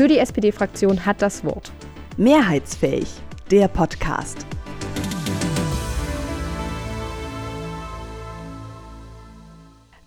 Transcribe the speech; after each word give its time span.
Für 0.00 0.08
die 0.08 0.16
SPD-Fraktion 0.16 1.04
hat 1.04 1.20
das 1.20 1.44
Wort. 1.44 1.70
Mehrheitsfähig, 2.16 3.06
der 3.50 3.68
Podcast. 3.68 4.46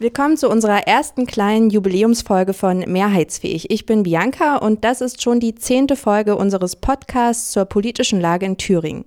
Willkommen 0.03 0.35
zu 0.35 0.49
unserer 0.49 0.85
ersten 0.85 1.25
kleinen 1.25 1.69
Jubiläumsfolge 1.69 2.51
von 2.51 2.79
Mehrheitsfähig. 2.79 3.71
Ich 3.71 3.85
bin 3.85 4.03
Bianca 4.03 4.57
und 4.57 4.83
das 4.83 4.99
ist 4.99 5.21
schon 5.21 5.39
die 5.39 5.55
zehnte 5.55 5.95
Folge 5.95 6.35
unseres 6.35 6.75
Podcasts 6.75 7.53
zur 7.53 7.63
politischen 7.63 8.19
Lage 8.19 8.45
in 8.45 8.57
Thüringen. 8.57 9.05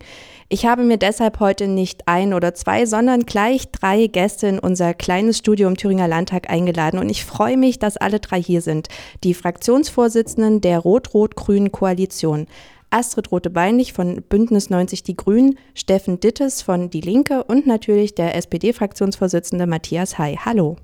Ich 0.48 0.64
habe 0.64 0.84
mir 0.84 0.96
deshalb 0.96 1.38
heute 1.38 1.68
nicht 1.68 2.08
ein 2.08 2.32
oder 2.32 2.54
zwei, 2.54 2.86
sondern 2.86 3.26
gleich 3.26 3.70
drei 3.72 4.06
Gäste 4.06 4.46
in 4.46 4.58
unser 4.58 4.94
kleines 4.94 5.36
Studio 5.36 5.68
im 5.68 5.76
Thüringer 5.76 6.08
Landtag 6.08 6.48
eingeladen 6.48 6.98
und 6.98 7.10
ich 7.10 7.26
freue 7.26 7.58
mich, 7.58 7.78
dass 7.78 7.98
alle 7.98 8.18
drei 8.18 8.40
hier 8.40 8.62
sind. 8.62 8.88
Die 9.22 9.34
Fraktionsvorsitzenden 9.34 10.62
der 10.62 10.78
Rot-Rot-Grünen 10.78 11.72
Koalition. 11.72 12.46
Astrid 12.88 13.30
Rote-Beinlich 13.30 13.92
von 13.92 14.22
Bündnis 14.22 14.70
90 14.70 15.02
Die 15.02 15.16
Grünen, 15.16 15.58
Steffen 15.74 16.20
Dittes 16.20 16.62
von 16.62 16.88
Die 16.88 17.02
Linke 17.02 17.44
und 17.44 17.66
natürlich 17.66 18.14
der 18.14 18.34
SPD-Fraktionsvorsitzende 18.34 19.66
Matthias 19.66 20.16
Hay. 20.16 20.38
Hallo. 20.42 20.78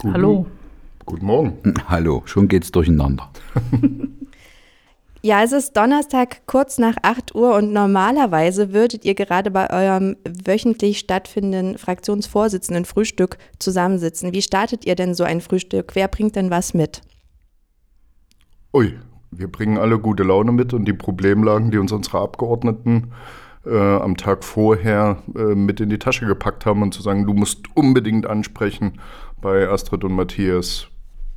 Guten, 0.00 0.14
Hallo. 0.14 0.46
Guten 1.04 1.26
Morgen. 1.26 1.74
Hallo, 1.88 2.22
schon 2.24 2.48
geht's 2.48 2.72
durcheinander. 2.72 3.30
Ja, 5.22 5.42
es 5.42 5.52
ist 5.52 5.76
Donnerstag 5.76 6.46
kurz 6.46 6.78
nach 6.78 6.96
8 7.02 7.34
Uhr 7.34 7.54
und 7.54 7.74
normalerweise 7.74 8.72
würdet 8.72 9.04
ihr 9.04 9.14
gerade 9.14 9.50
bei 9.50 9.68
eurem 9.68 10.16
wöchentlich 10.24 10.98
stattfindenden 10.98 11.76
Fraktionsvorsitzenden 11.76 12.86
Frühstück 12.86 13.36
zusammensitzen. 13.58 14.32
Wie 14.32 14.40
startet 14.40 14.86
ihr 14.86 14.94
denn 14.94 15.14
so 15.14 15.22
ein 15.24 15.42
Frühstück? 15.42 15.90
Wer 15.92 16.08
bringt 16.08 16.36
denn 16.36 16.48
was 16.48 16.72
mit? 16.72 17.02
Ui, 18.72 18.98
wir 19.30 19.52
bringen 19.52 19.76
alle 19.76 19.98
gute 19.98 20.22
Laune 20.22 20.52
mit 20.52 20.72
und 20.72 20.86
die 20.86 20.94
Problemlagen, 20.94 21.70
die 21.70 21.76
uns 21.76 21.92
unsere 21.92 22.20
Abgeordneten 22.20 23.12
äh, 23.66 23.76
am 23.76 24.16
Tag 24.16 24.42
vorher 24.42 25.22
äh, 25.36 25.54
mit 25.54 25.80
in 25.80 25.90
die 25.90 25.98
Tasche 25.98 26.26
gepackt 26.26 26.64
haben 26.64 26.82
und 26.82 26.94
zu 26.94 27.02
sagen, 27.02 27.26
du 27.26 27.34
musst 27.34 27.64
unbedingt 27.76 28.26
ansprechen 28.26 29.00
bei 29.40 29.68
Astrid 29.68 30.04
und 30.04 30.12
Matthias 30.12 30.86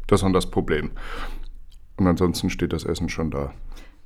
das 0.07 0.23
und 0.23 0.33
das 0.33 0.49
Problem. 0.49 0.91
Und 1.97 2.07
ansonsten 2.07 2.49
steht 2.49 2.73
das 2.73 2.83
Essen 2.83 3.09
schon 3.09 3.31
da. 3.31 3.51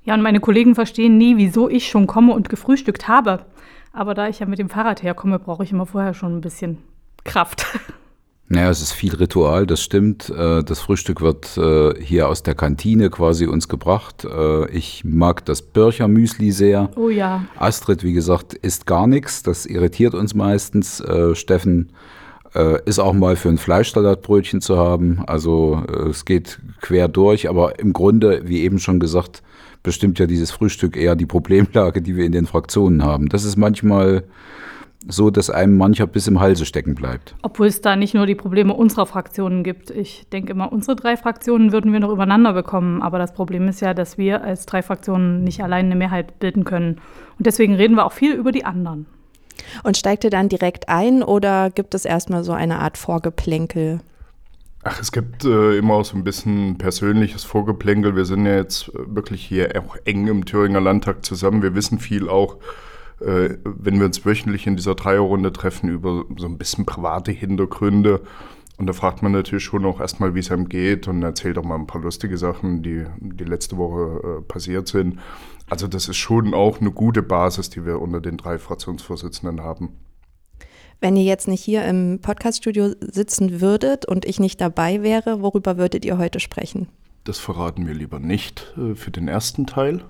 Ja, 0.04 0.14
und 0.14 0.22
meine 0.22 0.40
Kollegen 0.40 0.76
verstehen 0.76 1.18
nie, 1.18 1.38
wieso 1.38 1.70
ich 1.70 1.88
schon 1.90 2.08
komme 2.08 2.34
und 2.34 2.50
gefrühstückt 2.50 3.08
habe. 3.08 3.46
Aber 3.94 4.14
da 4.14 4.28
ich 4.28 4.40
ja 4.40 4.46
mit 4.46 4.60
dem 4.60 4.70
Fahrrad 4.70 5.04
herkomme, 5.04 5.40
brauche 5.40 5.64
ich 5.64 5.72
immer 5.72 5.86
vorher 5.86 6.14
schon 6.14 6.38
ein 6.38 6.42
bisschen 6.42 6.78
Kraft. 7.24 7.66
Naja, 8.50 8.70
es 8.70 8.82
ist 8.82 8.94
viel 8.94 9.14
Ritual, 9.14 9.68
das 9.68 9.82
stimmt. 9.84 10.30
Äh, 10.30 10.64
Das 10.64 10.80
Frühstück 10.80 11.20
wird 11.20 11.58
äh, 11.58 12.02
hier 12.02 12.30
aus 12.30 12.44
der 12.44 12.56
Kantine 12.56 13.10
quasi 13.10 13.46
uns 13.46 13.68
gebracht. 13.68 14.24
Äh, 14.24 14.70
Ich 14.72 15.04
mag 15.04 15.44
das 15.44 15.62
Bircher-Müsli 15.62 16.54
sehr. 16.54 16.90
Oh 16.96 17.10
ja. 17.10 17.44
Astrid, 17.58 18.06
wie 18.06 18.14
gesagt, 18.14 18.54
isst 18.54 18.86
gar 18.86 19.06
nichts. 19.06 19.44
Das 19.44 19.66
irritiert 19.66 20.14
uns 20.14 20.34
meistens. 20.34 21.04
Steffen 21.34 21.92
äh, 22.58 22.80
ist 22.86 23.00
auch 23.00 23.14
mal 23.14 23.36
für 23.36 23.50
ein 23.50 23.58
Fleischsalatbrötchen 23.58 24.62
zu 24.62 24.78
haben. 24.78 25.24
Also 25.28 25.84
äh, 25.88 26.10
es 26.10 26.26
geht 26.26 26.60
quer 26.82 27.08
durch. 27.08 27.48
Aber 27.50 27.80
im 27.80 27.94
Grunde, 27.94 28.42
wie 28.46 28.62
eben 28.62 28.80
schon 28.80 29.00
gesagt, 29.00 29.44
bestimmt 29.84 30.20
ja 30.20 30.26
dieses 30.26 30.52
Frühstück 30.52 30.98
eher 30.98 31.16
die 31.16 31.26
Problemlage, 31.26 32.02
die 32.02 32.16
wir 32.16 32.26
in 32.26 32.32
den 32.32 32.48
Fraktionen 32.48 33.04
haben. 33.04 33.30
Das 33.30 33.44
ist 33.44 33.58
manchmal 33.58 34.24
so, 35.08 35.30
dass 35.30 35.50
einem 35.50 35.78
mancher 35.78 36.08
bis 36.08 36.28
im 36.28 36.40
Halse 36.40 36.66
stecken 36.66 36.96
bleibt. 36.96 37.36
Obwohl 37.42 37.68
es 37.68 37.80
da 37.80 37.96
nicht 37.96 38.14
nur 38.14 38.26
die 38.26 38.36
Probleme 38.36 38.74
unserer 38.74 39.06
Fraktionen 39.06 39.64
gibt. 39.64 39.90
Ich 39.92 40.28
denke 40.34 40.52
immer, 40.52 40.74
unsere 40.74 40.98
drei 40.98 41.16
Fraktionen 41.16 41.72
würden 41.72 41.94
wir 41.94 42.00
noch 42.00 42.12
übereinander 42.12 42.54
bekommen. 42.54 43.02
Aber 43.02 43.20
das 43.20 43.34
Problem 43.34 43.68
ist 43.68 43.80
ja, 43.80 43.94
dass 43.94 44.18
wir 44.18 44.44
als 44.44 44.66
drei 44.66 44.82
Fraktionen 44.82 45.44
nicht 45.44 45.64
allein 45.64 45.86
eine 45.86 45.96
Mehrheit 45.96 46.40
bilden 46.40 46.64
können. 46.64 47.00
Und 47.38 47.46
deswegen 47.46 47.76
reden 47.76 47.96
wir 47.96 48.06
auch 48.06 48.12
viel 48.12 48.34
über 48.34 48.52
die 48.52 48.66
anderen. 48.66 49.06
Und 49.84 49.98
steigt 49.98 50.24
ihr 50.24 50.30
dann 50.30 50.50
direkt 50.50 50.90
ein 50.90 51.24
oder 51.24 51.70
gibt 51.70 51.96
es 51.96 52.06
erstmal 52.06 52.44
so 52.44 52.54
eine 52.54 52.80
Art 52.80 52.98
Vorgeplänkel? 52.98 54.00
Ach, 54.84 55.02
es 55.02 55.12
gibt 55.12 55.44
äh, 55.44 55.78
immer 55.78 55.96
auch 55.96 56.06
so 56.06 56.16
ein 56.16 56.24
bisschen 56.24 56.78
persönliches 56.78 57.44
Vorgeplänkel. 57.44 58.16
Wir 58.16 58.26
sind 58.26 58.46
ja 58.46 58.56
jetzt 58.56 58.90
äh, 58.90 58.94
wirklich 59.08 59.44
hier 59.46 59.72
auch 59.82 59.98
eng 60.06 60.28
im 60.28 60.46
Thüringer 60.46 60.80
Landtag 60.80 61.26
zusammen. 61.26 61.62
Wir 61.62 61.76
wissen 61.76 62.00
viel 62.00 62.30
auch, 62.30 62.56
äh, 63.20 63.50
wenn 63.66 64.00
wir 64.00 64.06
uns 64.06 64.26
wöchentlich 64.26 64.66
in 64.66 64.78
dieser 64.78 64.96
Dreierrunde 64.96 65.52
treffen, 65.52 65.90
über 65.90 66.24
so 66.38 66.46
ein 66.46 66.58
bisschen 66.58 66.86
private 66.86 67.32
Hintergründe. 67.32 68.22
Und 68.78 68.88
da 68.88 68.94
fragt 68.94 69.24
man 69.24 69.32
natürlich 69.32 69.66
schon 69.66 69.86
auch 69.86 70.00
erstmal, 70.00 70.36
wie 70.36 70.40
es 70.40 70.52
einem 70.52 70.70
geht 70.70 71.08
und 71.08 71.24
erzählt 71.24 71.58
auch 71.58 71.64
mal 71.64 71.76
ein 71.76 71.88
paar 71.88 72.02
lustige 72.02 72.38
Sachen, 72.38 72.84
die, 72.84 73.06
die 73.20 73.44
letzte 73.44 73.76
Woche 73.78 74.38
äh, 74.38 74.42
passiert 74.42 74.88
sind. 74.88 75.20
Also 75.70 75.88
das 75.88 76.08
ist 76.08 76.18
schon 76.18 76.54
auch 76.54 76.80
eine 76.80 76.92
gute 76.92 77.22
Basis, 77.22 77.70
die 77.70 77.86
wir 77.86 78.02
unter 78.02 78.22
den 78.22 78.38
drei 78.38 78.58
Fraktionsvorsitzenden 78.58 79.62
haben. 79.62 80.00
Wenn 81.00 81.16
ihr 81.16 81.24
jetzt 81.24 81.48
nicht 81.48 81.64
hier 81.64 81.86
im 81.86 82.20
Podcaststudio 82.22 82.96
sitzen 83.02 83.62
würdet 83.62 84.06
und 84.06 84.26
ich 84.26 84.40
nicht 84.40 84.60
dabei 84.62 85.04
wäre, 85.04 85.42
worüber 85.42 85.78
würdet 85.78 86.06
ihr 86.06 86.18
heute 86.18 86.40
sprechen? 86.40 86.88
Das 87.24 87.38
verraten 87.38 87.86
wir 87.86 87.94
lieber 87.94 88.20
nicht 88.20 88.74
äh, 88.78 88.96
für 88.96 89.12
den 89.12 89.28
ersten 89.28 89.68
Teil. 89.68 90.04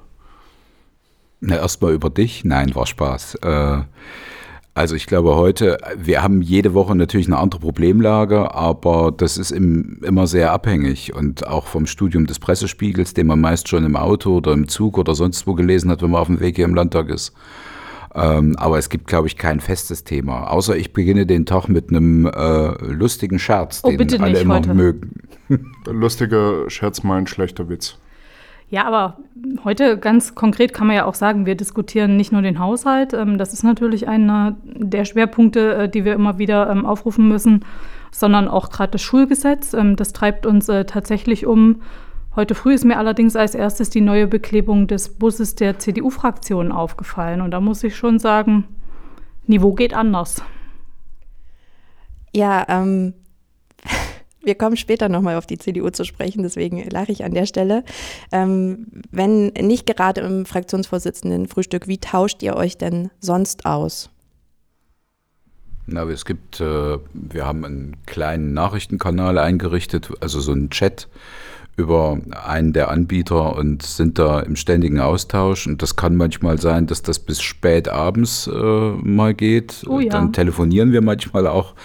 Na, 1.39 1.55
erstmal 1.57 1.93
über 1.93 2.09
dich. 2.09 2.45
Nein, 2.45 2.73
war 2.73 2.85
Spaß. 2.85 3.35
Äh, 3.35 3.81
also 4.77 4.95
ich 4.95 5.07
glaube 5.07 5.35
heute, 5.35 5.77
wir 5.97 6.21
haben 6.21 6.41
jede 6.43 6.73
Woche 6.75 6.95
natürlich 6.95 7.25
eine 7.25 7.37
andere 7.37 7.59
Problemlage, 7.59 8.53
aber 8.53 9.11
das 9.11 9.37
ist 9.37 9.51
im, 9.51 9.99
immer 10.03 10.27
sehr 10.27 10.51
abhängig 10.51 11.15
und 11.15 11.47
auch 11.47 11.65
vom 11.65 11.87
Studium 11.87 12.27
des 12.27 12.37
Pressespiegels, 12.37 13.15
den 13.15 13.25
man 13.27 13.41
meist 13.41 13.67
schon 13.67 13.83
im 13.83 13.95
Auto 13.95 14.37
oder 14.37 14.53
im 14.53 14.67
Zug 14.67 14.97
oder 14.99 15.15
sonst 15.15 15.47
wo 15.47 15.55
gelesen 15.55 15.89
hat, 15.89 16.03
wenn 16.03 16.11
man 16.11 16.21
auf 16.21 16.27
dem 16.27 16.39
Weg 16.39 16.57
hier 16.57 16.65
im 16.65 16.75
Landtag 16.75 17.09
ist. 17.09 17.33
Ähm, 18.13 18.55
aber 18.57 18.77
es 18.77 18.89
gibt, 18.89 19.07
glaube 19.07 19.27
ich, 19.27 19.35
kein 19.35 19.59
festes 19.59 20.03
Thema. 20.03 20.49
Außer 20.51 20.77
ich 20.77 20.93
beginne 20.93 21.25
den 21.25 21.45
Tag 21.45 21.67
mit 21.69 21.89
einem 21.89 22.25
äh, 22.27 22.69
lustigen 22.85 23.39
Scherz, 23.39 23.81
Oh, 23.83 23.89
den 23.89 23.97
bitte 23.97 24.19
alle 24.19 24.33
nicht 24.33 24.41
immer 24.43 24.57
heute. 24.57 24.73
mögen. 24.75 25.11
Lustiger 25.85 26.69
Scherz, 26.69 27.03
mal 27.03 27.17
ein 27.17 27.27
schlechter 27.27 27.67
Witz. 27.69 27.97
Ja, 28.69 28.85
aber 28.85 29.17
heute 29.63 29.97
ganz 29.97 30.35
konkret 30.35 30.73
kann 30.73 30.87
man 30.87 30.95
ja 30.97 31.05
auch 31.05 31.13
sagen, 31.13 31.45
wir 31.45 31.55
diskutieren 31.55 32.17
nicht 32.17 32.33
nur 32.33 32.41
den 32.41 32.59
Haushalt. 32.59 33.13
Ähm, 33.13 33.37
das 33.37 33.53
ist 33.53 33.63
natürlich 33.63 34.07
einer 34.09 34.57
der 34.65 35.05
Schwerpunkte, 35.05 35.73
äh, 35.75 35.89
die 35.89 36.03
wir 36.03 36.13
immer 36.13 36.37
wieder 36.37 36.69
ähm, 36.69 36.85
aufrufen 36.85 37.29
müssen, 37.29 37.63
sondern 38.11 38.49
auch 38.49 38.69
gerade 38.69 38.91
das 38.91 39.01
Schulgesetz. 39.01 39.73
Ähm, 39.73 39.95
das 39.95 40.11
treibt 40.11 40.45
uns 40.45 40.67
äh, 40.67 40.83
tatsächlich 40.83 41.45
um. 41.45 41.81
Heute 42.35 42.55
früh 42.55 42.73
ist 42.73 42.83
mir 42.83 42.97
allerdings 42.97 43.35
als 43.37 43.55
erstes 43.55 43.89
die 43.89 44.01
neue 44.01 44.27
Beklebung 44.27 44.87
des 44.87 45.17
Busses 45.17 45.55
der 45.55 45.79
CDU-Fraktion 45.79 46.71
aufgefallen. 46.73 47.41
Und 47.41 47.51
da 47.51 47.61
muss 47.61 47.83
ich 47.83 47.95
schon 47.95 48.19
sagen, 48.19 48.65
Niveau 49.47 49.73
geht 49.73 49.93
anders. 49.93 50.43
Ja, 52.35 52.65
ähm, 52.67 53.13
wir 54.47 54.55
kommen 54.55 54.77
später 54.77 55.09
nochmal 55.09 55.35
auf 55.35 55.45
die 55.45 55.59
CDU 55.59 55.89
zu 55.91 56.05
sprechen, 56.05 56.41
deswegen 56.41 56.83
lache 56.89 57.11
ich 57.11 57.23
an 57.23 57.33
der 57.33 57.45
Stelle. 57.45 57.83
Ähm, 58.31 58.87
wenn 59.11 59.47
nicht 59.47 59.85
gerade 59.85 60.21
im 60.21 60.45
Fraktionsvorsitzenden 60.45 61.47
Frühstück, 61.47 61.87
wie 61.87 61.99
tauscht 61.99 62.41
ihr 62.41 62.55
euch 62.55 62.77
denn 62.77 63.11
sonst 63.19 63.65
aus? 63.65 64.09
Na, 65.85 66.03
es 66.03 66.25
gibt, 66.25 66.59
äh, 66.59 66.97
wir 67.13 67.45
haben 67.45 67.63
einen 67.63 67.97
kleinen 68.05 68.53
Nachrichtenkanal 68.53 69.37
eingerichtet, 69.37 70.11
also 70.21 70.39
so 70.39 70.51
einen 70.51 70.69
Chat 70.69 71.07
über 71.77 72.17
einen 72.31 72.73
der 72.73 72.89
Anbieter 72.89 73.55
und 73.55 73.83
sind 73.83 74.17
da 74.17 74.39
im 74.39 74.55
ständigen 74.55 74.99
Austausch. 74.99 75.67
Und 75.67 75.83
das 75.83 75.95
kann 75.95 76.15
manchmal 76.15 76.59
sein, 76.59 76.87
dass 76.87 77.03
das 77.03 77.19
bis 77.19 77.39
spät 77.41 77.87
abends 77.87 78.47
äh, 78.47 78.51
mal 78.51 79.35
geht. 79.35 79.85
Oh 79.87 79.99
ja. 79.99 80.09
Dann 80.09 80.33
telefonieren 80.33 80.91
wir 80.91 81.01
manchmal 81.01 81.45
auch, 81.45 81.75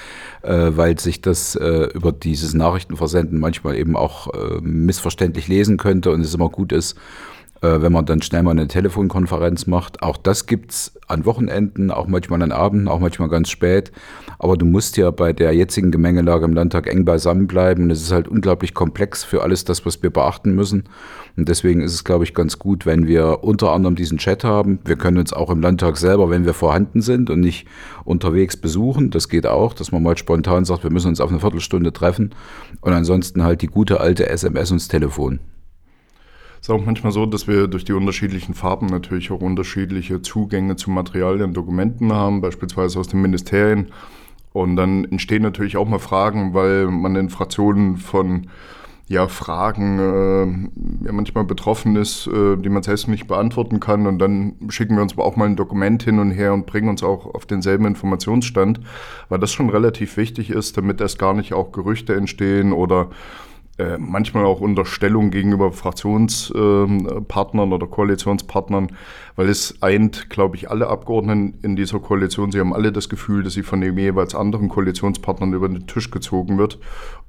weil 0.49 0.99
sich 0.99 1.21
das 1.21 1.55
äh, 1.55 1.89
über 1.95 2.13
dieses 2.13 2.55
Nachrichtenversenden 2.55 3.39
manchmal 3.39 3.77
eben 3.77 3.97
auch 3.97 4.33
äh, 4.35 4.61
missverständlich 4.61 5.49
lesen 5.49 5.77
könnte 5.77 6.11
und 6.11 6.21
es 6.21 6.35
immer 6.35 6.49
gut 6.49 6.73
ist, 6.73 6.93
äh, 6.93 7.42
wenn 7.63 7.93
man 7.93 8.05
dann 8.07 8.21
schnell 8.23 8.43
mal 8.43 8.51
eine 8.51 8.67
Telefonkonferenz 8.67 9.69
macht. 9.69 10.03
Auch 10.03 10.17
das 10.17 10.47
gibt's 10.47 10.95
an 11.07 11.25
Wochenenden, 11.25 11.93
auch 11.93 12.09
manchmal 12.09 12.43
an 12.43 12.51
Abenden, 12.51 12.89
auch 12.89 12.99
manchmal 12.99 13.29
ganz 13.29 13.51
spät. 13.51 13.93
Aber 14.41 14.57
du 14.57 14.65
musst 14.67 14.97
ja 14.97 15.13
bei 15.13 15.33
der 15.33 15.53
jetzigen 15.55 15.93
Gemengelage 15.93 16.45
im 16.45 16.55
Landtag 16.55 16.89
eng 16.89 17.05
beisammen 17.05 17.47
bleiben. 17.47 17.85
Und 17.85 17.91
es 17.93 18.03
ist 18.03 18.11
halt 18.11 18.27
unglaublich 18.27 18.75
komplex 18.75 19.23
für 19.23 19.43
alles 19.43 19.65
das, 19.65 19.87
was 19.87 20.03
wir 20.03 20.11
beachten 20.11 20.57
müssen. 20.57 20.89
Und 21.37 21.49
deswegen 21.49 21.83
ist 21.83 21.95
es, 21.95 22.03
glaube 22.03 22.25
ich, 22.25 22.35
ganz 22.35 22.59
gut, 22.59 22.85
wenn 22.85 23.07
wir 23.07 23.45
unter 23.45 23.71
anderem 23.71 23.95
diesen 23.95 24.19
Chat 24.19 24.43
haben. 24.43 24.81
Wir 24.85 24.97
können 24.97 25.19
uns 25.19 25.33
auch 25.33 25.49
im 25.49 25.61
Landtag 25.61 25.99
selber, 25.99 26.31
wenn 26.31 26.45
wir 26.45 26.55
vorhanden 26.55 27.01
sind 27.01 27.31
und 27.31 27.39
nicht 27.39 27.69
unterwegs 28.05 28.57
besuchen. 28.57 29.11
Das 29.11 29.29
geht 29.29 29.47
auch, 29.47 29.73
dass 29.73 29.93
man 29.93 30.03
mal 30.03 30.19
spontan 30.19 30.65
sagt, 30.65 30.83
wir 30.83 30.91
müssen 30.91 31.09
uns 31.09 31.21
auf 31.21 31.31
eine 31.31 31.39
Viertelstunde 31.39 31.93
treffen. 31.93 32.35
Und 32.81 32.93
ansonsten 32.93 33.45
halt 33.45 33.63
die 33.63 33.69
gute 33.69 34.01
alte 34.01 34.29
SMS 34.29 34.73
und 34.73 34.81
das 34.81 34.89
Telefon. 34.89 35.39
Es 36.63 36.69
ist 36.69 36.75
auch 36.77 36.87
manchmal 36.87 37.11
so, 37.11 37.27
dass 37.27 37.49
wir 37.49 37.67
durch 37.67 37.85
die 37.85 37.93
unterschiedlichen 37.93 38.55
Farben 38.55 38.87
natürlich 38.87 39.33
auch 39.33 39.41
unterschiedliche 39.41 40.23
Zugänge 40.23 40.77
zu 40.77 40.93
Materialien 40.93 41.47
und 41.47 41.55
Dokumenten 41.55 42.13
haben, 42.13 42.41
beispielsweise 42.41 43.01
aus 43.01 43.09
den 43.09 43.21
Ministerien. 43.21 43.89
Und 44.53 44.77
dann 44.77 45.05
entstehen 45.07 45.43
natürlich 45.43 45.77
auch 45.77 45.89
mal 45.89 45.99
Fragen, 45.99 46.55
weil 46.55 46.87
man 46.87 47.17
in 47.17 47.31
Fraktionen 47.31 47.97
von 47.97 48.47
ja, 49.09 49.27
Fragen 49.27 49.99
äh, 49.99 51.07
ja, 51.07 51.13
manchmal 51.13 51.43
betroffen 51.43 51.97
ist, 51.97 52.29
äh, 52.29 52.57
die 52.57 52.69
man 52.69 52.85
selbst 52.85 53.09
nicht 53.09 53.27
beantworten 53.27 53.81
kann. 53.81 54.07
Und 54.07 54.21
dann 54.21 54.55
schicken 54.69 54.95
wir 54.95 55.03
uns 55.03 55.19
auch 55.19 55.35
mal 55.35 55.47
ein 55.47 55.57
Dokument 55.57 56.05
hin 56.05 56.21
und 56.21 56.31
her 56.31 56.55
und 56.55 56.67
bringen 56.67 56.89
uns 56.89 57.03
auch 57.03 57.27
auf 57.35 57.45
denselben 57.45 57.87
Informationsstand, 57.87 58.79
weil 59.29 59.41
das 59.41 59.51
schon 59.51 59.69
relativ 59.69 60.17
wichtig 60.17 60.51
ist, 60.51 60.77
damit 60.77 61.01
erst 61.01 61.19
gar 61.19 61.35
nicht 61.35 61.55
auch 61.55 61.73
Gerüchte 61.73 62.15
entstehen 62.15 62.73
oder 62.73 63.09
äh, 63.79 63.97
manchmal 63.99 64.45
auch 64.45 64.61
Unterstellung 64.61 65.31
gegenüber 65.31 65.73
Fraktionspartnern 65.73 67.71
äh, 67.71 67.75
oder 67.75 67.87
Koalitionspartnern, 67.87 68.89
weil 69.35 69.49
es 69.49 69.81
eint, 69.83 70.29
glaube 70.29 70.57
ich, 70.57 70.71
alle 70.71 70.89
Abgeordneten 70.89 71.59
in 71.63 71.75
dieser 71.75 71.99
Koalition. 71.99 72.53
Sie 72.53 72.61
haben 72.61 72.75
alle 72.75 72.93
das 72.93 73.09
Gefühl, 73.09 73.43
dass 73.43 73.55
sie 73.55 73.63
von 73.63 73.81
den 73.81 73.97
jeweils 73.97 74.35
anderen 74.35 74.69
Koalitionspartnern 74.69 75.55
über 75.55 75.71
den 75.71 75.87
Tisch 75.87 76.11
gezogen 76.11 76.59
wird. 76.59 76.79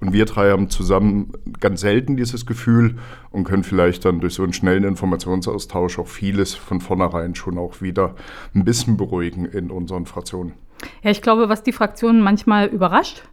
Und 0.01 0.11
wir 0.11 0.25
drei 0.25 0.51
haben 0.51 0.69
zusammen 0.69 1.31
ganz 1.61 1.79
selten 1.79 2.17
dieses 2.17 2.45
Gefühl 2.45 2.97
und 3.31 3.45
können 3.45 3.63
vielleicht 3.63 4.03
dann 4.03 4.19
durch 4.19 4.33
so 4.33 4.43
einen 4.43 4.51
schnellen 4.51 4.83
Informationsaustausch 4.83 5.97
auch 5.97 6.07
vieles 6.07 6.55
von 6.55 6.81
vornherein 6.81 7.35
schon 7.35 7.57
auch 7.57 7.81
wieder 7.81 8.15
ein 8.53 8.65
bisschen 8.65 8.97
beruhigen 8.97 9.45
in 9.45 9.71
unseren 9.71 10.05
Fraktionen. 10.05 10.53
Ja, 11.01 11.11
ich 11.11 11.21
glaube, 11.21 11.47
was 11.47 11.63
die 11.63 11.71
Fraktionen 11.71 12.21
manchmal 12.21 12.67
überrascht, 12.67 13.23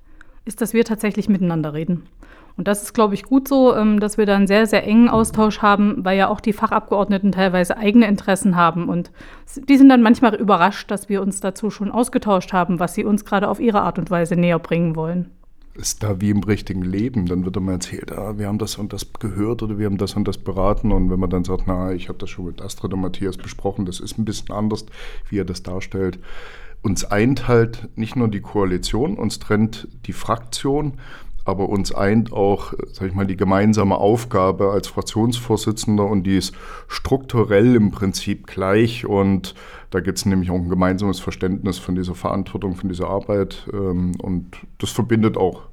ist, 0.45 0.61
dass 0.61 0.75
wir 0.75 0.85
tatsächlich 0.85 1.29
miteinander 1.29 1.75
reden. 1.75 2.05
Und 2.57 2.69
das 2.69 2.83
ist, 2.83 2.93
glaube 2.93 3.15
ich, 3.15 3.23
gut 3.25 3.49
so, 3.49 3.75
ähm, 3.75 4.01
dass 4.01 4.19
wir 4.19 4.27
da 4.27 4.37
einen 4.37 4.47
sehr, 4.47 4.67
sehr 4.67 4.87
engen 4.87 5.09
Austausch 5.09 5.61
haben, 5.63 6.05
weil 6.05 6.19
ja 6.19 6.29
auch 6.29 6.41
die 6.41 6.53
Fachabgeordneten 6.53 7.33
teilweise 7.33 7.77
eigene 7.77 8.07
Interessen 8.07 8.57
haben. 8.57 8.89
Und 8.89 9.11
die 9.69 9.79
sind 9.79 9.89
dann 9.89 10.03
manchmal 10.03 10.35
überrascht, 10.35 10.91
dass 10.91 11.09
wir 11.09 11.23
uns 11.23 11.41
dazu 11.41 11.71
schon 11.71 11.91
ausgetauscht 11.91 12.53
haben, 12.53 12.79
was 12.79 12.95
sie 12.95 13.05
uns 13.05 13.25
gerade 13.25 13.49
auf 13.49 13.61
ihre 13.61 13.83
Art 13.83 13.99
und 13.99 14.11
Weise 14.11 14.37
näher 14.37 14.59
bringen 14.59 14.95
wollen. 14.95 15.31
Ist 15.75 16.03
da 16.03 16.21
wie 16.21 16.31
im 16.31 16.43
richtigen 16.43 16.83
Leben, 16.83 17.27
dann 17.27 17.45
wird 17.45 17.57
immer 17.57 17.73
erzählt, 17.73 18.13
ah, 18.13 18.37
wir 18.37 18.49
haben 18.49 18.59
das 18.59 18.77
und 18.77 18.93
das 18.93 19.13
gehört 19.15 19.63
oder 19.63 19.79
wir 19.79 19.87
haben 19.87 19.97
das 19.97 20.15
und 20.15 20.27
das 20.29 20.37
beraten. 20.37 20.93
Und 20.93 21.11
wenn 21.11 21.21
man 21.21 21.31
dann 21.31 21.45
sagt, 21.45 21.63
na, 21.67 21.93
ich 21.93 22.09
habe 22.09 22.19
das 22.19 22.29
schon 22.29 22.45
mit 22.47 22.61
Astrid 22.61 22.93
und 22.93 23.01
Matthias 23.01 23.39
besprochen, 23.39 23.87
das 23.87 24.01
ist 24.01 24.19
ein 24.19 24.25
bisschen 24.25 24.51
anders, 24.51 24.85
wie 25.31 25.39
er 25.39 25.45
das 25.45 25.63
darstellt. 25.63 26.19
Uns 26.83 27.05
eint 27.05 27.47
halt 27.47 27.91
nicht 27.97 28.17
nur 28.17 28.29
die 28.29 28.41
Koalition, 28.41 29.17
uns 29.17 29.39
trennt 29.39 29.89
die 30.07 30.13
Fraktion, 30.13 30.95
aber 31.45 31.69
uns 31.69 31.93
eint 31.95 32.33
auch, 32.33 32.73
sag 32.93 33.09
ich 33.09 33.15
mal, 33.15 33.27
die 33.27 33.37
gemeinsame 33.37 33.97
Aufgabe 33.97 34.71
als 34.71 34.89
Fraktionsvorsitzender 34.89 36.07
und 36.07 36.25
die 36.25 36.37
ist 36.37 36.55
strukturell 36.87 37.75
im 37.75 37.91
Prinzip 37.91 38.47
gleich 38.47 39.07
und 39.07 39.55
da 39.91 40.01
gibt 40.01 40.19
es 40.19 40.27
nämlich 40.27 40.51
auch 40.51 40.57
ein 40.57 40.69
gemeinsames 40.69 41.19
Verständnis 41.19 41.79
von 41.79 41.97
dieser 41.97 42.15
Verantwortung, 42.15 42.77
von 42.77 42.89
dieser 42.89 43.09
Arbeit 43.09 43.69
ähm, 43.73 44.13
und 44.21 44.57
das 44.79 44.91
verbindet 44.91 45.37
auch. 45.37 45.70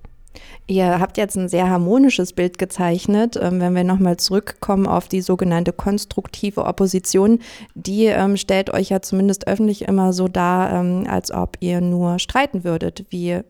Ihr 0.68 1.00
habt 1.00 1.18
jetzt 1.18 1.36
ein 1.36 1.48
sehr 1.48 1.69
harmonisches 1.69 2.34
Bild 2.34 2.57
gezeichnet. 2.57 3.38
Ähm, 3.42 3.60
wenn 3.60 3.75
wir 3.75 3.84
nochmal 3.84 4.18
zurückkommen 4.18 4.88
auf 4.88 5.07
die 5.07 5.22
sogenannte 5.22 5.74
konstruktive 5.74 6.66
Opposition, 6.66 7.39
die 7.75 8.06
ähm, 8.06 8.38
stellt 8.38 8.74
euch 8.74 8.89
ja 8.89 9.01
zumindest 9.01 9.48
öffentlich 9.48 9.88
immer 9.88 10.13
so 10.13 10.28
dar, 10.28 10.72
ähm, 10.74 11.06
als 11.10 11.31
ob 11.31 11.57
ihr 11.60 11.81
nur 11.81 12.19
streiten 12.19 12.63
würdet. 12.63 13.06
Wie 13.10 13.42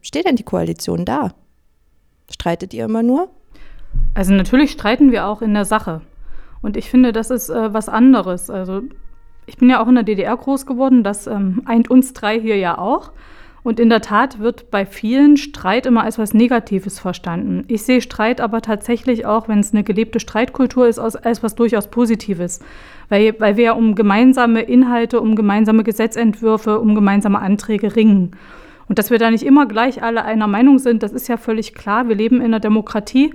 steht 0.00 0.26
denn 0.26 0.34
die 0.34 0.42
Koalition 0.42 1.04
da? 1.04 1.30
Streitet 2.28 2.74
ihr 2.74 2.84
immer 2.84 3.04
nur? 3.04 3.30
Also 4.14 4.32
natürlich 4.32 4.72
streiten 4.72 5.12
wir 5.12 5.26
auch 5.26 5.40
in 5.40 5.54
der 5.54 5.64
Sache. 5.64 6.02
Und 6.62 6.76
ich 6.76 6.90
finde, 6.90 7.12
das 7.12 7.30
ist 7.30 7.50
äh, 7.50 7.74
was 7.74 7.88
anderes. 7.88 8.50
Also 8.50 8.82
ich 9.46 9.56
bin 9.56 9.68
ja 9.68 9.82
auch 9.82 9.88
in 9.88 9.96
der 9.96 10.04
DDR 10.04 10.36
groß 10.36 10.66
geworden, 10.66 11.02
das 11.02 11.26
ähm, 11.26 11.62
eint 11.64 11.90
uns 11.90 12.12
drei 12.12 12.40
hier 12.40 12.56
ja 12.56 12.78
auch. 12.78 13.12
Und 13.64 13.78
in 13.78 13.90
der 13.90 14.00
Tat 14.00 14.40
wird 14.40 14.70
bei 14.72 14.84
vielen 14.84 15.36
Streit 15.36 15.86
immer 15.86 16.02
als 16.02 16.18
was 16.18 16.34
Negatives 16.34 16.98
verstanden. 16.98 17.64
Ich 17.68 17.84
sehe 17.84 18.00
Streit 18.00 18.40
aber 18.40 18.60
tatsächlich 18.60 19.24
auch, 19.24 19.46
wenn 19.46 19.60
es 19.60 19.72
eine 19.72 19.84
gelebte 19.84 20.18
Streitkultur 20.18 20.88
ist, 20.88 20.98
als 20.98 21.42
was 21.44 21.54
durchaus 21.54 21.88
Positives. 21.88 22.58
Weil, 23.08 23.38
weil 23.38 23.56
wir 23.56 23.64
ja 23.64 23.72
um 23.72 23.94
gemeinsame 23.94 24.62
Inhalte, 24.62 25.20
um 25.20 25.36
gemeinsame 25.36 25.84
Gesetzentwürfe, 25.84 26.80
um 26.80 26.96
gemeinsame 26.96 27.38
Anträge 27.38 27.94
ringen. 27.94 28.32
Und 28.88 28.98
dass 28.98 29.10
wir 29.10 29.18
da 29.18 29.30
nicht 29.30 29.44
immer 29.44 29.66
gleich 29.66 30.02
alle 30.02 30.24
einer 30.24 30.48
Meinung 30.48 30.80
sind, 30.80 31.04
das 31.04 31.12
ist 31.12 31.28
ja 31.28 31.36
völlig 31.36 31.72
klar. 31.72 32.08
Wir 32.08 32.16
leben 32.16 32.38
in 32.38 32.46
einer 32.46 32.60
Demokratie 32.60 33.32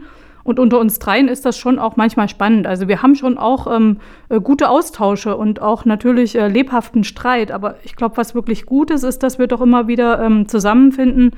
und 0.47 0.59
unter 0.59 0.79
uns 0.79 0.97
dreien 0.97 1.27
ist 1.27 1.45
das 1.45 1.57
schon 1.57 1.77
auch 1.77 1.97
manchmal 1.97 2.29
spannend. 2.29 2.67
Also 2.67 2.87
wir 2.87 3.01
haben 3.01 3.15
schon 3.15 3.37
auch 3.37 3.67
ähm, 3.69 3.97
äh, 4.29 4.39
gute 4.39 4.69
Austausche 4.69 5.35
und 5.35 5.61
auch 5.61 5.83
natürlich 5.83 6.37
äh, 6.37 6.47
lebhaften 6.47 7.03
Streit. 7.03 7.51
Aber 7.51 7.75
ich 7.83 7.97
glaube, 7.97 8.15
was 8.15 8.33
wirklich 8.33 8.65
gut 8.65 8.89
ist, 8.89 9.03
ist, 9.03 9.23
dass 9.23 9.39
wir 9.39 9.47
doch 9.47 9.59
immer 9.59 9.89
wieder 9.89 10.21
ähm, 10.21 10.47
zusammenfinden 10.47 11.31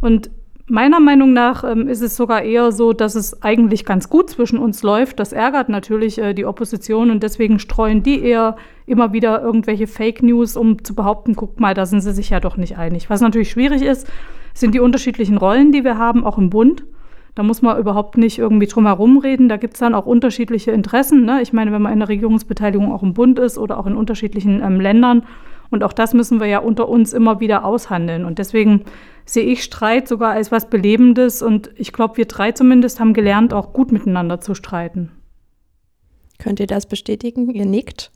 und 0.00 0.30
Meiner 0.70 1.00
Meinung 1.00 1.32
nach 1.32 1.64
ähm, 1.64 1.88
ist 1.88 2.02
es 2.02 2.14
sogar 2.14 2.42
eher 2.42 2.72
so, 2.72 2.92
dass 2.92 3.14
es 3.14 3.42
eigentlich 3.42 3.86
ganz 3.86 4.10
gut 4.10 4.28
zwischen 4.28 4.58
uns 4.58 4.82
läuft. 4.82 5.18
Das 5.18 5.32
ärgert 5.32 5.70
natürlich 5.70 6.18
äh, 6.18 6.34
die 6.34 6.44
Opposition 6.44 7.10
und 7.10 7.22
deswegen 7.22 7.58
streuen 7.58 8.02
die 8.02 8.22
eher 8.22 8.54
immer 8.84 9.14
wieder 9.14 9.40
irgendwelche 9.40 9.86
Fake 9.86 10.22
News, 10.22 10.58
um 10.58 10.84
zu 10.84 10.94
behaupten, 10.94 11.36
guck 11.36 11.58
mal, 11.58 11.72
da 11.72 11.86
sind 11.86 12.02
sie 12.02 12.12
sich 12.12 12.28
ja 12.28 12.38
doch 12.38 12.58
nicht 12.58 12.76
einig. 12.76 13.08
Was 13.08 13.22
natürlich 13.22 13.50
schwierig 13.50 13.80
ist, 13.80 14.12
sind 14.52 14.74
die 14.74 14.80
unterschiedlichen 14.80 15.38
Rollen, 15.38 15.72
die 15.72 15.84
wir 15.84 15.96
haben, 15.96 16.22
auch 16.22 16.36
im 16.36 16.50
Bund. 16.50 16.84
Da 17.34 17.42
muss 17.42 17.62
man 17.62 17.78
überhaupt 17.78 18.16
nicht 18.16 18.38
irgendwie 18.38 18.66
drum 18.66 18.86
herum 18.86 19.18
reden. 19.18 19.48
Da 19.48 19.56
gibt 19.56 19.74
es 19.74 19.80
dann 19.80 19.94
auch 19.94 20.06
unterschiedliche 20.06 20.72
Interessen. 20.72 21.24
Ne? 21.24 21.40
Ich 21.42 21.52
meine, 21.52 21.72
wenn 21.72 21.82
man 21.82 21.92
in 21.92 22.00
der 22.00 22.08
Regierungsbeteiligung 22.08 22.92
auch 22.92 23.02
im 23.02 23.14
Bund 23.14 23.38
ist 23.38 23.58
oder 23.58 23.78
auch 23.78 23.86
in 23.86 23.96
unterschiedlichen 23.96 24.62
ähm, 24.62 24.80
Ländern. 24.80 25.24
Und 25.70 25.84
auch 25.84 25.92
das 25.92 26.14
müssen 26.14 26.40
wir 26.40 26.46
ja 26.46 26.58
unter 26.60 26.88
uns 26.88 27.12
immer 27.12 27.40
wieder 27.40 27.64
aushandeln. 27.64 28.24
Und 28.24 28.38
deswegen 28.38 28.84
sehe 29.24 29.44
ich 29.44 29.62
Streit 29.62 30.08
sogar 30.08 30.32
als 30.32 30.50
was 30.50 30.70
Belebendes 30.70 31.42
und 31.42 31.70
ich 31.76 31.92
glaube, 31.92 32.16
wir 32.16 32.24
drei 32.24 32.52
zumindest 32.52 33.00
haben 33.00 33.12
gelernt, 33.12 33.52
auch 33.52 33.74
gut 33.74 33.92
miteinander 33.92 34.40
zu 34.40 34.54
streiten. 34.54 35.10
Könnt 36.38 36.60
ihr 36.60 36.66
das 36.66 36.86
bestätigen? 36.86 37.50
Ihr 37.50 37.66
nickt. 37.66 38.10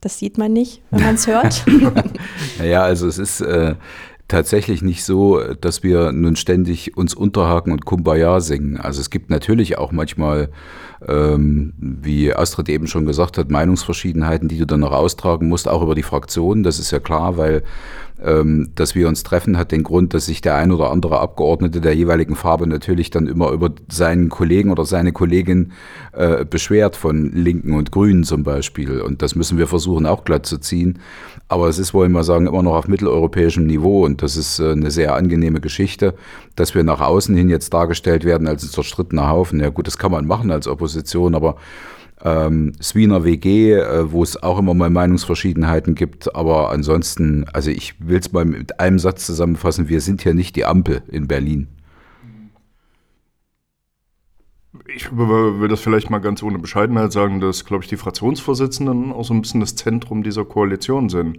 Das 0.00 0.18
sieht 0.18 0.38
man 0.38 0.52
nicht, 0.52 0.82
wenn 0.90 1.02
man 1.02 1.14
es 1.14 1.26
hört. 1.26 1.64
naja, 2.58 2.82
also 2.82 3.06
es 3.06 3.18
ist 3.18 3.40
äh, 3.40 3.74
tatsächlich 4.34 4.82
nicht 4.82 5.04
so, 5.04 5.40
dass 5.60 5.84
wir 5.84 6.10
nun 6.10 6.34
ständig 6.34 6.96
uns 6.96 7.14
unterhaken 7.14 7.70
und 7.70 7.84
Kumbaya 7.84 8.40
singen. 8.40 8.78
Also 8.78 9.00
es 9.00 9.08
gibt 9.08 9.30
natürlich 9.30 9.78
auch 9.78 9.92
manchmal, 9.92 10.48
ähm, 11.06 11.72
wie 11.78 12.34
Astrid 12.34 12.68
eben 12.68 12.88
schon 12.88 13.06
gesagt 13.06 13.38
hat, 13.38 13.48
Meinungsverschiedenheiten, 13.48 14.48
die 14.48 14.58
du 14.58 14.66
dann 14.66 14.80
noch 14.80 14.90
austragen 14.90 15.48
musst, 15.48 15.68
auch 15.68 15.82
über 15.82 15.94
die 15.94 16.02
Fraktion. 16.02 16.64
Das 16.64 16.80
ist 16.80 16.90
ja 16.90 16.98
klar, 16.98 17.36
weil 17.36 17.62
dass 18.16 18.94
wir 18.94 19.08
uns 19.08 19.24
treffen, 19.24 19.58
hat 19.58 19.72
den 19.72 19.82
Grund, 19.82 20.14
dass 20.14 20.26
sich 20.26 20.40
der 20.40 20.54
ein 20.54 20.70
oder 20.70 20.90
andere 20.90 21.18
Abgeordnete 21.18 21.80
der 21.80 21.94
jeweiligen 21.96 22.36
Farbe 22.36 22.66
natürlich 22.66 23.10
dann 23.10 23.26
immer 23.26 23.50
über 23.50 23.70
seinen 23.90 24.28
Kollegen 24.28 24.70
oder 24.70 24.84
seine 24.84 25.12
Kollegin 25.12 25.72
äh, 26.12 26.44
beschwert, 26.44 26.94
von 26.94 27.32
Linken 27.32 27.74
und 27.74 27.90
Grünen 27.90 28.22
zum 28.22 28.44
Beispiel. 28.44 29.00
Und 29.00 29.20
das 29.20 29.34
müssen 29.34 29.58
wir 29.58 29.66
versuchen 29.66 30.06
auch 30.06 30.24
glatt 30.24 30.46
zu 30.46 30.58
ziehen. 30.58 31.00
Aber 31.48 31.68
es 31.68 31.78
ist, 31.78 31.92
wollen 31.92 32.12
wir 32.12 32.22
sagen, 32.22 32.46
immer 32.46 32.62
noch 32.62 32.76
auf 32.76 32.88
mitteleuropäischem 32.88 33.66
Niveau. 33.66 34.04
Und 34.04 34.22
das 34.22 34.36
ist 34.36 34.60
äh, 34.60 34.70
eine 34.70 34.92
sehr 34.92 35.14
angenehme 35.16 35.60
Geschichte, 35.60 36.14
dass 36.54 36.74
wir 36.74 36.84
nach 36.84 37.00
außen 37.00 37.36
hin 37.36 37.50
jetzt 37.50 37.74
dargestellt 37.74 38.24
werden 38.24 38.46
als 38.46 38.62
ein 38.62 38.70
zerstrittener 38.70 39.28
Haufen. 39.28 39.58
Ja 39.58 39.70
gut, 39.70 39.88
das 39.88 39.98
kann 39.98 40.12
man 40.12 40.26
machen 40.26 40.52
als 40.52 40.68
Opposition, 40.68 41.34
aber 41.34 41.56
ähm, 42.22 42.72
Swiner 42.80 43.24
WG, 43.24 43.72
äh, 43.72 44.10
wo 44.10 44.22
es 44.22 44.42
auch 44.42 44.58
immer 44.58 44.74
mal 44.74 44.90
Meinungsverschiedenheiten 44.90 45.94
gibt. 45.94 46.34
Aber 46.34 46.70
ansonsten, 46.70 47.44
also 47.52 47.70
ich 47.70 47.94
will 48.00 48.18
es 48.18 48.32
mal 48.32 48.44
mit 48.44 48.80
einem 48.80 48.98
Satz 48.98 49.26
zusammenfassen, 49.26 49.88
wir 49.88 50.00
sind 50.00 50.22
hier 50.22 50.34
nicht 50.34 50.56
die 50.56 50.64
Ampel 50.64 51.02
in 51.08 51.28
Berlin. 51.28 51.68
Ich 54.86 55.16
will 55.16 55.68
das 55.68 55.80
vielleicht 55.80 56.10
mal 56.10 56.18
ganz 56.18 56.42
ohne 56.42 56.58
Bescheidenheit 56.58 57.12
sagen, 57.12 57.40
dass, 57.40 57.64
glaube 57.64 57.84
ich, 57.84 57.90
die 57.90 57.96
Fraktionsvorsitzenden 57.96 59.12
auch 59.12 59.24
so 59.24 59.34
ein 59.34 59.42
bisschen 59.42 59.60
das 59.60 59.76
Zentrum 59.76 60.22
dieser 60.22 60.44
Koalition 60.44 61.08
sind. 61.08 61.38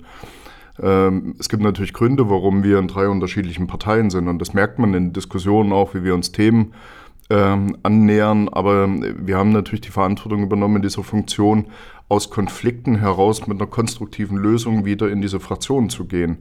Ähm, 0.81 1.35
es 1.39 1.47
gibt 1.47 1.63
natürlich 1.63 1.93
Gründe, 1.93 2.29
warum 2.29 2.63
wir 2.63 2.79
in 2.79 2.87
drei 2.87 3.07
unterschiedlichen 3.07 3.67
Parteien 3.67 4.09
sind. 4.09 4.27
Und 4.27 4.39
das 4.39 4.53
merkt 4.53 4.79
man 4.79 4.93
in 4.93 5.13
Diskussionen 5.13 5.71
auch, 5.71 5.93
wie 5.93 6.03
wir 6.03 6.13
uns 6.13 6.31
Themen 6.31 6.73
ähm, 7.29 7.77
annähern. 7.83 8.49
Aber 8.49 8.87
wir 8.87 9.37
haben 9.37 9.51
natürlich 9.51 9.81
die 9.81 9.91
Verantwortung 9.91 10.43
übernommen 10.43 10.77
in 10.77 10.81
dieser 10.81 11.03
Funktion, 11.03 11.67
aus 12.07 12.29
Konflikten 12.29 12.97
heraus 12.97 13.47
mit 13.47 13.59
einer 13.59 13.69
konstruktiven 13.69 14.37
Lösung 14.37 14.85
wieder 14.85 15.09
in 15.09 15.21
diese 15.21 15.39
Fraktion 15.39 15.89
zu 15.89 16.05
gehen. 16.05 16.37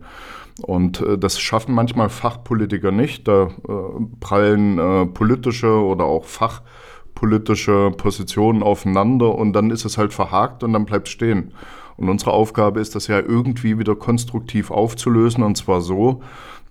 Und 0.63 1.01
äh, 1.01 1.19
das 1.19 1.41
schaffen 1.41 1.75
manchmal 1.75 2.11
Fachpolitiker 2.11 2.93
nicht. 2.93 3.27
Da 3.27 3.45
äh, 3.45 3.73
prallen 4.21 4.79
äh, 4.79 5.07
politische 5.07 5.73
oder 5.73 6.05
auch 6.05 6.27
fachpolitische 6.27 7.93
Positionen 7.97 8.63
aufeinander 8.63 9.35
und 9.35 9.53
dann 9.53 9.71
ist 9.71 9.85
es 9.85 9.99
halt 9.99 10.13
verhakt 10.13 10.63
und 10.63 10.73
dann 10.73 10.85
bleibt 10.85 11.09
es 11.09 11.15
stehen. 11.15 11.53
Und 11.97 12.09
unsere 12.09 12.33
Aufgabe 12.33 12.81
ist, 12.81 12.95
das 12.95 13.07
ja 13.07 13.21
irgendwie 13.21 13.79
wieder 13.79 13.95
konstruktiv 13.95 14.71
aufzulösen 14.71 15.45
und 15.45 15.57
zwar 15.57 15.81
so, 15.81 16.23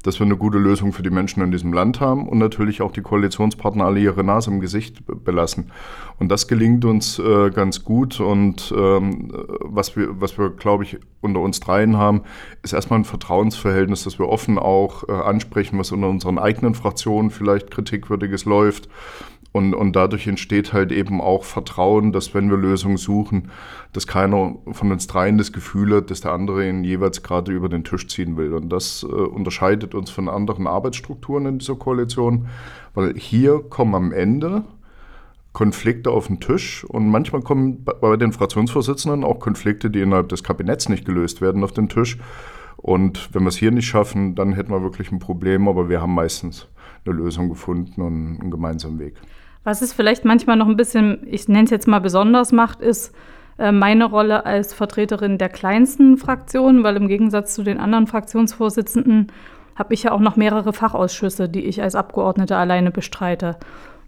dass 0.03 0.19
wir 0.19 0.25
eine 0.25 0.37
gute 0.37 0.57
Lösung 0.57 0.93
für 0.93 1.01
die 1.01 1.09
Menschen 1.09 1.41
in 1.41 1.51
diesem 1.51 1.73
Land 1.73 1.99
haben 1.99 2.27
und 2.27 2.37
natürlich 2.37 2.81
auch 2.81 2.91
die 2.91 3.01
Koalitionspartner 3.01 3.85
alle 3.85 3.99
ihre 3.99 4.23
Nase 4.23 4.51
im 4.51 4.59
Gesicht 4.59 5.03
belassen. 5.23 5.71
Und 6.19 6.29
das 6.29 6.47
gelingt 6.47 6.85
uns 6.85 7.19
äh, 7.19 7.49
ganz 7.49 7.83
gut. 7.83 8.19
Und 8.19 8.73
ähm, 8.77 9.31
was 9.59 9.95
wir, 9.95 10.21
was 10.21 10.37
wir, 10.37 10.49
glaube 10.51 10.83
ich, 10.83 10.99
unter 11.21 11.39
uns 11.39 11.59
dreien 11.59 11.97
haben, 11.97 12.21
ist 12.61 12.73
erstmal 12.73 12.99
ein 12.99 13.05
Vertrauensverhältnis, 13.05 14.03
dass 14.03 14.19
wir 14.19 14.29
offen 14.29 14.59
auch 14.59 15.07
äh, 15.07 15.11
ansprechen, 15.11 15.79
was 15.79 15.91
unter 15.91 16.09
unseren 16.09 16.37
eigenen 16.37 16.75
Fraktionen 16.75 17.31
vielleicht 17.31 17.71
kritikwürdiges 17.71 18.45
läuft 18.45 18.89
Und, 19.53 19.75
und 19.75 19.95
dadurch 19.95 20.25
entsteht 20.25 20.73
halt 20.73 20.91
eben 20.91 21.21
auch 21.21 21.43
Vertrauen, 21.43 22.11
dass 22.11 22.33
wenn 22.33 22.49
wir 22.49 22.57
Lösungen 22.57 22.97
suchen, 22.97 23.51
dass 23.93 24.07
keiner 24.07 24.55
von 24.71 24.91
uns 24.91 25.05
dreien 25.05 25.37
das 25.37 25.53
Gefühl 25.53 25.95
hat, 25.95 26.09
dass 26.09 26.21
der 26.21 26.31
andere 26.31 26.67
ihn 26.67 26.83
jeweils 26.83 27.21
gerade 27.21 27.51
über 27.51 27.69
den 27.69 27.83
Tisch 27.83 28.07
ziehen 28.07 28.35
will. 28.35 28.53
Und 28.53 28.69
das 28.69 29.03
äh, 29.03 29.05
unterscheidet 29.05 29.93
uns 29.93 30.09
von 30.09 30.27
anderen 30.27 30.65
Arbeitsstrukturen 30.65 31.45
in 31.45 31.59
dieser 31.59 31.75
Koalition, 31.75 32.47
weil 32.95 33.13
hier 33.15 33.59
kommen 33.69 33.93
am 33.93 34.11
Ende 34.11 34.63
Konflikte 35.53 36.09
auf 36.09 36.27
den 36.27 36.39
Tisch 36.39 36.83
und 36.83 37.07
manchmal 37.09 37.43
kommen 37.43 37.85
bei 37.85 38.17
den 38.17 38.33
Fraktionsvorsitzenden 38.33 39.23
auch 39.23 39.39
Konflikte, 39.39 39.91
die 39.91 40.01
innerhalb 40.01 40.29
des 40.29 40.43
Kabinetts 40.43 40.89
nicht 40.89 41.05
gelöst 41.05 41.41
werden, 41.41 41.63
auf 41.63 41.71
den 41.71 41.89
Tisch. 41.89 42.17
Und 42.75 43.29
wenn 43.35 43.43
wir 43.43 43.49
es 43.49 43.57
hier 43.57 43.71
nicht 43.71 43.85
schaffen, 43.85 44.33
dann 44.33 44.53
hätten 44.53 44.71
wir 44.71 44.81
wirklich 44.81 45.11
ein 45.11 45.19
Problem, 45.19 45.67
aber 45.67 45.89
wir 45.89 46.01
haben 46.01 46.15
meistens 46.15 46.67
eine 47.05 47.15
Lösung 47.15 47.49
gefunden 47.49 48.01
und 48.01 48.39
einen 48.41 48.49
gemeinsamen 48.49 48.97
Weg. 48.97 49.13
Was 49.63 49.81
es 49.81 49.93
vielleicht 49.93 50.25
manchmal 50.25 50.57
noch 50.57 50.67
ein 50.67 50.75
bisschen, 50.75 51.25
ich 51.25 51.47
nenne 51.47 51.65
es 51.65 51.69
jetzt 51.69 51.87
mal 51.87 51.99
besonders 51.99 52.51
macht, 52.51 52.81
ist 52.81 53.15
äh, 53.57 53.71
meine 53.71 54.05
Rolle 54.05 54.45
als 54.45 54.73
Vertreterin 54.73 55.37
der 55.37 55.49
kleinsten 55.49 56.17
Fraktion, 56.17 56.83
weil 56.83 56.97
im 56.97 57.07
Gegensatz 57.07 57.53
zu 57.55 57.63
den 57.63 57.79
anderen 57.79 58.07
Fraktionsvorsitzenden 58.07 59.31
habe 59.75 59.93
ich 59.93 60.03
ja 60.03 60.11
auch 60.11 60.19
noch 60.19 60.35
mehrere 60.35 60.73
Fachausschüsse, 60.73 61.49
die 61.49 61.65
ich 61.65 61.81
als 61.81 61.95
Abgeordnete 61.95 62.57
alleine 62.57 62.91
bestreite. 62.91 63.57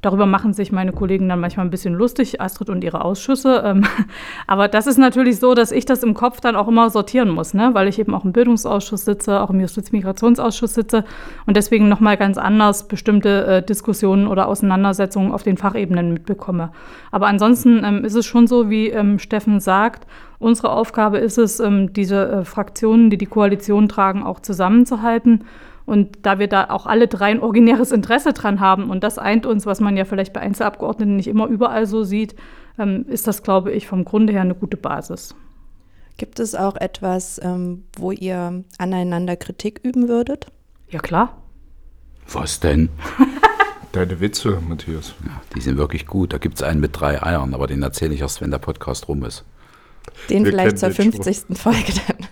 Darüber 0.05 0.27
machen 0.27 0.53
sich 0.53 0.71
meine 0.71 0.91
Kollegen 0.91 1.27
dann 1.27 1.39
manchmal 1.39 1.65
ein 1.65 1.71
bisschen 1.71 1.95
lustig, 1.95 2.39
Astrid 2.39 2.69
und 2.69 2.83
ihre 2.83 3.03
Ausschüsse. 3.03 3.63
Ähm, 3.65 3.85
aber 4.47 4.67
das 4.67 4.85
ist 4.85 5.00
natürlich 5.00 5.39
so, 5.39 5.55
dass 5.55 5.71
ich 5.71 5.85
das 5.85 6.03
im 6.03 6.13
Kopf 6.13 6.41
dann 6.41 6.55
auch 6.55 6.67
immer 6.67 6.91
sortieren 6.91 7.29
muss, 7.29 7.55
ne? 7.55 7.71
weil 7.74 7.88
ich 7.88 7.97
eben 7.97 8.13
auch 8.13 8.24
im 8.24 8.31
Bildungsausschuss 8.31 9.03
sitze, 9.03 9.41
auch 9.41 9.50
im 9.50 9.59
Justizmigrationsausschuss 9.62 10.75
sitze 10.75 11.05
und 11.47 11.57
deswegen 11.57 11.89
nochmal 11.89 12.17
ganz 12.17 12.38
anders 12.38 12.88
bestimmte 12.88 13.47
äh, 13.47 13.63
Diskussionen 13.63 14.27
oder 14.27 14.47
Auseinandersetzungen 14.47 15.31
auf 15.31 15.41
den 15.41 15.57
Fachebenen 15.57 16.13
mitbekomme. 16.13 16.69
Aber 17.09 17.25
ansonsten 17.25 17.83
ähm, 17.83 18.05
ist 18.05 18.13
es 18.13 18.27
schon 18.27 18.45
so, 18.45 18.69
wie 18.69 18.89
ähm, 18.89 19.17
Steffen 19.17 19.59
sagt, 19.59 20.05
unsere 20.38 20.69
Aufgabe 20.69 21.17
ist 21.17 21.39
es, 21.39 21.59
ähm, 21.59 21.93
diese 21.93 22.29
äh, 22.29 22.45
Fraktionen, 22.45 23.09
die 23.09 23.17
die 23.17 23.25
Koalition 23.25 23.89
tragen, 23.89 24.21
auch 24.21 24.39
zusammenzuhalten 24.39 25.45
und 25.86 26.18
da 26.24 26.39
wir 26.39 26.48
da 26.48 26.70
auch 26.70 26.86
alle 26.86 27.08
drei 27.08 27.32
ein 27.32 27.39
originäres 27.39 27.92
Interesse 27.92 28.34
dran 28.34 28.60
haben 28.60 28.89
und 28.89 29.04
das 29.04 29.18
eint 29.18 29.46
uns, 29.46 29.65
was 29.65 29.80
man 29.80 29.98
ja 29.98 30.06
vielleicht 30.06 30.34
bei 30.34 30.42
Einzelabgeordneten 30.42 31.15
nicht 31.15 31.27
immer 31.27 31.48
überall 31.48 31.86
so 31.86 32.04
sieht, 32.04 32.36
ähm, 32.80 33.06
ist 33.08 33.27
das, 33.27 33.44
glaube 33.44 33.72
ich, 33.72 33.88
vom 33.88 34.06
Grunde 34.06 34.34
her 34.34 34.42
eine 34.42 34.56
gute 34.56 34.77
Basis. 34.77 35.36
Gibt 36.18 36.39
es 36.39 36.56
auch 36.56 36.75
etwas, 36.77 37.39
ähm, 37.44 37.84
wo 37.98 38.12
ihr 38.12 38.63
aneinander 38.77 39.36
Kritik 39.36 39.82
üben 39.84 40.08
würdet? 40.08 40.48
Ja, 40.89 41.00
klar. 41.00 41.42
Was 42.32 42.60
denn? 42.60 42.89
Deine 43.92 44.20
Witze, 44.20 44.60
Matthias. 44.68 45.13
Ja, 45.25 45.42
die 45.56 45.62
sind 45.62 45.77
wirklich 45.77 46.06
gut. 46.06 46.34
Da 46.34 46.38
gibt 46.38 46.56
es 46.56 46.63
einen 46.63 46.80
mit 46.80 47.00
drei 47.00 47.22
Eiern, 47.22 47.54
aber 47.54 47.68
den 47.68 47.82
erzähle 47.82 48.13
ich 48.13 48.22
erst, 48.22 48.42
wenn 48.42 48.51
der 48.51 48.58
Podcast 48.58 49.08
rum 49.08 49.24
ist. 49.24 49.46
Den 50.30 50.44
Wir 50.44 50.51
vielleicht 50.51 50.80
zur 50.80 50.92
50. 50.92 51.58
Folge 51.58 51.94
dann. 52.08 52.27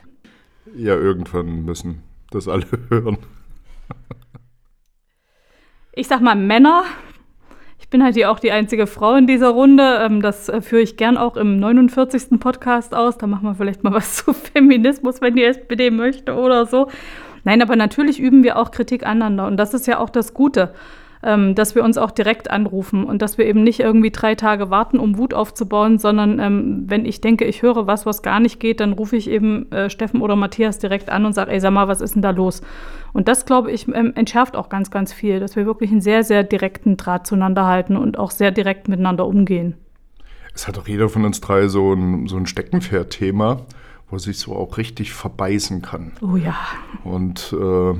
Ja, 0.76 0.96
irgendwann 0.96 1.64
müssen 1.64 2.04
das 2.32 2.48
alle 2.48 2.66
hören. 2.90 3.18
Ich 5.96 6.08
sag 6.08 6.22
mal 6.22 6.36
Männer. 6.36 6.86
Ich 7.80 7.88
bin 7.88 8.04
halt 8.04 8.16
hier 8.16 8.32
auch 8.32 8.40
die 8.40 8.52
einzige 8.52 8.88
Frau 8.88 9.14
in 9.14 9.28
dieser 9.28 9.50
Runde. 9.50 10.00
Ähm, 10.02 10.24
das 10.24 10.50
äh, 10.50 10.60
führe 10.60 10.82
ich 10.82 10.98
gern 10.98 11.18
auch 11.18 11.38
im 11.38 11.60
49. 11.60 12.40
Podcast 12.40 12.96
aus. 12.96 13.20
Da 13.20 13.28
machen 13.28 13.44
wir 13.44 13.54
vielleicht 13.54 13.84
mal 13.84 13.94
was 13.94 14.16
zu 14.16 14.34
Feminismus, 14.34 15.22
wenn 15.22 15.36
die 15.36 15.44
SPD 15.44 15.92
möchte 15.92 16.34
oder 16.34 16.66
so. 16.66 16.90
Nein, 17.44 17.62
aber 17.62 17.76
natürlich 17.76 18.20
üben 18.20 18.42
wir 18.42 18.58
auch 18.58 18.72
Kritik 18.72 19.06
aneinander. 19.06 19.46
Und 19.46 19.58
das 19.58 19.76
ist 19.76 19.86
ja 19.86 20.00
auch 20.00 20.10
das 20.10 20.34
Gute 20.34 20.74
ähm, 21.24 21.56
dass 21.56 21.75
wir 21.75 21.84
uns 21.84 21.98
auch 21.98 22.12
direkt 22.12 22.51
anrufen 22.51 23.06
und 23.06 23.22
dass 23.22 23.38
wir 23.38 23.46
eben 23.46 23.63
nicht 23.63 23.80
irgendwie 23.80 24.12
drei 24.12 24.36
Tage 24.36 24.70
warten, 24.70 25.00
um 25.00 25.18
Wut 25.18 25.34
aufzubauen, 25.34 25.98
sondern 25.98 26.39
ähm, 26.39 26.84
wenn 26.88 27.06
ich 27.06 27.22
denke, 27.22 27.46
ich 27.46 27.62
höre 27.62 27.88
was, 27.88 28.06
was 28.06 28.22
gar 28.22 28.39
nicht 28.39 28.60
geht, 28.60 28.80
dann 28.80 28.94
rufe 28.94 29.15
ich 29.15 29.30
eben 29.30 29.72
äh, 29.72 29.89
Steffen 29.89 30.22
oder 30.22 30.36
Matthias 30.36 30.80
direkt 30.80 31.10
an 31.10 31.25
und 31.25 31.34
sage, 31.34 31.51
ey, 31.51 31.60
sag 31.60 31.72
mal, 31.72 31.88
was 31.88 32.01
ist 32.01 32.15
denn 32.15 32.22
da 32.22 32.32
los? 32.32 32.62
Und 33.13 33.27
das, 33.27 33.46
glaube 33.46 33.72
ich, 33.72 33.88
ähm, 33.88 34.13
entschärft 34.15 34.56
auch 34.56 34.70
ganz, 34.70 34.92
ganz 34.92 35.13
viel, 35.13 35.39
dass 35.39 35.56
wir 35.56 35.65
wirklich 35.65 35.92
einen 35.92 36.01
sehr, 36.01 36.24
sehr 36.24 36.44
direkten 36.44 36.98
Draht 36.98 37.25
zueinander 37.25 37.65
halten 37.65 37.96
und 37.96 38.20
auch 38.20 38.32
sehr 38.32 38.51
direkt 38.51 38.88
miteinander 38.88 39.25
umgehen. 39.25 39.75
Es 40.53 40.68
hat 40.68 40.77
doch 40.77 40.88
jeder 40.88 41.10
von 41.10 41.25
uns 41.25 41.42
drei 41.42 41.68
so 41.68 41.94
ein, 41.94 42.27
so 42.27 42.38
ein 42.38 42.46
Steckenpferd-Thema, 42.46 43.62
wo 44.10 44.18
sich 44.18 44.38
so 44.38 44.56
auch 44.56 44.77
richtig 44.77 45.13
verbeißen 45.13 45.82
kann. 45.82 46.12
Oh 46.22 46.36
ja. 46.36 46.56
Und 47.03 47.56
äh, 47.60 47.96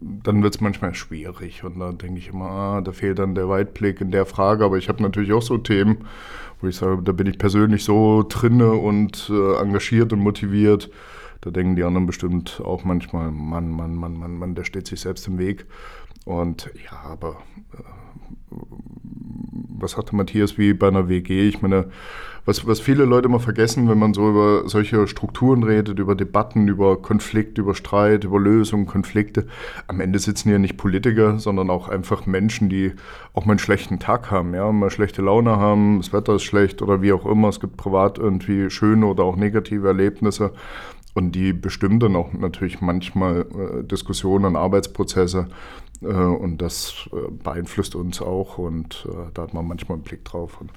dann 0.00 0.42
wird 0.42 0.54
es 0.54 0.60
manchmal 0.60 0.94
schwierig 0.94 1.64
und 1.64 1.78
da 1.78 1.92
denke 1.92 2.18
ich 2.18 2.28
immer, 2.28 2.50
ah, 2.50 2.80
da 2.80 2.92
fehlt 2.92 3.18
dann 3.18 3.34
der 3.34 3.48
Weitblick 3.48 4.00
in 4.00 4.10
der 4.10 4.26
Frage. 4.26 4.64
Aber 4.64 4.78
ich 4.78 4.88
habe 4.88 5.02
natürlich 5.02 5.32
auch 5.32 5.42
so 5.42 5.58
Themen, 5.58 6.06
wo 6.60 6.68
ich 6.68 6.76
sage, 6.76 7.02
da 7.02 7.12
bin 7.12 7.26
ich 7.26 7.38
persönlich 7.38 7.84
so 7.84 8.24
drinne 8.28 8.72
und 8.72 9.30
äh, 9.32 9.56
engagiert 9.60 10.12
und 10.12 10.20
motiviert. 10.20 10.90
Da 11.40 11.50
denken 11.50 11.76
die 11.76 11.84
anderen 11.84 12.06
bestimmt 12.06 12.60
auch 12.64 12.84
manchmal, 12.84 13.30
Mann, 13.30 13.70
Mann, 13.70 13.94
Mann, 13.94 14.14
Mann, 14.14 14.36
Mann, 14.36 14.54
der 14.54 14.64
steht 14.64 14.86
sich 14.86 15.00
selbst 15.00 15.26
im 15.26 15.38
Weg. 15.38 15.66
Und 16.26 16.70
ja, 16.84 16.98
aber 16.98 17.38
äh, 17.72 17.82
was 19.78 19.92
sagte 19.92 20.14
Matthias 20.14 20.58
wie 20.58 20.74
bei 20.74 20.88
einer 20.88 21.08
WG? 21.08 21.48
Ich 21.48 21.62
meine, 21.62 21.90
was, 22.44 22.66
was 22.66 22.80
viele 22.80 23.04
Leute 23.04 23.28
immer 23.28 23.40
vergessen, 23.40 23.88
wenn 23.88 23.98
man 23.98 24.14
so 24.14 24.28
über 24.28 24.68
solche 24.68 25.06
Strukturen 25.06 25.62
redet, 25.62 25.98
über 25.98 26.14
Debatten, 26.14 26.68
über 26.68 27.00
Konflikt, 27.00 27.58
über 27.58 27.74
Streit, 27.74 28.24
über 28.24 28.40
Lösungen, 28.40 28.86
Konflikte. 28.86 29.46
Am 29.86 30.00
Ende 30.00 30.18
sitzen 30.18 30.50
ja 30.50 30.58
nicht 30.58 30.76
Politiker, 30.76 31.38
sondern 31.38 31.70
auch 31.70 31.88
einfach 31.88 32.26
Menschen, 32.26 32.68
die 32.68 32.92
auch 33.34 33.44
mal 33.44 33.52
einen 33.52 33.58
schlechten 33.58 33.98
Tag 33.98 34.30
haben, 34.30 34.54
ja, 34.54 34.70
mal 34.72 34.90
schlechte 34.90 35.22
Laune 35.22 35.56
haben, 35.56 35.98
das 35.98 36.12
Wetter 36.12 36.36
ist 36.36 36.44
schlecht 36.44 36.82
oder 36.82 37.02
wie 37.02 37.12
auch 37.12 37.26
immer. 37.26 37.48
Es 37.48 37.60
gibt 37.60 37.76
privat 37.76 38.18
irgendwie 38.18 38.70
schöne 38.70 39.06
oder 39.06 39.24
auch 39.24 39.36
negative 39.36 39.88
Erlebnisse. 39.88 40.52
Und 41.12 41.32
die 41.32 41.52
bestimmen 41.52 41.98
dann 41.98 42.14
auch 42.14 42.32
natürlich 42.32 42.80
manchmal 42.80 43.40
äh, 43.40 43.84
Diskussionen, 43.84 44.56
Arbeitsprozesse. 44.56 45.48
Äh, 46.02 46.06
und 46.06 46.58
das 46.58 47.08
äh, 47.12 47.30
beeinflusst 47.30 47.94
uns 47.94 48.20
auch. 48.20 48.58
Und 48.58 49.06
äh, 49.08 49.30
da 49.34 49.42
hat 49.42 49.54
man 49.54 49.66
manchmal 49.66 49.96
einen 49.96 50.04
Blick 50.04 50.24
drauf 50.24 50.60
und 50.60 50.70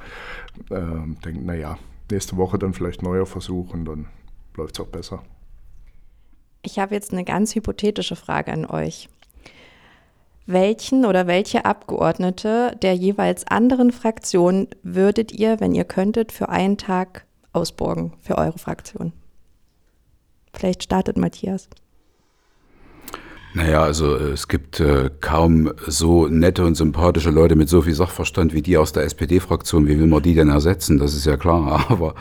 äh, 0.70 1.22
denkt, 1.24 1.46
naja, 1.46 1.78
nächste 2.12 2.38
Woche 2.38 2.60
dann 2.60 2.74
vielleicht 2.74 3.02
neuer 3.02 3.26
Versuch 3.26 3.74
und 3.74 3.86
dann 3.86 4.08
läuft 4.56 4.76
es 4.78 4.86
auch 4.86 4.90
besser. 4.90 5.24
Ich 6.62 6.80
habe 6.80 6.96
jetzt 6.96 7.12
eine 7.12 7.26
ganz 7.26 7.56
hypothetische 7.56 8.16
Frage 8.16 8.52
an 8.54 8.66
euch. 8.66 9.10
Welchen 10.46 11.06
oder 11.06 11.26
welche 11.28 11.66
Abgeordnete 11.66 12.78
der 12.82 12.96
jeweils 12.96 13.48
anderen 13.48 13.92
Fraktion 13.92 14.68
würdet 14.84 15.32
ihr, 15.32 15.60
wenn 15.62 15.74
ihr 15.74 15.86
könntet, 15.86 16.32
für 16.34 16.50
einen 16.50 16.78
Tag 16.78 17.26
ausborgen 17.54 18.14
für 18.22 18.38
eure 18.38 18.58
Fraktion? 18.58 19.14
Vielleicht 20.54 20.84
startet 20.84 21.18
Matthias. 21.18 21.70
Naja, 23.54 23.84
also 23.84 24.16
äh, 24.16 24.32
es 24.32 24.48
gibt 24.48 24.80
äh, 24.80 25.12
kaum 25.22 25.72
so 25.88 26.28
nette 26.28 26.66
und 26.66 26.76
sympathische 26.76 27.30
Leute 27.30 27.56
mit 27.56 27.70
so 27.70 27.82
viel 27.84 27.94
Sachverstand 27.94 28.54
wie 28.54 28.64
die 28.64 28.78
aus 28.78 28.94
der 28.94 29.04
SPD-Fraktion. 29.04 29.88
Wie 29.88 30.00
will 30.00 30.08
man 30.08 30.24
die 30.24 30.34
denn 30.34 30.50
ersetzen? 30.50 30.98
Das 30.98 31.14
ist 31.14 31.26
ja 31.26 31.38
klar. 31.38 31.86
Aber 31.90 32.16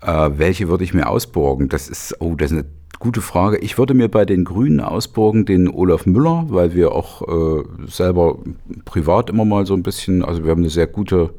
äh, 0.00 0.38
welche 0.38 0.68
würde 0.68 0.84
ich 0.84 0.94
mir 0.94 1.08
ausborgen? 1.08 1.68
Das 1.68 1.88
ist, 1.88 2.14
oh, 2.20 2.34
das 2.36 2.52
ist 2.52 2.58
eine 2.58 2.66
gute 3.00 3.20
Frage. 3.20 3.58
Ich 3.58 3.76
würde 3.76 3.94
mir 3.94 4.08
bei 4.08 4.24
den 4.24 4.44
Grünen 4.44 4.80
ausborgen 4.80 5.44
den 5.44 5.68
Olaf 5.68 6.06
Müller, 6.06 6.46
weil 6.48 6.74
wir 6.74 6.92
auch 6.92 7.22
äh, 7.22 7.64
selber 7.86 8.38
privat 8.84 9.30
immer 9.30 9.44
mal 9.44 9.66
so 9.66 9.74
ein 9.74 9.82
bisschen, 9.82 10.24
also 10.24 10.44
wir 10.44 10.50
haben 10.52 10.60
eine 10.60 10.70
sehr 10.70 10.86
gute, 10.86 11.30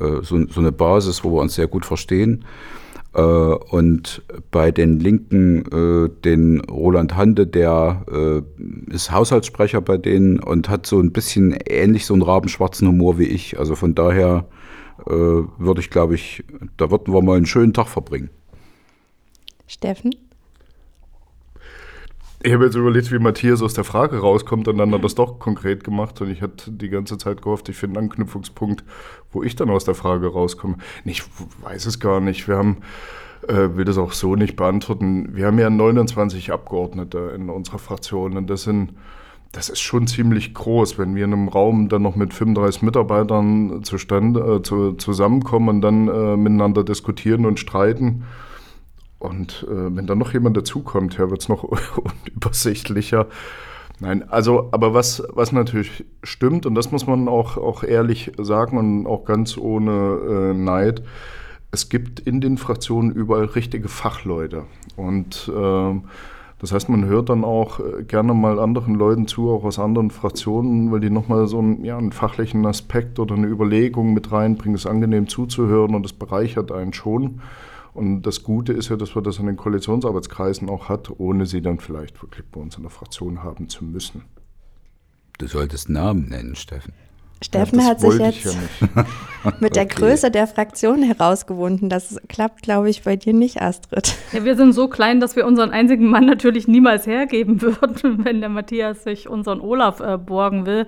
äh, 0.00 0.22
so, 0.22 0.46
so 0.48 0.60
eine 0.60 0.72
Basis, 0.72 1.22
wo 1.22 1.32
wir 1.32 1.42
uns 1.42 1.54
sehr 1.54 1.68
gut 1.68 1.86
verstehen. 1.86 2.44
Äh, 3.14 3.20
und 3.20 4.22
bei 4.50 4.72
den 4.72 4.98
Linken 4.98 5.64
äh, 5.70 6.10
den 6.24 6.60
Roland 6.60 7.16
Hande, 7.16 7.46
der 7.46 8.04
äh, 8.10 8.92
ist 8.92 9.12
Haushaltssprecher 9.12 9.80
bei 9.80 9.96
denen 9.98 10.40
und 10.40 10.68
hat 10.68 10.86
so 10.86 10.98
ein 10.98 11.12
bisschen 11.12 11.52
ähnlich 11.52 12.06
so 12.06 12.14
einen 12.14 12.22
rabenschwarzen 12.22 12.88
Humor 12.88 13.18
wie 13.18 13.26
ich. 13.26 13.58
Also 13.58 13.74
von 13.74 13.94
daher 13.94 14.46
würde 15.06 15.80
ich, 15.80 15.90
glaube 15.90 16.14
ich, 16.14 16.44
da 16.76 16.88
würden 16.88 17.12
wir 17.12 17.20
mal 17.20 17.36
einen 17.36 17.46
schönen 17.46 17.72
Tag 17.72 17.88
verbringen. 17.88 18.30
Steffen? 19.66 20.14
Ich 22.46 22.52
habe 22.52 22.66
jetzt 22.66 22.74
überlegt, 22.74 23.10
wie 23.10 23.18
Matthias 23.18 23.62
aus 23.62 23.72
der 23.72 23.84
Frage 23.84 24.18
rauskommt 24.18 24.68
und 24.68 24.76
dann 24.76 24.92
hat 24.92 24.98
er 24.98 25.02
das 25.02 25.14
doch 25.14 25.38
konkret 25.38 25.82
gemacht 25.82 26.20
und 26.20 26.28
ich 26.28 26.42
hatte 26.42 26.70
die 26.70 26.90
ganze 26.90 27.16
Zeit 27.16 27.40
gehofft, 27.40 27.70
ich 27.70 27.76
finde 27.76 27.98
einen 27.98 28.10
Anknüpfungspunkt, 28.10 28.84
wo 29.32 29.42
ich 29.42 29.56
dann 29.56 29.70
aus 29.70 29.86
der 29.86 29.94
Frage 29.94 30.26
rauskomme. 30.26 30.76
Ich 31.06 31.22
weiß 31.62 31.86
es 31.86 32.00
gar 32.00 32.20
nicht. 32.20 32.46
Wir 32.46 32.58
haben, 32.58 32.82
äh, 33.48 33.74
will 33.76 33.86
das 33.86 33.96
auch 33.96 34.12
so 34.12 34.36
nicht 34.36 34.56
beantworten. 34.56 35.34
Wir 35.34 35.46
haben 35.46 35.58
ja 35.58 35.70
29 35.70 36.52
Abgeordnete 36.52 37.32
in 37.34 37.48
unserer 37.48 37.78
Fraktion 37.78 38.36
und 38.36 38.50
das 38.50 38.64
sind 38.64 38.92
das 39.52 39.70
ist 39.70 39.80
schon 39.80 40.06
ziemlich 40.06 40.52
groß, 40.52 40.98
wenn 40.98 41.14
wir 41.14 41.24
in 41.24 41.32
einem 41.32 41.48
Raum 41.48 41.88
dann 41.88 42.02
noch 42.02 42.16
mit 42.16 42.34
35 42.34 42.82
Mitarbeitern 42.82 43.84
zustande, 43.84 44.56
äh, 44.56 44.62
zu, 44.62 44.92
zusammenkommen 44.94 45.76
und 45.76 45.80
dann 45.80 46.08
äh, 46.08 46.36
miteinander 46.36 46.84
diskutieren 46.84 47.46
und 47.46 47.58
streiten. 47.58 48.24
Und 49.24 49.66
äh, 49.68 49.96
wenn 49.96 50.06
dann 50.06 50.18
noch 50.18 50.32
jemand 50.32 50.56
dazukommt, 50.56 51.18
ja, 51.18 51.30
wird 51.30 51.42
es 51.42 51.48
noch 51.48 51.64
unübersichtlicher. 52.34 53.26
Nein, 54.00 54.28
also, 54.28 54.68
aber 54.72 54.92
was, 54.92 55.22
was 55.30 55.52
natürlich 55.52 56.04
stimmt, 56.22 56.66
und 56.66 56.74
das 56.74 56.90
muss 56.90 57.06
man 57.06 57.28
auch, 57.28 57.56
auch 57.56 57.84
ehrlich 57.84 58.32
sagen 58.38 58.76
und 58.76 59.06
auch 59.06 59.24
ganz 59.24 59.56
ohne 59.56 60.50
äh, 60.50 60.54
Neid, 60.54 61.02
es 61.70 61.88
gibt 61.88 62.20
in 62.20 62.40
den 62.40 62.58
Fraktionen 62.58 63.12
überall 63.12 63.44
richtige 63.44 63.88
Fachleute. 63.88 64.64
Und 64.96 65.50
äh, 65.54 66.00
das 66.60 66.72
heißt, 66.72 66.88
man 66.88 67.04
hört 67.04 67.28
dann 67.28 67.44
auch 67.44 67.80
äh, 67.80 68.04
gerne 68.04 68.32
mal 68.34 68.58
anderen 68.58 68.94
Leuten 68.94 69.26
zu, 69.26 69.50
auch 69.50 69.64
aus 69.64 69.78
anderen 69.78 70.10
Fraktionen, 70.10 70.92
weil 70.92 71.00
die 71.00 71.10
nochmal 71.10 71.46
so 71.46 71.58
einen, 71.58 71.84
ja, 71.84 71.98
einen 71.98 72.12
fachlichen 72.12 72.64
Aspekt 72.66 73.18
oder 73.18 73.34
eine 73.34 73.46
Überlegung 73.46 74.14
mit 74.14 74.32
reinbringen. 74.32 74.76
Es 74.76 74.84
ist 74.84 74.90
angenehm 74.90 75.28
zuzuhören 75.28 75.94
und 75.94 76.06
es 76.06 76.12
bereichert 76.12 76.72
einen 76.72 76.92
schon. 76.92 77.40
Und 77.94 78.22
das 78.22 78.42
Gute 78.42 78.72
ist 78.72 78.90
ja, 78.90 78.96
dass 78.96 79.14
wir 79.14 79.22
das 79.22 79.38
in 79.38 79.46
den 79.46 79.56
Koalitionsarbeitskreisen 79.56 80.68
auch 80.68 80.88
hat, 80.88 81.10
ohne 81.18 81.46
sie 81.46 81.62
dann 81.62 81.78
vielleicht 81.78 82.20
wirklich 82.20 82.44
bei 82.50 82.60
uns 82.60 82.76
in 82.76 82.82
der 82.82 82.90
Fraktion 82.90 83.44
haben 83.44 83.68
zu 83.68 83.84
müssen. 83.84 84.22
Du 85.38 85.46
solltest 85.46 85.88
Namen 85.88 86.28
nennen, 86.28 86.56
Steffen. 86.56 86.92
Steffen 87.42 87.78
Ja, 87.78 87.86
hat 87.86 88.00
sich 88.00 88.18
jetzt 88.18 88.44
ja 88.44 89.04
mit 89.60 89.76
der 89.76 89.84
Okay. 89.84 89.94
Größe 89.96 90.30
der 90.30 90.46
Fraktion 90.46 91.02
herausgewunden. 91.02 91.88
Das 91.88 92.18
klappt, 92.28 92.62
glaube 92.62 92.90
ich, 92.90 93.02
bei 93.02 93.16
dir 93.16 93.32
nicht, 93.32 93.60
Astrid. 93.60 94.16
Ja, 94.32 94.44
wir 94.44 94.56
sind 94.56 94.72
so 94.72 94.88
klein, 94.88 95.20
dass 95.20 95.36
wir 95.36 95.46
unseren 95.46 95.70
einzigen 95.70 96.08
Mann 96.08 96.26
natürlich 96.26 96.66
niemals 96.66 97.06
hergeben 97.06 97.60
würden, 97.62 98.24
wenn 98.24 98.40
der 98.40 98.48
Matthias 98.48 99.04
sich 99.04 99.28
unseren 99.28 99.60
Olaf 99.60 100.00
äh, 100.00 100.18
borgen 100.18 100.66
will. 100.66 100.86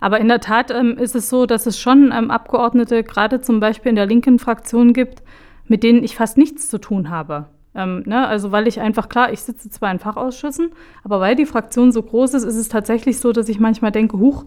Aber 0.00 0.20
in 0.20 0.28
der 0.28 0.40
Tat 0.40 0.70
ähm, 0.70 0.96
ist 0.96 1.14
es 1.14 1.28
so, 1.28 1.46
dass 1.46 1.66
es 1.66 1.78
schon 1.78 2.12
ähm, 2.16 2.30
Abgeordnete, 2.30 3.02
gerade 3.02 3.40
zum 3.40 3.60
Beispiel 3.60 3.90
in 3.90 3.96
der 3.96 4.06
linken 4.06 4.38
Fraktion 4.38 4.92
gibt, 4.92 5.22
mit 5.68 5.82
denen 5.82 6.02
ich 6.02 6.16
fast 6.16 6.38
nichts 6.38 6.68
zu 6.68 6.78
tun 6.78 7.10
habe. 7.10 7.46
Ähm, 7.74 8.02
ne? 8.06 8.26
Also 8.26 8.50
weil 8.50 8.66
ich 8.66 8.80
einfach, 8.80 9.08
klar, 9.08 9.32
ich 9.32 9.40
sitze 9.40 9.70
zwar 9.70 9.90
in 9.92 9.98
Fachausschüssen, 9.98 10.70
aber 11.04 11.20
weil 11.20 11.36
die 11.36 11.46
Fraktion 11.46 11.92
so 11.92 12.02
groß 12.02 12.34
ist, 12.34 12.44
ist 12.44 12.56
es 12.56 12.68
tatsächlich 12.68 13.18
so, 13.20 13.32
dass 13.32 13.48
ich 13.48 13.60
manchmal 13.60 13.92
denke, 13.92 14.18
huch, 14.18 14.46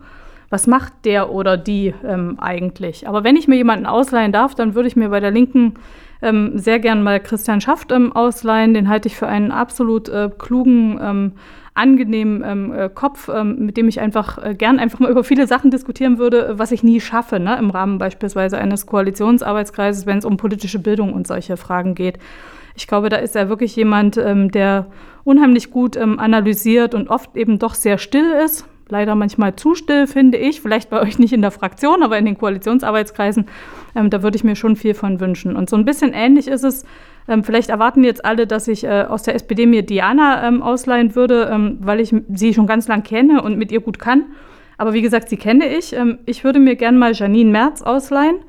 was 0.49 0.67
macht 0.67 0.93
der 1.05 1.31
oder 1.31 1.55
die 1.55 1.93
ähm, 2.05 2.37
eigentlich? 2.39 3.07
Aber 3.07 3.23
wenn 3.23 3.37
ich 3.37 3.47
mir 3.47 3.55
jemanden 3.55 3.85
ausleihen 3.85 4.33
darf, 4.33 4.53
dann 4.53 4.75
würde 4.75 4.89
ich 4.89 4.97
mir 4.97 5.09
bei 5.09 5.21
der 5.21 5.31
Linken 5.31 5.75
ähm, 6.21 6.57
sehr 6.57 6.79
gern 6.79 7.03
mal 7.03 7.19
Christian 7.19 7.61
Schaft 7.61 7.91
ähm, 7.91 8.13
ausleihen. 8.13 8.73
Den 8.73 8.89
halte 8.89 9.07
ich 9.07 9.15
für 9.15 9.27
einen 9.27 9.51
absolut 9.51 10.09
äh, 10.09 10.29
klugen, 10.37 10.99
ähm, 11.01 11.31
angenehmen 11.73 12.43
ähm, 12.45 12.73
äh, 12.73 12.89
Kopf, 12.89 13.29
ähm, 13.33 13.65
mit 13.65 13.77
dem 13.77 13.87
ich 13.87 14.01
einfach 14.01 14.37
äh, 14.43 14.53
gern 14.53 14.79
einfach 14.79 14.99
mal 14.99 15.09
über 15.09 15.23
viele 15.23 15.47
Sachen 15.47 15.71
diskutieren 15.71 16.17
würde, 16.17 16.53
was 16.57 16.71
ich 16.71 16.83
nie 16.83 16.99
schaffe, 16.99 17.39
ne? 17.39 17.57
im 17.57 17.69
Rahmen 17.69 17.97
beispielsweise 17.97 18.57
eines 18.57 18.85
Koalitionsarbeitskreises, 18.85 20.05
wenn 20.05 20.17
es 20.17 20.25
um 20.25 20.37
politische 20.37 20.79
Bildung 20.79 21.13
und 21.13 21.27
solche 21.27 21.55
Fragen 21.55 21.95
geht. 21.95 22.19
Ich 22.75 22.87
glaube, 22.87 23.09
da 23.09 23.17
ist 23.17 23.35
er 23.35 23.49
wirklich 23.49 23.75
jemand, 23.75 24.17
ähm, 24.17 24.51
der 24.51 24.87
unheimlich 25.23 25.71
gut 25.71 25.97
analysiert 25.97 26.95
und 26.95 27.09
oft 27.09 27.37
eben 27.37 27.59
doch 27.59 27.75
sehr 27.75 27.99
still 27.99 28.31
ist. 28.43 28.65
Leider 28.91 29.15
manchmal 29.15 29.55
zu 29.55 29.73
still, 29.73 30.05
finde 30.05 30.37
ich. 30.37 30.61
Vielleicht 30.61 30.89
bei 30.89 31.01
euch 31.01 31.17
nicht 31.17 31.31
in 31.31 31.41
der 31.41 31.51
Fraktion, 31.51 32.03
aber 32.03 32.17
in 32.17 32.25
den 32.25 32.37
Koalitionsarbeitskreisen. 32.37 33.47
Ähm, 33.95 34.09
da 34.09 34.21
würde 34.21 34.35
ich 34.35 34.43
mir 34.43 34.55
schon 34.55 34.75
viel 34.75 34.93
von 34.93 35.19
wünschen. 35.19 35.55
Und 35.55 35.69
so 35.69 35.77
ein 35.77 35.85
bisschen 35.85 36.13
ähnlich 36.13 36.47
ist 36.47 36.63
es. 36.63 36.85
Ähm, 37.27 37.43
vielleicht 37.43 37.69
erwarten 37.69 38.03
jetzt 38.03 38.25
alle, 38.25 38.45
dass 38.45 38.67
ich 38.67 38.83
äh, 38.83 39.05
aus 39.07 39.23
der 39.23 39.35
SPD 39.35 39.65
mir 39.65 39.83
Diana 39.83 40.45
ähm, 40.45 40.61
ausleihen 40.61 41.15
würde, 41.15 41.49
ähm, 41.51 41.77
weil 41.81 42.01
ich 42.01 42.13
sie 42.33 42.53
schon 42.53 42.67
ganz 42.67 42.87
lang 42.89 43.03
kenne 43.03 43.41
und 43.41 43.57
mit 43.57 43.71
ihr 43.71 43.79
gut 43.79 43.97
kann. 43.97 44.25
Aber 44.77 44.93
wie 44.93 45.01
gesagt, 45.01 45.29
sie 45.29 45.37
kenne 45.37 45.67
ich. 45.67 45.93
Ähm, 45.93 46.19
ich 46.25 46.43
würde 46.43 46.59
mir 46.59 46.75
gern 46.75 46.97
mal 46.97 47.13
Janine 47.13 47.49
Merz 47.49 47.81
ausleihen 47.81 48.39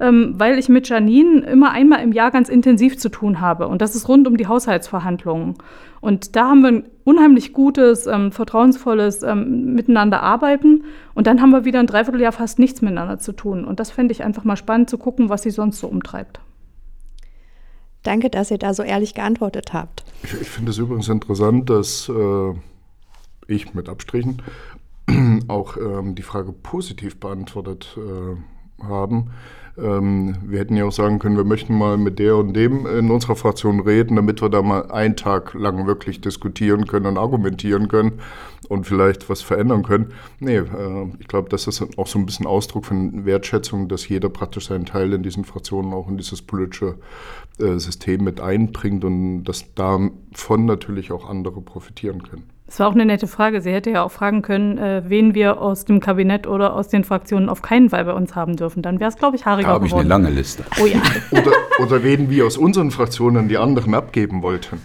ähm, 0.00 0.34
weil 0.36 0.58
ich 0.58 0.68
mit 0.68 0.88
Janine 0.88 1.40
immer 1.40 1.70
einmal 1.70 2.02
im 2.02 2.12
Jahr 2.12 2.30
ganz 2.30 2.48
intensiv 2.48 2.98
zu 2.98 3.08
tun 3.08 3.40
habe. 3.40 3.68
Und 3.68 3.82
das 3.82 3.94
ist 3.94 4.08
rund 4.08 4.26
um 4.26 4.36
die 4.36 4.46
Haushaltsverhandlungen. 4.46 5.54
Und 6.00 6.36
da 6.36 6.48
haben 6.48 6.62
wir 6.62 6.68
ein 6.68 6.84
unheimlich 7.04 7.52
gutes, 7.52 8.06
ähm, 8.06 8.30
vertrauensvolles 8.30 9.22
ähm, 9.22 9.74
Miteinander 9.74 10.22
arbeiten. 10.22 10.84
Und 11.14 11.26
dann 11.26 11.40
haben 11.40 11.50
wir 11.50 11.64
wieder 11.64 11.80
ein 11.80 11.86
Dreivierteljahr 11.86 12.32
fast 12.32 12.58
nichts 12.58 12.82
miteinander 12.82 13.18
zu 13.18 13.32
tun. 13.32 13.64
Und 13.64 13.80
das 13.80 13.90
fände 13.90 14.12
ich 14.12 14.22
einfach 14.22 14.44
mal 14.44 14.56
spannend 14.56 14.88
zu 14.88 14.98
gucken, 14.98 15.28
was 15.28 15.42
sie 15.42 15.50
sonst 15.50 15.80
so 15.80 15.88
umtreibt. 15.88 16.40
Danke, 18.04 18.30
dass 18.30 18.50
ihr 18.50 18.58
da 18.58 18.74
so 18.74 18.84
ehrlich 18.84 19.14
geantwortet 19.14 19.72
habt. 19.72 20.04
Ich, 20.22 20.40
ich 20.40 20.48
finde 20.48 20.70
es 20.70 20.78
übrigens 20.78 21.08
interessant, 21.08 21.68
dass 21.68 22.08
äh, 22.08 22.54
ich 23.48 23.74
mit 23.74 23.88
Abstrichen 23.88 24.42
auch 25.48 25.76
ähm, 25.76 26.14
die 26.14 26.22
Frage 26.22 26.52
positiv 26.52 27.18
beantwortet 27.18 27.98
äh, 27.98 28.84
haben. 28.84 29.30
Ähm, 29.80 30.36
wir 30.44 30.58
hätten 30.58 30.76
ja 30.76 30.84
auch 30.84 30.92
sagen 30.92 31.18
können, 31.18 31.36
wir 31.36 31.44
möchten 31.44 31.76
mal 31.76 31.96
mit 31.96 32.18
der 32.18 32.36
und 32.36 32.54
dem 32.54 32.86
in 32.86 33.10
unserer 33.10 33.36
Fraktion 33.36 33.80
reden, 33.80 34.16
damit 34.16 34.42
wir 34.42 34.48
da 34.48 34.62
mal 34.62 34.90
einen 34.90 35.16
Tag 35.16 35.54
lang 35.54 35.86
wirklich 35.86 36.20
diskutieren 36.20 36.86
können 36.86 37.06
und 37.06 37.18
argumentieren 37.18 37.88
können 37.88 38.20
und 38.68 38.86
vielleicht 38.86 39.28
was 39.30 39.42
verändern 39.42 39.82
können. 39.82 40.12
Nee, 40.40 40.56
äh, 40.56 41.06
ich 41.20 41.28
glaube, 41.28 41.48
das 41.48 41.66
ist 41.66 41.82
auch 41.96 42.06
so 42.06 42.18
ein 42.18 42.26
bisschen 42.26 42.46
Ausdruck 42.46 42.86
von 42.86 43.24
Wertschätzung, 43.24 43.88
dass 43.88 44.08
jeder 44.08 44.28
praktisch 44.28 44.68
seinen 44.68 44.86
Teil 44.86 45.12
in 45.12 45.22
diesen 45.22 45.44
Fraktionen 45.44 45.92
auch 45.92 46.08
in 46.08 46.16
dieses 46.16 46.42
politische 46.42 46.96
äh, 47.58 47.78
System 47.78 48.24
mit 48.24 48.40
einbringt 48.40 49.04
und 49.04 49.44
dass 49.44 49.72
davon 49.74 50.66
natürlich 50.66 51.12
auch 51.12 51.28
andere 51.28 51.60
profitieren 51.60 52.22
können. 52.22 52.57
Das 52.68 52.78
war 52.80 52.88
auch 52.88 52.92
eine 52.92 53.06
nette 53.06 53.26
Frage. 53.26 53.62
Sie 53.62 53.72
hätte 53.72 53.90
ja 53.90 54.02
auch 54.02 54.10
fragen 54.12 54.42
können, 54.42 54.76
äh, 54.76 55.02
wen 55.06 55.34
wir 55.34 55.60
aus 55.60 55.86
dem 55.86 56.00
Kabinett 56.00 56.46
oder 56.46 56.74
aus 56.74 56.88
den 56.88 57.02
Fraktionen 57.02 57.48
auf 57.48 57.62
keinen 57.62 57.88
Fall 57.88 58.04
bei 58.04 58.12
uns 58.12 58.34
haben 58.36 58.56
dürfen. 58.56 58.82
Dann 58.82 59.00
wäre 59.00 59.08
es, 59.08 59.16
glaube 59.16 59.36
ich, 59.36 59.42
Da 59.42 59.50
haariger 59.52 59.68
habe 59.68 59.86
ich 59.86 59.92
eine 59.94 60.04
geworden. 60.04 60.22
lange 60.24 60.34
Liste. 60.34 60.64
Oh 60.80 60.84
ja. 60.84 61.00
Oder, 61.30 61.52
oder 61.82 62.02
wen 62.02 62.28
wir 62.28 62.44
aus 62.46 62.58
unseren 62.58 62.90
Fraktionen 62.90 63.48
die 63.48 63.56
anderen 63.56 63.94
abgeben 63.94 64.42
wollten. 64.42 64.82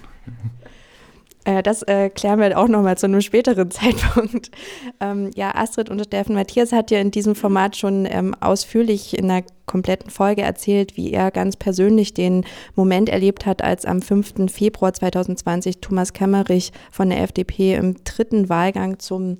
Äh, 1.45 1.63
das 1.63 1.83
äh, 1.83 2.09
klären 2.09 2.39
wir 2.39 2.57
auch 2.57 2.67
nochmal 2.67 2.97
zu 2.97 3.05
einem 3.05 3.21
späteren 3.21 3.69
Zeitpunkt. 3.71 4.51
Ähm, 4.99 5.31
ja, 5.35 5.55
Astrid 5.55 5.89
und 5.89 6.03
Steffen 6.03 6.35
Matthias 6.35 6.71
hat 6.71 6.91
ja 6.91 6.99
in 6.99 7.11
diesem 7.11 7.35
Format 7.35 7.75
schon 7.75 8.07
ähm, 8.09 8.35
ausführlich 8.39 9.17
in 9.17 9.29
einer 9.29 9.43
kompletten 9.65 10.09
Folge 10.09 10.41
erzählt, 10.41 10.97
wie 10.97 11.11
er 11.11 11.31
ganz 11.31 11.55
persönlich 11.55 12.13
den 12.13 12.45
Moment 12.75 13.09
erlebt 13.09 13.45
hat, 13.45 13.63
als 13.63 13.85
am 13.85 14.01
5. 14.01 14.51
Februar 14.51 14.93
2020 14.93 15.79
Thomas 15.79 16.13
Kemmerich 16.13 16.71
von 16.91 17.09
der 17.09 17.21
FDP 17.21 17.75
im 17.75 18.03
dritten 18.03 18.49
Wahlgang 18.49 18.99
zum 18.99 19.37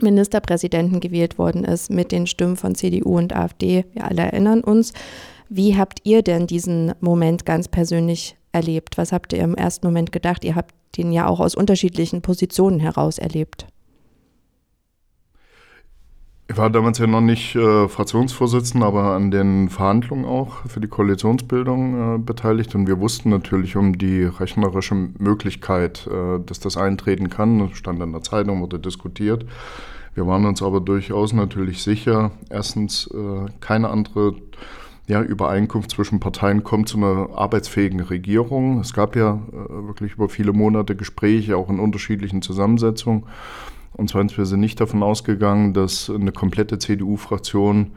Ministerpräsidenten 0.00 1.00
gewählt 1.00 1.38
worden 1.38 1.64
ist 1.64 1.90
mit 1.90 2.12
den 2.12 2.26
Stimmen 2.26 2.56
von 2.56 2.74
CDU 2.74 3.18
und 3.18 3.34
AfD. 3.34 3.84
Wir 3.92 4.04
alle 4.04 4.22
erinnern 4.22 4.62
uns. 4.62 4.92
Wie 5.48 5.76
habt 5.76 6.00
ihr 6.04 6.22
denn 6.22 6.46
diesen 6.46 6.94
Moment 7.00 7.44
ganz 7.44 7.68
persönlich 7.68 8.36
erlebt? 8.52 8.98
Was 8.98 9.12
habt 9.12 9.32
ihr 9.32 9.42
im 9.42 9.54
ersten 9.54 9.86
Moment 9.86 10.12
gedacht? 10.12 10.44
Ihr 10.44 10.54
habt 10.54 10.74
den 10.96 11.12
ja 11.12 11.26
auch 11.26 11.40
aus 11.40 11.54
unterschiedlichen 11.54 12.22
Positionen 12.22 12.80
heraus 12.80 13.18
erlebt. 13.18 13.66
Ich 16.48 16.58
war 16.58 16.68
damals 16.68 16.98
ja 16.98 17.06
noch 17.06 17.22
nicht 17.22 17.54
äh, 17.54 17.88
Fraktionsvorsitzender, 17.88 18.86
aber 18.86 19.14
an 19.14 19.30
den 19.30 19.70
Verhandlungen 19.70 20.26
auch 20.26 20.66
für 20.66 20.80
die 20.80 20.88
Koalitionsbildung 20.88 22.16
äh, 22.16 22.18
beteiligt. 22.18 22.74
Und 22.74 22.86
wir 22.86 23.00
wussten 23.00 23.30
natürlich 23.30 23.76
um 23.76 23.96
die 23.96 24.24
rechnerische 24.24 24.94
Möglichkeit, 24.94 26.06
äh, 26.08 26.40
dass 26.44 26.60
das 26.60 26.76
eintreten 26.76 27.30
kann. 27.30 27.58
Das 27.58 27.78
stand 27.78 28.02
in 28.02 28.12
der 28.12 28.20
Zeitung, 28.20 28.60
wurde 28.60 28.78
diskutiert. 28.78 29.46
Wir 30.14 30.26
waren 30.26 30.44
uns 30.44 30.62
aber 30.62 30.82
durchaus 30.82 31.32
natürlich 31.32 31.82
sicher, 31.82 32.32
erstens 32.50 33.06
äh, 33.06 33.46
keine 33.60 33.88
andere 33.88 34.34
ja, 35.08 35.20
Übereinkunft 35.20 35.90
zwischen 35.90 36.20
Parteien 36.20 36.62
kommt 36.62 36.88
zu 36.88 36.96
einer 36.96 37.30
arbeitsfähigen 37.34 38.00
Regierung. 38.00 38.80
Es 38.80 38.92
gab 38.92 39.16
ja 39.16 39.40
äh, 39.52 39.86
wirklich 39.86 40.14
über 40.14 40.28
viele 40.28 40.52
Monate 40.52 40.94
Gespräche, 40.94 41.56
auch 41.56 41.68
in 41.70 41.80
unterschiedlichen 41.80 42.42
Zusammensetzungen. 42.42 43.24
Und 43.94 44.08
zweitens, 44.10 44.38
wir 44.38 44.46
sind 44.46 44.60
nicht 44.60 44.80
davon 44.80 45.02
ausgegangen, 45.02 45.74
dass 45.74 46.08
eine 46.08 46.32
komplette 46.32 46.78
CDU-Fraktion 46.78 47.92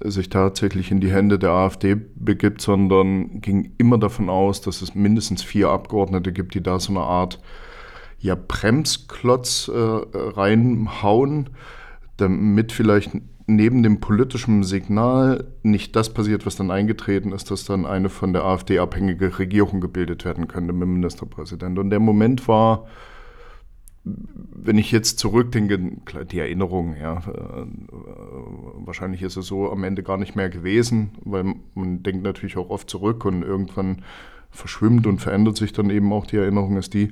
sich 0.00 0.28
tatsächlich 0.28 0.90
in 0.90 1.00
die 1.00 1.10
Hände 1.10 1.38
der 1.38 1.50
AfD 1.50 1.96
begibt, 2.14 2.60
sondern 2.60 3.40
ging 3.40 3.72
immer 3.78 3.98
davon 3.98 4.30
aus, 4.30 4.60
dass 4.60 4.82
es 4.82 4.94
mindestens 4.94 5.42
vier 5.42 5.70
Abgeordnete 5.70 6.32
gibt, 6.32 6.54
die 6.54 6.62
da 6.62 6.78
so 6.78 6.92
eine 6.92 7.00
Art 7.00 7.40
ja, 8.18 8.36
Bremsklotz 8.36 9.68
äh, 9.68 9.72
reinhauen, 10.14 11.50
damit 12.22 12.72
vielleicht 12.72 13.10
neben 13.46 13.82
dem 13.82 14.00
politischen 14.00 14.62
Signal 14.62 15.52
nicht 15.62 15.96
das 15.96 16.14
passiert, 16.14 16.46
was 16.46 16.56
dann 16.56 16.70
eingetreten 16.70 17.32
ist, 17.32 17.50
dass 17.50 17.64
dann 17.64 17.86
eine 17.86 18.08
von 18.08 18.32
der 18.32 18.44
AfD 18.44 18.78
abhängige 18.78 19.38
Regierung 19.38 19.80
gebildet 19.80 20.24
werden 20.24 20.48
könnte 20.48 20.72
mit 20.72 20.82
dem 20.82 20.94
Ministerpräsident. 20.94 21.78
Und 21.78 21.90
der 21.90 22.00
Moment 22.00 22.48
war, 22.48 22.86
wenn 24.04 24.78
ich 24.78 24.90
jetzt 24.90 25.18
zurückdenke, 25.18 25.78
die 26.30 26.38
Erinnerung, 26.38 26.96
ja, 26.96 27.18
äh, 27.18 27.66
wahrscheinlich 28.84 29.22
ist 29.22 29.36
es 29.36 29.46
so 29.46 29.70
am 29.70 29.84
Ende 29.84 30.02
gar 30.02 30.16
nicht 30.16 30.34
mehr 30.34 30.50
gewesen, 30.50 31.12
weil 31.24 31.54
man 31.74 32.02
denkt 32.02 32.24
natürlich 32.24 32.56
auch 32.56 32.70
oft 32.70 32.90
zurück 32.90 33.24
und 33.24 33.42
irgendwann 33.42 34.02
verschwimmt 34.50 35.06
und 35.06 35.20
verändert 35.20 35.56
sich 35.56 35.72
dann 35.72 35.88
eben 35.90 36.12
auch 36.12 36.26
die 36.26 36.36
Erinnerung, 36.36 36.76
ist 36.76 36.94
die, 36.94 37.10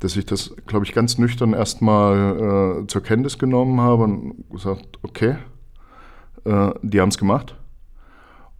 dass 0.00 0.16
ich 0.16 0.26
das, 0.26 0.54
glaube 0.66 0.84
ich, 0.84 0.92
ganz 0.92 1.18
nüchtern 1.18 1.52
erstmal 1.52 2.82
äh, 2.82 2.86
zur 2.86 3.02
Kenntnis 3.02 3.38
genommen 3.38 3.80
habe 3.80 4.04
und 4.04 4.44
gesagt, 4.50 4.98
okay, 5.02 5.36
äh, 6.44 6.70
die 6.82 7.00
haben 7.00 7.08
es 7.08 7.18
gemacht. 7.18 7.56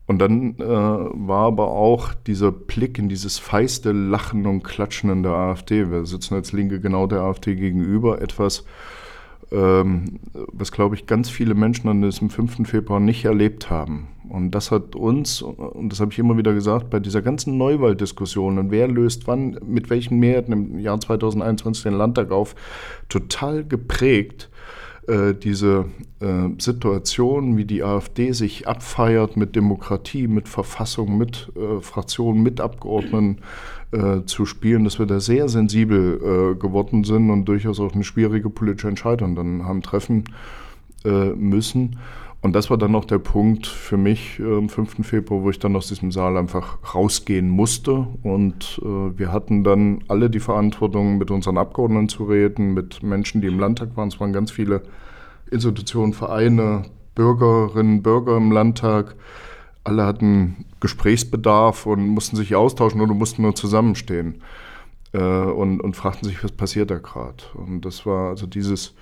Und 0.06 0.20
dann 0.20 0.56
äh, 0.58 0.64
war 0.66 1.46
aber 1.46 1.68
auch 1.68 2.14
dieser 2.14 2.52
Blick 2.52 2.98
in 2.98 3.08
dieses 3.08 3.38
feiste 3.38 3.90
Lachen 3.90 4.46
und 4.46 4.62
Klatschen 4.62 5.10
in 5.10 5.22
der 5.24 5.32
AfD. 5.32 5.90
Wir 5.90 6.06
sitzen 6.06 6.34
als 6.34 6.52
Linke 6.52 6.80
genau 6.80 7.08
der 7.08 7.22
AfD 7.22 7.56
gegenüber. 7.56 8.22
Etwas, 8.22 8.64
ähm, 9.50 10.20
was, 10.32 10.70
glaube 10.70 10.94
ich, 10.94 11.06
ganz 11.06 11.28
viele 11.28 11.54
Menschen 11.54 11.88
an 11.88 12.02
diesem 12.02 12.30
5. 12.30 12.68
Februar 12.68 13.00
nicht 13.00 13.24
erlebt 13.24 13.68
haben. 13.68 14.08
Und 14.28 14.50
das 14.52 14.70
hat 14.70 14.96
uns, 14.96 15.42
und 15.42 15.90
das 15.90 16.00
habe 16.00 16.12
ich 16.12 16.18
immer 16.18 16.36
wieder 16.36 16.52
gesagt, 16.52 16.90
bei 16.90 17.00
dieser 17.00 17.22
ganzen 17.22 17.56
Neuwahldiskussion 17.58 18.58
und 18.58 18.70
wer 18.70 18.88
löst 18.88 19.26
wann, 19.26 19.58
mit 19.66 19.90
welchen 19.90 20.18
Mehrheiten 20.18 20.52
im 20.52 20.78
Jahr 20.78 21.00
2021 21.00 21.84
den 21.84 21.94
Landtag 21.94 22.30
auf, 22.30 22.54
total 23.08 23.64
geprägt 23.64 24.50
äh, 25.06 25.34
diese 25.34 25.86
äh, 26.20 26.48
Situation, 26.58 27.56
wie 27.56 27.64
die 27.64 27.84
AfD 27.84 28.32
sich 28.32 28.66
abfeiert 28.66 29.36
mit 29.36 29.54
Demokratie, 29.54 30.26
mit 30.26 30.48
Verfassung, 30.48 31.16
mit 31.16 31.52
äh, 31.56 31.80
Fraktionen, 31.80 32.42
mit 32.42 32.60
Abgeordneten 32.60 33.38
äh, 33.92 34.22
zu 34.26 34.46
spielen, 34.46 34.84
dass 34.84 34.98
wir 34.98 35.06
da 35.06 35.20
sehr 35.20 35.48
sensibel 35.48 36.54
äh, 36.54 36.58
geworden 36.58 37.04
sind 37.04 37.30
und 37.30 37.44
durchaus 37.44 37.78
auch 37.78 37.92
eine 37.92 38.04
schwierige 38.04 38.50
politische 38.50 38.88
Entscheidung 38.88 39.36
dann 39.36 39.64
haben 39.64 39.82
treffen 39.82 40.24
äh, 41.04 41.30
müssen. 41.30 41.98
Und 42.46 42.52
das 42.52 42.70
war 42.70 42.78
dann 42.78 42.92
noch 42.92 43.04
der 43.04 43.18
Punkt 43.18 43.66
für 43.66 43.96
mich 43.96 44.38
äh, 44.38 44.56
am 44.56 44.68
5. 44.68 45.04
Februar, 45.04 45.42
wo 45.42 45.50
ich 45.50 45.58
dann 45.58 45.74
aus 45.74 45.88
diesem 45.88 46.12
Saal 46.12 46.36
einfach 46.36 46.94
rausgehen 46.94 47.48
musste. 47.48 48.06
Und 48.22 48.80
äh, 48.84 49.18
wir 49.18 49.32
hatten 49.32 49.64
dann 49.64 50.04
alle 50.06 50.30
die 50.30 50.38
Verantwortung, 50.38 51.18
mit 51.18 51.32
unseren 51.32 51.58
Abgeordneten 51.58 52.08
zu 52.08 52.22
reden, 52.22 52.72
mit 52.72 53.02
Menschen, 53.02 53.40
die 53.40 53.48
im 53.48 53.58
Landtag 53.58 53.96
waren. 53.96 54.06
Es 54.06 54.20
waren 54.20 54.32
ganz 54.32 54.52
viele 54.52 54.82
Institutionen, 55.50 56.12
Vereine, 56.12 56.84
Bürgerinnen, 57.16 58.04
Bürger 58.04 58.36
im 58.36 58.52
Landtag. 58.52 59.16
Alle 59.82 60.06
hatten 60.06 60.66
Gesprächsbedarf 60.78 61.84
und 61.84 62.06
mussten 62.06 62.36
sich 62.36 62.54
austauschen 62.54 63.00
oder 63.00 63.14
mussten 63.14 63.42
nur 63.42 63.56
zusammenstehen 63.56 64.40
äh, 65.10 65.18
und, 65.18 65.80
und 65.80 65.96
fragten 65.96 66.28
sich, 66.28 66.44
was 66.44 66.52
passiert 66.52 66.92
da 66.92 66.98
gerade. 66.98 67.42
Und 67.54 67.80
das 67.84 68.06
war 68.06 68.28
also 68.28 68.46
dieses, 68.46 68.94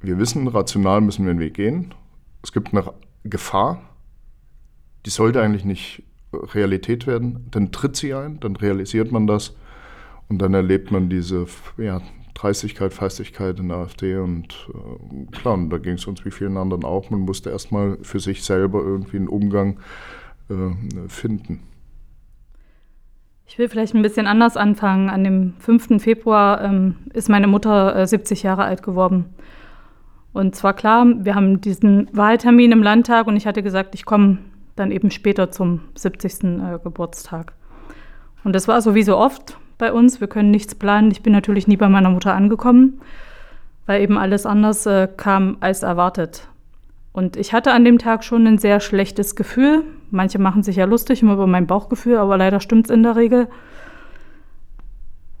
wir 0.00 0.18
wissen, 0.18 0.48
rational 0.48 1.00
müssen 1.00 1.26
wir 1.26 1.32
den 1.32 1.38
Weg 1.38 1.54
gehen 1.54 1.94
es 2.44 2.52
gibt 2.52 2.72
eine 2.72 2.84
Gefahr, 3.24 3.82
die 5.06 5.10
sollte 5.10 5.42
eigentlich 5.42 5.64
nicht 5.64 6.04
Realität 6.32 7.06
werden. 7.06 7.46
Dann 7.50 7.72
tritt 7.72 7.96
sie 7.96 8.14
ein, 8.14 8.38
dann 8.40 8.56
realisiert 8.56 9.10
man 9.10 9.26
das 9.26 9.56
und 10.28 10.40
dann 10.40 10.54
erlebt 10.54 10.90
man 10.90 11.08
diese 11.08 11.46
ja, 11.78 12.00
Dreistigkeit, 12.34 12.92
Feistigkeit 12.92 13.58
in 13.58 13.68
der 13.68 13.78
AfD 13.78 14.16
und 14.16 14.68
äh, 14.74 15.30
klar, 15.32 15.54
und 15.54 15.70
da 15.70 15.78
ging 15.78 15.94
es 15.94 16.06
uns 16.06 16.24
wie 16.24 16.30
vielen 16.30 16.56
anderen 16.56 16.84
auch. 16.84 17.10
Man 17.10 17.20
musste 17.20 17.50
erstmal 17.50 17.98
für 18.02 18.20
sich 18.20 18.44
selber 18.44 18.80
irgendwie 18.80 19.16
einen 19.16 19.28
Umgang 19.28 19.78
äh, 20.50 21.08
finden. 21.08 21.60
Ich 23.46 23.58
will 23.58 23.68
vielleicht 23.68 23.94
ein 23.94 24.02
bisschen 24.02 24.26
anders 24.26 24.56
anfangen. 24.56 25.10
An 25.10 25.22
dem 25.22 25.54
5. 25.60 26.02
Februar 26.02 26.62
ähm, 26.62 26.96
ist 27.12 27.28
meine 27.28 27.46
Mutter 27.46 27.94
äh, 27.94 28.06
70 28.06 28.42
Jahre 28.42 28.64
alt 28.64 28.82
geworden. 28.82 29.26
Und 30.34 30.56
zwar 30.56 30.74
klar, 30.74 31.06
wir 31.20 31.36
haben 31.36 31.60
diesen 31.60 32.08
Wahltermin 32.12 32.72
im 32.72 32.82
Landtag 32.82 33.28
und 33.28 33.36
ich 33.36 33.46
hatte 33.46 33.62
gesagt, 33.62 33.94
ich 33.94 34.04
komme 34.04 34.38
dann 34.74 34.90
eben 34.90 35.12
später 35.12 35.52
zum 35.52 35.80
70. 35.94 36.42
Äh, 36.42 36.78
Geburtstag. 36.82 37.52
Und 38.42 38.52
das 38.52 38.66
war 38.66 38.82
so 38.82 38.96
wie 38.96 39.04
so 39.04 39.16
oft 39.16 39.56
bei 39.78 39.92
uns. 39.92 40.20
Wir 40.20 40.26
können 40.26 40.50
nichts 40.50 40.74
planen. 40.74 41.12
Ich 41.12 41.22
bin 41.22 41.32
natürlich 41.32 41.68
nie 41.68 41.76
bei 41.76 41.88
meiner 41.88 42.10
Mutter 42.10 42.34
angekommen, 42.34 43.00
weil 43.86 44.02
eben 44.02 44.18
alles 44.18 44.44
anders 44.44 44.84
äh, 44.86 45.08
kam 45.16 45.56
als 45.60 45.84
erwartet. 45.84 46.48
Und 47.12 47.36
ich 47.36 47.52
hatte 47.52 47.72
an 47.72 47.84
dem 47.84 47.98
Tag 47.98 48.24
schon 48.24 48.44
ein 48.44 48.58
sehr 48.58 48.80
schlechtes 48.80 49.36
Gefühl. 49.36 49.84
Manche 50.10 50.40
machen 50.40 50.64
sich 50.64 50.74
ja 50.74 50.84
lustig 50.84 51.22
immer 51.22 51.34
über 51.34 51.46
mein 51.46 51.68
Bauchgefühl, 51.68 52.16
aber 52.16 52.36
leider 52.36 52.58
stimmt 52.58 52.86
es 52.86 52.90
in 52.90 53.04
der 53.04 53.14
Regel. 53.14 53.46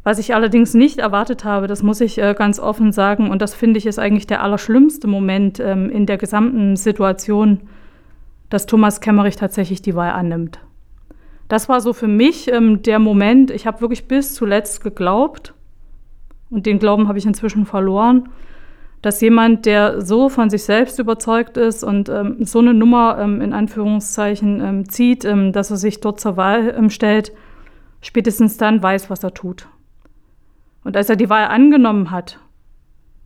Was 0.04 0.18
ich 0.18 0.34
allerdings 0.34 0.74
nicht 0.74 0.98
erwartet 0.98 1.44
habe, 1.44 1.66
das 1.66 1.82
muss 1.82 2.00
ich 2.02 2.18
äh, 2.18 2.34
ganz 2.36 2.60
offen 2.60 2.92
sagen, 2.92 3.30
und 3.30 3.40
das 3.40 3.54
finde 3.54 3.78
ich 3.78 3.86
ist 3.86 3.98
eigentlich 3.98 4.26
der 4.26 4.42
allerschlimmste 4.42 5.06
Moment 5.08 5.58
ähm, 5.60 5.90
in 5.90 6.04
der 6.04 6.18
gesamten 6.18 6.76
Situation, 6.76 7.62
dass 8.50 8.66
Thomas 8.66 9.00
Kemmerich 9.00 9.36
tatsächlich 9.36 9.80
die 9.80 9.94
Wahl 9.94 10.12
annimmt. 10.12 10.60
Das 11.48 11.68
war 11.70 11.80
so 11.80 11.94
für 11.94 12.06
mich 12.06 12.52
ähm, 12.52 12.82
der 12.82 12.98
Moment, 12.98 13.50
ich 13.50 13.66
habe 13.66 13.80
wirklich 13.80 14.06
bis 14.06 14.34
zuletzt 14.34 14.84
geglaubt, 14.84 15.54
und 16.50 16.66
den 16.66 16.78
Glauben 16.78 17.08
habe 17.08 17.18
ich 17.18 17.26
inzwischen 17.26 17.66
verloren, 17.66 18.28
dass 19.02 19.20
jemand, 19.20 19.66
der 19.66 20.00
so 20.00 20.28
von 20.28 20.50
sich 20.50 20.64
selbst 20.64 20.98
überzeugt 20.98 21.56
ist 21.56 21.82
und 21.82 22.08
ähm, 22.08 22.36
so 22.40 22.60
eine 22.60 22.72
Nummer 22.72 23.18
ähm, 23.18 23.40
in 23.40 23.52
Anführungszeichen 23.52 24.60
ähm, 24.60 24.88
zieht, 24.88 25.24
ähm, 25.24 25.52
dass 25.52 25.70
er 25.70 25.76
sich 25.76 26.00
dort 26.00 26.20
zur 26.20 26.36
Wahl 26.36 26.74
ähm, 26.76 26.90
stellt, 26.90 27.32
spätestens 28.00 28.56
dann 28.56 28.82
weiß, 28.82 29.10
was 29.10 29.24
er 29.24 29.34
tut. 29.34 29.66
Und 30.84 30.96
als 30.96 31.08
er 31.08 31.16
die 31.16 31.30
Wahl 31.30 31.46
angenommen 31.46 32.10
hat, 32.10 32.38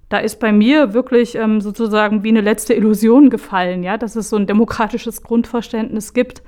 da 0.08 0.18
ist 0.18 0.40
bei 0.40 0.52
mir 0.52 0.94
wirklich 0.94 1.34
ähm, 1.34 1.60
sozusagen 1.60 2.22
wie 2.22 2.30
eine 2.30 2.40
letzte 2.40 2.72
Illusion 2.72 3.28
gefallen, 3.28 3.82
ja, 3.82 3.98
dass 3.98 4.16
es 4.16 4.30
so 4.30 4.36
ein 4.36 4.46
demokratisches 4.46 5.22
Grundverständnis 5.22 6.14
gibt, 6.14 6.42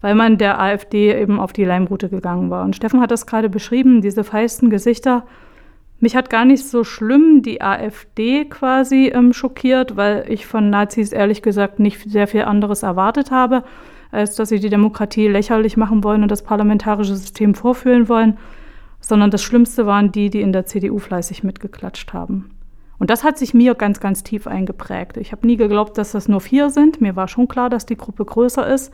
weil 0.00 0.14
man 0.14 0.36
der 0.36 0.60
AfD 0.60 1.18
eben 1.18 1.40
auf 1.40 1.52
die 1.52 1.64
Leimroute 1.64 2.10
gegangen 2.10 2.50
war. 2.50 2.64
Und 2.64 2.76
Steffen 2.76 3.00
hat 3.00 3.10
das 3.10 3.26
gerade 3.26 3.48
beschrieben, 3.48 4.02
diese 4.02 4.24
feisten 4.24 4.68
Gesichter. 4.68 5.24
Mich 6.00 6.14
hat 6.14 6.28
gar 6.28 6.44
nicht 6.44 6.68
so 6.68 6.84
schlimm 6.84 7.42
die 7.42 7.62
AfD 7.62 8.44
quasi 8.44 9.10
ähm, 9.14 9.32
schockiert, 9.32 9.96
weil 9.96 10.26
ich 10.28 10.46
von 10.46 10.68
Nazis 10.68 11.12
ehrlich 11.12 11.40
gesagt 11.40 11.80
nicht 11.80 12.10
sehr 12.10 12.26
viel 12.26 12.42
anderes 12.42 12.82
erwartet 12.82 13.30
habe, 13.30 13.64
als 14.10 14.36
dass 14.36 14.50
sie 14.50 14.60
die 14.60 14.70
Demokratie 14.70 15.28
lächerlich 15.28 15.76
machen 15.76 16.04
wollen 16.04 16.22
und 16.22 16.30
das 16.30 16.42
parlamentarische 16.42 17.16
System 17.16 17.54
vorführen 17.54 18.08
wollen 18.08 18.38
sondern 19.00 19.30
das 19.30 19.42
Schlimmste 19.42 19.86
waren 19.86 20.12
die, 20.12 20.30
die 20.30 20.40
in 20.40 20.52
der 20.52 20.66
CDU 20.66 20.98
fleißig 20.98 21.44
mitgeklatscht 21.44 22.12
haben. 22.12 22.50
Und 22.98 23.10
das 23.10 23.22
hat 23.22 23.38
sich 23.38 23.54
mir 23.54 23.74
ganz, 23.74 24.00
ganz 24.00 24.24
tief 24.24 24.46
eingeprägt. 24.46 25.16
Ich 25.16 25.32
habe 25.32 25.46
nie 25.46 25.56
geglaubt, 25.56 25.96
dass 25.98 26.12
das 26.12 26.28
nur 26.28 26.40
vier 26.40 26.70
sind. 26.70 27.00
Mir 27.00 27.14
war 27.14 27.28
schon 27.28 27.46
klar, 27.46 27.70
dass 27.70 27.86
die 27.86 27.96
Gruppe 27.96 28.24
größer 28.24 28.66
ist. 28.66 28.92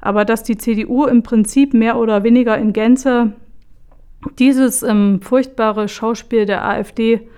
Aber 0.00 0.24
dass 0.24 0.44
die 0.44 0.56
CDU 0.56 1.06
im 1.06 1.24
Prinzip 1.24 1.74
mehr 1.74 1.98
oder 1.98 2.22
weniger 2.22 2.56
in 2.56 2.72
Gänze 2.72 3.32
dieses 4.38 4.82
ähm, 4.82 5.20
furchtbare 5.20 5.88
Schauspiel 5.88 6.46
der 6.46 6.64
AfD 6.64 7.28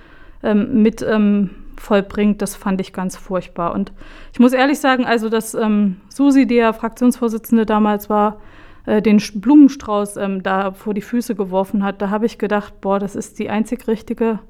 ähm, 0.43 0.83
mit 0.83 1.03
ähm, 1.03 1.51
vollbringt, 1.77 2.43
das 2.43 2.57
fand 2.57 2.81
ich 2.81 2.93
ganz 2.93 3.17
furchtbar. 3.17 3.73
Und 3.73 3.93
ich 4.33 4.39
muss 4.39 4.53
ehrlich 4.53 4.79
sagen, 4.79 5.07
also 5.07 5.31
dass 5.31 5.55
ähm, 5.55 5.97
Susi, 6.11 6.47
der 6.47 6.75
Fraktionsvorsitzende 6.75 7.65
damals 7.65 8.11
war, 8.11 8.41
äh, 8.87 9.03
den 9.03 9.19
Blumenstrauß 9.19 10.17
ähm, 10.17 10.43
da 10.43 10.73
vor 10.73 10.95
die 10.95 11.01
Füße 11.01 11.35
geworfen 11.35 11.83
hat, 11.83 12.01
da 12.03 12.11
habe 12.11 12.27
ich 12.27 12.39
gedacht, 12.39 12.81
boah, 12.81 12.99
das 12.99 13.17
ist 13.17 13.39
die 13.39 13.51
einzig 13.51 13.87
richtige 13.89 14.41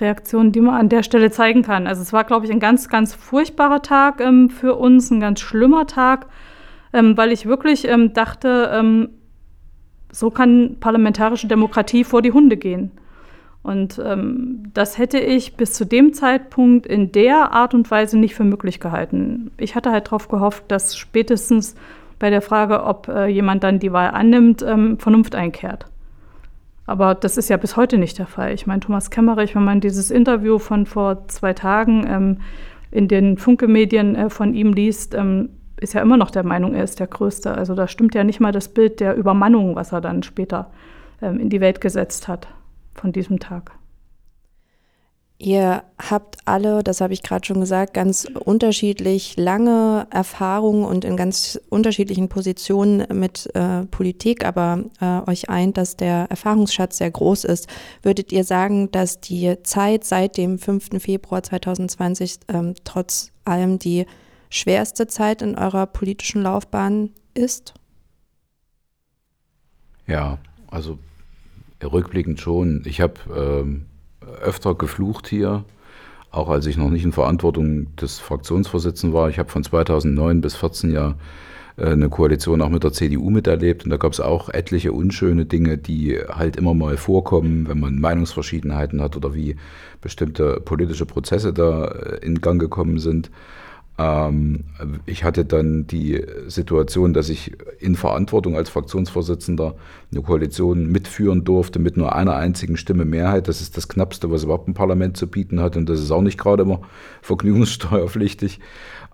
Reaktion, 0.00 0.52
die 0.52 0.60
man 0.60 0.74
an 0.74 0.88
der 0.88 1.02
Stelle 1.02 1.30
zeigen 1.30 1.62
kann. 1.62 1.86
Also 1.86 2.02
es 2.02 2.12
war, 2.12 2.24
glaube 2.24 2.46
ich, 2.46 2.52
ein 2.52 2.60
ganz, 2.60 2.88
ganz 2.88 3.14
furchtbarer 3.14 3.82
Tag 3.82 4.20
ähm, 4.20 4.48
für 4.50 4.76
uns, 4.76 5.10
ein 5.10 5.20
ganz 5.20 5.40
schlimmer 5.40 5.86
Tag, 5.86 6.26
ähm, 6.92 7.16
weil 7.16 7.32
ich 7.32 7.46
wirklich 7.46 7.86
ähm, 7.88 8.12
dachte, 8.12 8.70
ähm, 8.72 9.10
so 10.12 10.30
kann 10.30 10.76
parlamentarische 10.80 11.48
Demokratie 11.48 12.04
vor 12.04 12.22
die 12.22 12.32
Hunde 12.32 12.56
gehen. 12.56 12.92
Und 13.62 14.00
ähm, 14.02 14.70
das 14.72 14.96
hätte 14.98 15.18
ich 15.18 15.56
bis 15.56 15.74
zu 15.74 15.84
dem 15.84 16.14
Zeitpunkt 16.14 16.86
in 16.86 17.12
der 17.12 17.52
Art 17.52 17.74
und 17.74 17.90
Weise 17.90 18.18
nicht 18.18 18.34
für 18.34 18.44
möglich 18.44 18.80
gehalten. 18.80 19.50
Ich 19.58 19.74
hatte 19.74 19.90
halt 19.90 20.06
darauf 20.06 20.28
gehofft, 20.28 20.64
dass 20.68 20.96
spätestens 20.96 21.74
bei 22.18 22.30
der 22.30 22.42
Frage, 22.42 22.84
ob 22.84 23.08
äh, 23.08 23.26
jemand 23.26 23.62
dann 23.64 23.78
die 23.78 23.92
Wahl 23.92 24.10
annimmt, 24.10 24.62
ähm, 24.62 24.98
Vernunft 24.98 25.34
einkehrt. 25.34 25.86
Aber 26.86 27.14
das 27.14 27.36
ist 27.36 27.50
ja 27.50 27.58
bis 27.58 27.76
heute 27.76 27.98
nicht 27.98 28.18
der 28.18 28.26
Fall. 28.26 28.54
Ich 28.54 28.66
meine, 28.66 28.80
Thomas 28.80 29.10
Kemmerich, 29.10 29.54
wenn 29.54 29.64
man 29.64 29.80
dieses 29.80 30.10
Interview 30.10 30.58
von 30.58 30.86
vor 30.86 31.28
zwei 31.28 31.52
Tagen 31.52 32.06
ähm, 32.08 32.38
in 32.90 33.08
den 33.08 33.36
Funke-Medien 33.36 34.16
äh, 34.16 34.30
von 34.30 34.54
ihm 34.54 34.72
liest, 34.72 35.14
ähm, 35.14 35.50
ist 35.80 35.94
ja 35.94 36.00
immer 36.00 36.16
noch 36.16 36.30
der 36.30 36.44
Meinung, 36.44 36.74
er 36.74 36.84
ist 36.84 36.98
der 36.98 37.06
Größte. 37.06 37.52
Also 37.52 37.74
da 37.74 37.86
stimmt 37.86 38.14
ja 38.14 38.24
nicht 38.24 38.40
mal 38.40 38.52
das 38.52 38.68
Bild 38.68 39.00
der 39.00 39.16
Übermannung, 39.16 39.76
was 39.76 39.92
er 39.92 40.00
dann 40.00 40.22
später 40.22 40.70
ähm, 41.22 41.38
in 41.38 41.50
die 41.50 41.60
Welt 41.60 41.80
gesetzt 41.80 42.26
hat 42.26 42.48
von 42.94 43.12
diesem 43.12 43.38
Tag. 43.38 43.72
Ihr 45.40 45.84
habt 45.98 46.36
alle, 46.46 46.82
das 46.82 47.00
habe 47.00 47.12
ich 47.12 47.22
gerade 47.22 47.46
schon 47.46 47.60
gesagt, 47.60 47.94
ganz 47.94 48.26
unterschiedlich 48.44 49.36
lange 49.36 50.08
Erfahrungen 50.10 50.84
und 50.84 51.04
in 51.04 51.16
ganz 51.16 51.60
unterschiedlichen 51.68 52.28
Positionen 52.28 53.06
mit 53.16 53.48
äh, 53.54 53.84
Politik, 53.86 54.44
aber 54.44 54.82
äh, 55.00 55.30
euch 55.30 55.48
eint, 55.48 55.76
dass 55.76 55.96
der 55.96 56.26
Erfahrungsschatz 56.28 56.98
sehr 56.98 57.12
groß 57.12 57.44
ist. 57.44 57.68
Würdet 58.02 58.32
ihr 58.32 58.42
sagen, 58.42 58.90
dass 58.90 59.20
die 59.20 59.62
Zeit 59.62 60.02
seit 60.02 60.36
dem 60.36 60.58
5. 60.58 61.00
Februar 61.00 61.44
2020 61.44 62.40
ähm, 62.48 62.74
trotz 62.82 63.30
allem 63.44 63.78
die 63.78 64.06
schwerste 64.50 65.06
Zeit 65.06 65.40
in 65.40 65.56
eurer 65.56 65.86
politischen 65.86 66.42
Laufbahn 66.42 67.10
ist? 67.34 67.74
Ja, 70.08 70.38
also 70.68 70.98
rückblickend 71.80 72.40
schon. 72.40 72.82
Ich 72.86 73.00
habe 73.00 73.20
ähm 73.36 73.86
öfter 74.42 74.74
geflucht 74.74 75.28
hier, 75.28 75.64
auch 76.30 76.48
als 76.48 76.66
ich 76.66 76.76
noch 76.76 76.90
nicht 76.90 77.04
in 77.04 77.12
Verantwortung 77.12 77.94
des 77.96 78.18
Fraktionsvorsitzenden 78.18 79.16
war. 79.16 79.28
Ich 79.30 79.38
habe 79.38 79.50
von 79.50 79.64
2009 79.64 80.40
bis 80.40 80.54
2014 80.54 80.92
ja 80.92 81.14
äh, 81.78 81.92
eine 81.92 82.08
Koalition 82.08 82.60
auch 82.60 82.68
mit 82.68 82.84
der 82.84 82.92
CDU 82.92 83.30
miterlebt 83.30 83.84
und 83.84 83.90
da 83.90 83.96
gab 83.96 84.12
es 84.12 84.20
auch 84.20 84.48
etliche 84.48 84.92
unschöne 84.92 85.46
Dinge, 85.46 85.78
die 85.78 86.18
halt 86.28 86.56
immer 86.56 86.74
mal 86.74 86.96
vorkommen, 86.96 87.68
wenn 87.68 87.80
man 87.80 87.98
Meinungsverschiedenheiten 87.98 89.00
hat 89.00 89.16
oder 89.16 89.34
wie 89.34 89.56
bestimmte 90.00 90.60
politische 90.60 91.06
Prozesse 91.06 91.52
da 91.52 91.86
äh, 91.86 92.24
in 92.24 92.40
Gang 92.40 92.60
gekommen 92.60 92.98
sind. 92.98 93.30
Ähm, 93.98 94.64
ich 95.06 95.24
hatte 95.24 95.44
dann 95.44 95.86
die 95.86 96.24
Situation, 96.46 97.12
dass 97.12 97.28
ich 97.28 97.56
in 97.80 97.96
Verantwortung 97.96 98.56
als 98.56 98.70
Fraktionsvorsitzender 98.70 99.74
eine 100.12 100.22
Koalition 100.22 100.86
mitführen 100.86 101.44
durfte 101.44 101.78
mit 101.78 101.96
nur 101.96 102.14
einer 102.14 102.36
einzigen 102.36 102.76
Stimme 102.76 103.04
Mehrheit. 103.04 103.48
Das 103.48 103.60
ist 103.60 103.76
das 103.76 103.88
Knappste, 103.88 104.30
was 104.30 104.44
überhaupt 104.44 104.68
ein 104.68 104.74
Parlament 104.74 105.16
zu 105.16 105.26
bieten 105.26 105.60
hat 105.60 105.76
und 105.76 105.88
das 105.88 106.00
ist 106.00 106.12
auch 106.12 106.22
nicht 106.22 106.38
gerade 106.38 106.62
immer 106.62 106.80
vergnügungssteuerpflichtig. 107.22 108.60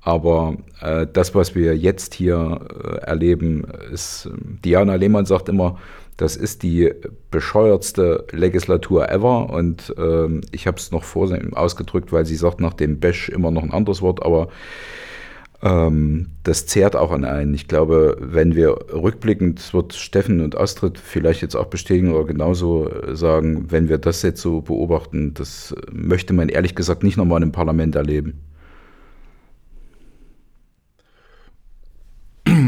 Aber 0.02 0.56
äh, 0.82 1.06
das, 1.10 1.34
was 1.34 1.54
wir 1.54 1.76
jetzt 1.78 2.12
hier 2.12 2.60
äh, 2.68 2.96
erleben, 3.06 3.64
ist, 3.90 4.28
Diana 4.62 4.96
Lehmann 4.96 5.24
sagt 5.24 5.48
immer, 5.48 5.78
das 6.16 6.36
ist 6.36 6.62
die 6.62 6.92
bescheuertste 7.30 8.26
Legislatur 8.30 9.08
ever 9.08 9.50
und 9.50 9.92
ähm, 9.98 10.42
ich 10.52 10.66
habe 10.66 10.78
es 10.78 10.92
noch 10.92 11.04
vor 11.04 11.28
ausgedrückt, 11.54 12.12
weil 12.12 12.24
sie 12.26 12.36
sagt 12.36 12.60
nach 12.60 12.74
dem 12.74 13.00
Bash 13.00 13.28
immer 13.28 13.50
noch 13.50 13.62
ein 13.62 13.72
anderes 13.72 14.00
Wort, 14.02 14.22
aber 14.24 14.48
ähm, 15.62 16.30
das 16.42 16.66
zehrt 16.66 16.94
auch 16.94 17.10
an 17.10 17.24
einen. 17.24 17.54
Ich 17.54 17.66
glaube, 17.68 18.16
wenn 18.20 18.54
wir 18.54 18.76
rückblickend, 18.92 19.72
wird 19.72 19.94
Steffen 19.94 20.40
und 20.40 20.56
Astrid 20.56 20.98
vielleicht 20.98 21.42
jetzt 21.42 21.56
auch 21.56 21.66
bestätigen 21.66 22.12
oder 22.12 22.24
genauso 22.24 22.90
sagen, 23.14 23.70
wenn 23.70 23.88
wir 23.88 23.98
das 23.98 24.22
jetzt 24.22 24.42
so 24.42 24.60
beobachten, 24.60 25.32
das 25.34 25.74
möchte 25.90 26.34
man 26.34 26.50
ehrlich 26.50 26.74
gesagt 26.74 27.02
nicht 27.02 27.16
nochmal 27.16 27.42
im 27.42 27.52
Parlament 27.52 27.96
erleben. 27.96 28.43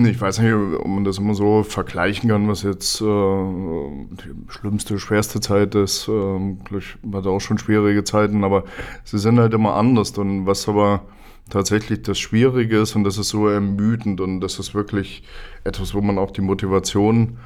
Ich 0.06 0.20
weiß 0.20 0.40
nicht, 0.40 0.52
ob 0.52 0.86
man 0.86 1.04
das 1.04 1.18
immer 1.18 1.34
so 1.34 1.62
vergleichen 1.62 2.30
kann, 2.30 2.48
was 2.48 2.62
jetzt 2.62 3.00
äh, 3.00 3.04
die 3.04 4.34
schlimmste, 4.48 4.98
schwerste 4.98 5.40
Zeit 5.40 5.74
ist. 5.74 6.08
Ähm, 6.08 6.58
ich 6.76 6.96
hatte 7.12 7.30
auch 7.30 7.40
schon 7.40 7.58
schwierige 7.58 8.04
Zeiten, 8.04 8.44
aber 8.44 8.64
sie 9.04 9.18
sind 9.18 9.38
halt 9.38 9.54
immer 9.54 9.74
anders. 9.74 10.16
Und 10.18 10.46
was 10.46 10.68
aber 10.68 11.02
tatsächlich 11.50 12.02
das 12.02 12.18
Schwierige 12.18 12.78
ist, 12.78 12.96
und 12.96 13.04
das 13.04 13.18
ist 13.18 13.28
so 13.28 13.48
ermüdend 13.48 14.20
und 14.20 14.40
das 14.40 14.58
ist 14.58 14.74
wirklich 14.74 15.22
etwas, 15.64 15.94
wo 15.94 16.00
man 16.00 16.18
auch 16.18 16.30
die 16.30 16.40
Motivation 16.40 17.38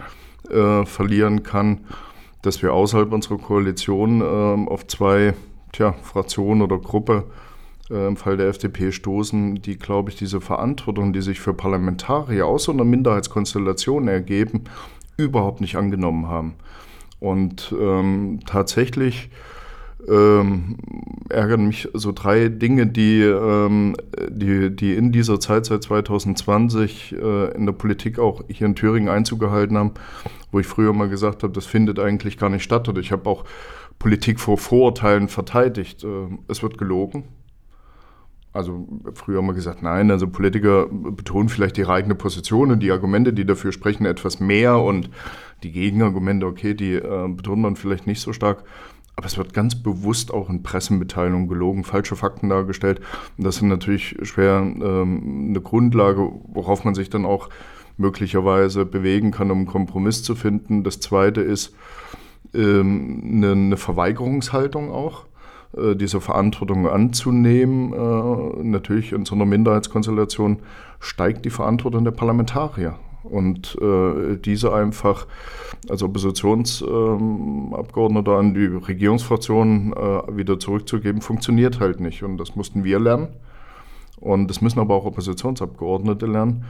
äh, 0.51 0.85
verlieren 0.87 1.43
kann, 1.43 1.81
dass 2.43 2.63
wir 2.63 2.73
außerhalb 2.73 3.13
unserer 3.13 3.39
Koalition 3.39 4.21
äh, 4.21 4.71
auf 4.71 4.87
zwei 4.87 5.35
tja, 5.73 5.93
Fraktionen 6.03 6.63
oder 6.63 6.79
Gruppe 6.79 7.25
äh, 7.91 8.07
im 8.07 8.17
Fall 8.17 8.37
der 8.37 8.49
FDP 8.49 8.93
stoßen, 8.93 9.57
die, 9.63 9.79
glaube 9.79 10.11
ich, 10.11 10.17
diese 10.17 10.41
Verantwortung, 10.41 11.13
die 11.13 11.23
sich 11.23 11.41
für 11.41 11.55
Parlamentarier 11.55 12.47
aus 12.47 12.65
so 12.65 12.73
einer 12.73 12.85
Minderheitskonstellation 12.85 14.09
ergeben, 14.09 14.65
überhaupt 15.17 15.61
nicht 15.61 15.77
angenommen 15.77 16.29
haben. 16.29 16.55
Und 17.19 17.75
ähm, 17.79 18.41
tatsächlich 18.47 19.31
ähm, 20.09 20.77
ärgern 21.29 21.67
mich 21.67 21.89
so 21.93 22.13
drei 22.13 22.49
Dinge, 22.49 22.87
die, 22.87 23.23
ähm, 23.23 23.97
die, 24.29 24.75
die 24.75 24.95
in 24.95 25.13
dieser 25.13 25.41
Zeit 25.41 25.67
seit 25.67 25.83
2020 25.83 27.13
äh, 27.13 27.55
in 27.55 27.67
der 27.67 27.73
Politik 27.73 28.19
auch 28.19 28.43
hier 28.49 28.67
in 28.67 28.75
Thüringen 28.75 29.09
Einzug 29.09 29.41
gehalten 29.41 29.77
haben, 29.77 29.93
wo 30.53 30.61
ich 30.61 30.67
früher 30.67 30.93
mal 30.93 31.09
gesagt 31.09 31.43
habe, 31.43 31.53
das 31.53 31.67
findet 31.67 31.99
eigentlich 31.99 32.39
gar 32.39 32.49
nicht 32.49 32.63
statt. 32.63 32.89
Oder 32.89 33.01
ich 33.01 33.13
habe 33.13 33.29
auch 33.29 33.45
Politik 33.99 34.41
vor 34.41 34.59
Vorurteilen 34.59 35.29
verteidigt. 35.29 36.05
Äh, 36.05 36.29
es 36.49 36.63
wird 36.63 36.79
gelogen. 36.79 37.25
Also 38.53 38.89
früher 39.15 39.39
haben 39.39 39.47
wir 39.47 39.55
gesagt, 39.55 39.83
nein, 39.83 40.11
also 40.11 40.27
Politiker 40.27 40.89
betonen 40.91 41.49
vielleicht 41.49 41.79
ihre 41.79 41.93
eigene 41.93 42.17
Position 42.17 42.73
und 42.73 42.81
die 42.81 42.91
Argumente, 42.91 43.33
die 43.33 43.45
dafür 43.45 43.71
sprechen, 43.71 44.07
etwas 44.07 44.41
mehr 44.41 44.79
und 44.79 45.09
die 45.63 45.71
Gegenargumente, 45.71 46.47
okay, 46.47 46.75
die 46.75 46.95
äh, 46.95 47.29
betont 47.29 47.63
man 47.63 47.77
vielleicht 47.77 48.07
nicht 48.09 48.21
so 48.21 48.33
stark. 48.33 48.65
Aber 49.15 49.27
es 49.27 49.37
wird 49.37 49.53
ganz 49.53 49.75
bewusst 49.75 50.33
auch 50.33 50.49
in 50.49 50.63
Pressemitteilungen 50.63 51.47
gelogen, 51.47 51.85
falsche 51.85 52.17
Fakten 52.17 52.49
dargestellt. 52.49 53.01
Und 53.37 53.45
das 53.45 53.57
ist 53.57 53.63
natürlich 53.63 54.17
schwer 54.23 54.63
ähm, 54.63 55.49
eine 55.51 55.61
Grundlage, 55.61 56.33
worauf 56.47 56.85
man 56.85 56.95
sich 56.95 57.11
dann 57.11 57.27
auch 57.27 57.51
möglicherweise 57.99 58.87
bewegen 58.87 59.31
kann, 59.31 59.51
um 59.51 59.59
einen 59.59 59.67
Kompromiss 59.67 60.23
zu 60.23 60.35
finden. 60.35 60.85
Das 60.85 61.01
Zweite 61.01 61.43
ist 61.43 61.75
ähm, 62.55 63.23
eine, 63.25 63.53
eine 63.53 63.77
Verweigerungshaltung 63.77 64.91
auch 64.91 65.27
äh, 65.77 65.95
diese 65.95 66.21
Verantwortung 66.21 66.89
anzunehmen. 66.89 67.93
Äh, 67.93 68.65
natürlich 68.65 69.13
in 69.13 69.25
so 69.25 69.37
einer 69.37 69.47
Minderheitskonstellation 69.47 70.59
steigt 70.99 71.45
die 71.45 71.51
Verantwortung 71.51 72.03
der 72.05 72.11
Parlamentarier. 72.11 72.97
Und 73.23 73.79
äh, 73.81 74.37
diese 74.37 74.73
einfach 74.73 75.29
als 75.89 76.03
Oppositionsabgeordneter 76.03 78.33
an 78.33 78.55
die 78.55 78.67
Regierungsfraktionen 78.67 79.93
wieder 79.93 80.59
zurückzugeben, 80.59 81.23
funktioniert 81.23 81.79
halt 81.81 82.01
nicht. 82.01 82.23
Und 82.23 82.39
das 82.39 82.57
mussten 82.57 82.83
wir 82.83 82.99
lernen. 82.99 83.29
Und 84.19 84.49
das 84.49 84.63
müssen 84.63 84.81
aber 84.81 84.95
auch 84.95 85.05
Oppositionsabgeordnete 85.07 86.27
lernen. 86.27 86.65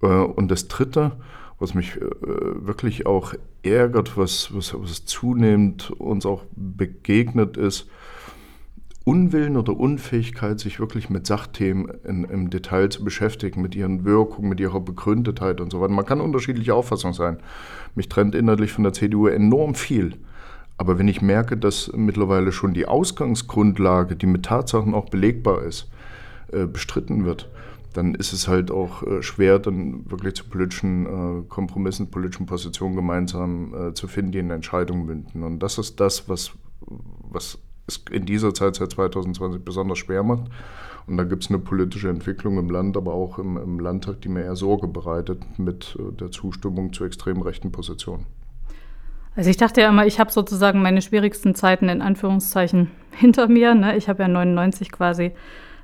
und 0.00 0.50
das 0.50 0.66
Dritte, 0.68 1.12
was 1.58 1.74
mich 1.74 2.00
wirklich 2.00 3.06
auch 3.06 3.34
ärgert, 3.62 4.16
was, 4.16 4.54
was, 4.54 4.74
was 4.76 5.04
zunehmend 5.04 5.90
uns 5.92 6.26
auch 6.26 6.42
begegnet 6.56 7.56
ist, 7.56 7.88
Unwillen 9.10 9.56
oder 9.56 9.76
Unfähigkeit, 9.76 10.60
sich 10.60 10.78
wirklich 10.78 11.10
mit 11.10 11.26
Sachthemen 11.26 11.90
in, 12.04 12.22
im 12.22 12.48
Detail 12.48 12.90
zu 12.90 13.02
beschäftigen, 13.02 13.60
mit 13.60 13.74
ihren 13.74 14.04
Wirkungen, 14.04 14.48
mit 14.48 14.60
ihrer 14.60 14.78
Begründetheit 14.78 15.60
und 15.60 15.72
so 15.72 15.80
weiter. 15.80 15.92
Man 15.92 16.06
kann 16.06 16.20
unterschiedlicher 16.20 16.76
Auffassung 16.76 17.12
sein. 17.12 17.38
Mich 17.96 18.08
trennt 18.08 18.36
inhaltlich 18.36 18.70
von 18.70 18.84
der 18.84 18.92
CDU 18.92 19.26
enorm 19.26 19.74
viel. 19.74 20.12
Aber 20.76 20.96
wenn 20.96 21.08
ich 21.08 21.22
merke, 21.22 21.56
dass 21.56 21.90
mittlerweile 21.92 22.52
schon 22.52 22.72
die 22.72 22.86
Ausgangsgrundlage, 22.86 24.14
die 24.14 24.26
mit 24.26 24.44
Tatsachen 24.44 24.94
auch 24.94 25.10
belegbar 25.10 25.64
ist, 25.64 25.90
äh, 26.52 26.66
bestritten 26.66 27.24
wird, 27.24 27.50
dann 27.94 28.14
ist 28.14 28.32
es 28.32 28.46
halt 28.46 28.70
auch 28.70 29.02
äh, 29.02 29.24
schwer, 29.24 29.58
dann 29.58 30.08
wirklich 30.08 30.34
zu 30.34 30.44
politischen 30.44 31.06
äh, 31.06 31.42
Kompromissen, 31.48 32.12
politischen 32.12 32.46
Positionen 32.46 32.94
gemeinsam 32.94 33.92
zu 33.94 34.06
finden, 34.06 34.30
die 34.30 34.38
in 34.38 34.50
Entscheidungen 34.50 35.04
münden. 35.04 35.42
Und 35.42 35.58
das 35.58 35.78
ist 35.78 35.98
das, 35.98 36.28
was, 36.28 36.52
was 37.28 37.58
es 37.90 38.04
in 38.10 38.26
dieser 38.26 38.54
Zeit 38.54 38.76
seit 38.76 38.90
2020 38.92 39.64
besonders 39.64 39.98
schwer 39.98 40.22
macht. 40.22 40.44
Und 41.06 41.16
da 41.16 41.24
gibt 41.24 41.42
es 41.42 41.50
eine 41.50 41.58
politische 41.58 42.08
Entwicklung 42.08 42.58
im 42.58 42.70
Land, 42.70 42.96
aber 42.96 43.12
auch 43.14 43.38
im, 43.38 43.56
im 43.56 43.80
Landtag, 43.80 44.20
die 44.20 44.28
mir 44.28 44.44
eher 44.44 44.56
Sorge 44.56 44.86
bereitet 44.86 45.42
mit 45.58 45.96
äh, 45.98 46.12
der 46.12 46.30
Zustimmung 46.30 46.92
zu 46.92 47.04
extrem 47.04 47.42
rechten 47.42 47.72
Positionen. 47.72 48.26
Also 49.34 49.50
ich 49.50 49.56
dachte 49.56 49.80
ja 49.80 49.88
immer, 49.88 50.06
ich 50.06 50.20
habe 50.20 50.30
sozusagen 50.30 50.82
meine 50.82 51.02
schwierigsten 51.02 51.54
Zeiten 51.54 51.88
in 51.88 52.02
Anführungszeichen 52.02 52.90
hinter 53.10 53.48
mir. 53.48 53.74
Ne? 53.74 53.96
Ich 53.96 54.08
habe 54.08 54.22
ja 54.22 54.28
99 54.28 54.92
quasi 54.92 55.32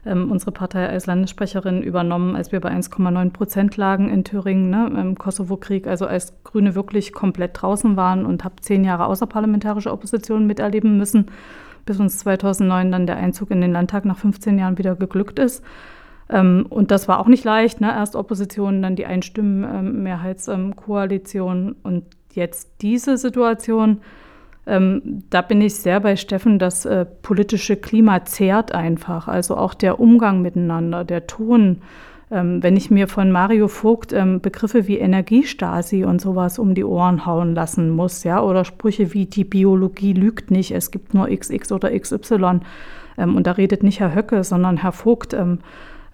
ähm, 0.05 0.31
unsere 0.31 0.53
Partei 0.53 0.89
als 0.89 1.07
Landessprecherin 1.07 1.83
übernommen, 1.83 2.37
als 2.37 2.53
wir 2.53 2.61
bei 2.61 2.71
1,9 2.71 3.31
Prozent 3.31 3.77
lagen 3.77 4.09
in 4.09 4.23
Thüringen 4.23 4.71
ne, 4.71 4.93
im 5.01 5.19
Kosovo-Krieg, 5.19 5.87
also 5.87 6.07
als 6.07 6.35
Grüne 6.45 6.75
wirklich 6.77 7.13
komplett 7.13 7.61
draußen 7.61 7.97
waren 7.97 8.25
und 8.25 8.45
habe 8.45 8.57
zehn 8.61 8.85
Jahre 8.85 9.07
außerparlamentarische 9.07 9.91
Opposition 9.91 10.47
miterleben 10.47 10.97
müssen 10.97 11.31
bis 11.87 11.99
uns 11.99 12.19
2009 12.19 12.93
dann 12.93 13.07
der 13.07 13.17
Einzug 13.17 13.51
in 13.51 13.63
den 13.63 13.73
Landtag 13.73 14.05
nach 14.05 14.19
15 14.19 14.59
Jahren 14.59 14.77
wieder 14.77 14.97
geglückt 14.97 15.39
ist. 15.39 15.65
Ähm, 16.29 16.67
und 16.69 16.91
das 16.91 17.09
war 17.09 17.21
auch 17.21 17.29
nicht 17.29 17.45
leicht. 17.45 17.81
Ne? 17.81 17.89
Erst 17.89 18.17
Opposition, 18.17 18.83
dann 18.83 18.97
die 18.97 19.07
Einstimmenmehrheitskoalition 19.07 21.69
ähm, 21.69 21.77
und 21.83 22.05
jetzt 22.33 22.83
diese 22.83 23.17
Situation. 23.17 24.03
Ähm, 24.67 25.23
da 25.31 25.41
bin 25.43 25.63
ich 25.63 25.77
sehr 25.77 26.01
bei 26.01 26.17
Steffen, 26.17 26.59
das 26.59 26.85
äh, 26.85 27.05
politische 27.05 27.77
Klima 27.77 28.25
zehrt 28.25 28.75
einfach. 28.75 29.29
Also 29.29 29.57
auch 29.57 29.75
der 29.75 30.01
Umgang 30.01 30.43
miteinander, 30.43 31.05
der 31.05 31.29
Ton 31.29 31.65
ähm, 31.65 31.83
wenn 32.29 32.77
ich 32.77 32.91
mir 32.91 33.07
von 33.07 33.31
Mario 33.31 33.69
Vogt 33.69 34.13
ähm, 34.13 34.41
Begriffe 34.41 34.89
wie 34.89 34.99
Energiestasi 34.99 36.05
und 36.05 36.21
sowas 36.21 36.59
um 36.59 36.75
die 36.75 36.85
Ohren 36.85 37.25
hauen 37.25 37.55
lassen 37.55 37.91
muss, 37.91 38.25
ja, 38.25 38.43
oder 38.43 38.65
Sprüche 38.65 39.15
wie 39.15 39.27
die 39.27 39.45
Biologie 39.45 40.13
lügt 40.13 40.51
nicht, 40.51 40.73
es 40.73 40.91
gibt 40.91 41.15
nur 41.15 41.29
XX 41.29 41.71
oder 41.71 41.97
XY, 41.97 42.61
ähm, 43.19 43.37
und 43.37 43.47
da 43.47 43.53
redet 43.53 43.83
nicht 43.83 44.01
Herr 44.01 44.15
Höcke, 44.15 44.45
sondern 44.45 44.79
Herr 44.79 44.93
Vogt. 44.93 45.35
Ähm, 45.35 45.59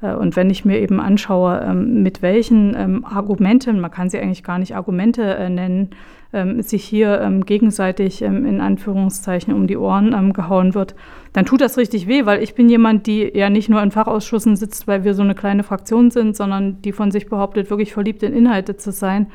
äh, 0.01 0.15
und 0.15 0.37
wenn 0.37 0.51
ich 0.51 0.65
mir 0.65 0.81
eben 0.81 1.01
anschaue, 1.01 1.61
ähm, 1.65 2.03
mit 2.03 2.23
welchen 2.23 2.75
ähm, 2.77 3.05
Argumenten, 3.05 3.81
man 3.81 3.91
kann 3.91 4.11
sie 4.11 4.19
eigentlich 4.19 4.45
gar 4.45 4.59
nicht 4.59 4.77
Argumente 4.77 5.23
äh, 5.23 5.49
nennen, 5.49 5.91
ähm, 6.33 6.63
sich 6.63 6.85
hier 6.85 7.21
ähm, 7.21 7.45
gegenseitig 7.45 8.23
ähm, 8.23 8.47
in 8.47 8.61
Anführungszeichen 8.61 9.53
um 9.53 9.67
die 9.67 9.77
Ohren 9.77 10.15
ähm, 10.15 10.33
gehauen 10.33 10.75
wird, 10.75 10.95
dann 11.33 11.45
tut 11.45 11.61
das 11.61 11.79
richtig 11.79 12.07
weh, 12.07 12.27
weil 12.27 12.43
ich 12.43 12.55
bin 12.55 12.69
jemand, 12.69 13.07
die 13.07 13.31
ja 13.35 13.51
nicht 13.51 13.69
nur 13.69 13.83
in 13.83 13.91
Fachausschüssen 13.91 14.57
sitzt, 14.57 14.87
weil 14.87 15.05
wir 15.05 15.15
so 15.15 15.23
eine 15.23 15.35
kleine 15.35 15.63
Fraktion 15.63 16.11
sind, 16.11 16.37
sondern 16.37 16.81
die 16.83 16.93
von 16.93 17.11
sich 17.11 17.27
behauptet, 17.29 17.71
wirklich 17.71 17.93
verliebt 17.93 18.23
in 18.23 18.35
Inhalte 18.35 18.77
zu 18.77 18.93
sein. 18.93 19.27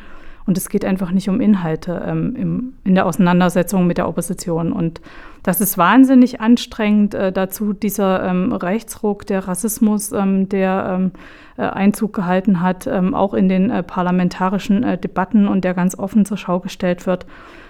Und 0.46 0.58
es 0.58 0.70
geht 0.70 0.86
einfach 0.86 1.12
nicht 1.12 1.30
um 1.30 1.42
Inhalte 1.42 2.02
ähm, 2.06 2.36
im, 2.36 2.74
in 2.86 2.96
der 2.96 3.06
Auseinandersetzung 3.06 3.86
mit 3.86 3.98
der 3.98 4.08
Opposition. 4.08 4.72
Und 4.72 5.02
das 5.44 5.62
ist 5.62 5.78
wahnsinnig 5.78 6.42
anstrengend. 6.42 7.14
Äh, 7.14 7.32
dazu 7.32 7.74
dieser 7.74 8.24
ähm, 8.24 8.52
Rechtsruck, 8.52 9.26
der 9.26 9.48
Rassismus, 9.48 10.12
ähm, 10.12 10.50
der 10.50 10.98
ähm, 10.98 11.12
äh, 11.58 11.64
Einzug 11.64 12.14
gehalten 12.14 12.62
hat, 12.62 12.88
ähm, 12.88 13.14
auch 13.14 13.34
in 13.34 13.50
den 13.50 13.70
äh, 13.70 13.84
parlamentarischen 13.84 14.84
äh, 14.84 14.98
Debatten 14.98 15.48
und 15.48 15.64
der 15.64 15.74
ganz 15.74 15.98
offen 15.98 16.26
zur 16.26 16.38
Schau 16.38 16.60
gestellt 16.60 17.08
wird. 17.08 17.26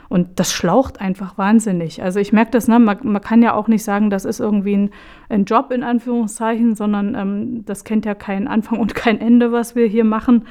Und 0.09 0.39
das 0.39 0.53
schlaucht 0.53 1.01
einfach 1.01 1.37
wahnsinnig. 1.37 2.01
Also 2.01 2.19
ich 2.19 2.31
merke 2.31 2.51
das, 2.51 2.67
ne? 2.67 2.79
man, 2.79 2.97
man, 3.03 3.21
kann 3.21 3.41
ja 3.41 3.53
auch 3.53 3.67
nicht 3.67 3.83
sagen, 3.83 4.09
das 4.09 4.23
ist 4.23 4.39
irgendwie 4.39 4.75
ein, 4.75 4.89
ein 5.27 5.45
Job 5.45 5.71
in 5.71 5.83
Anführungszeichen, 5.83 6.75
sondern 6.75 7.15
ähm, 7.15 7.65
das 7.65 7.83
kennt 7.83 8.05
ja 8.05 8.15
keinen 8.15 8.47
Anfang 8.47 8.79
und 8.79 8.95
kein 8.95 9.19
Ende, 9.19 9.51
was 9.51 9.75
wir 9.75 9.87
hier 9.87 10.05
machen. 10.05 10.45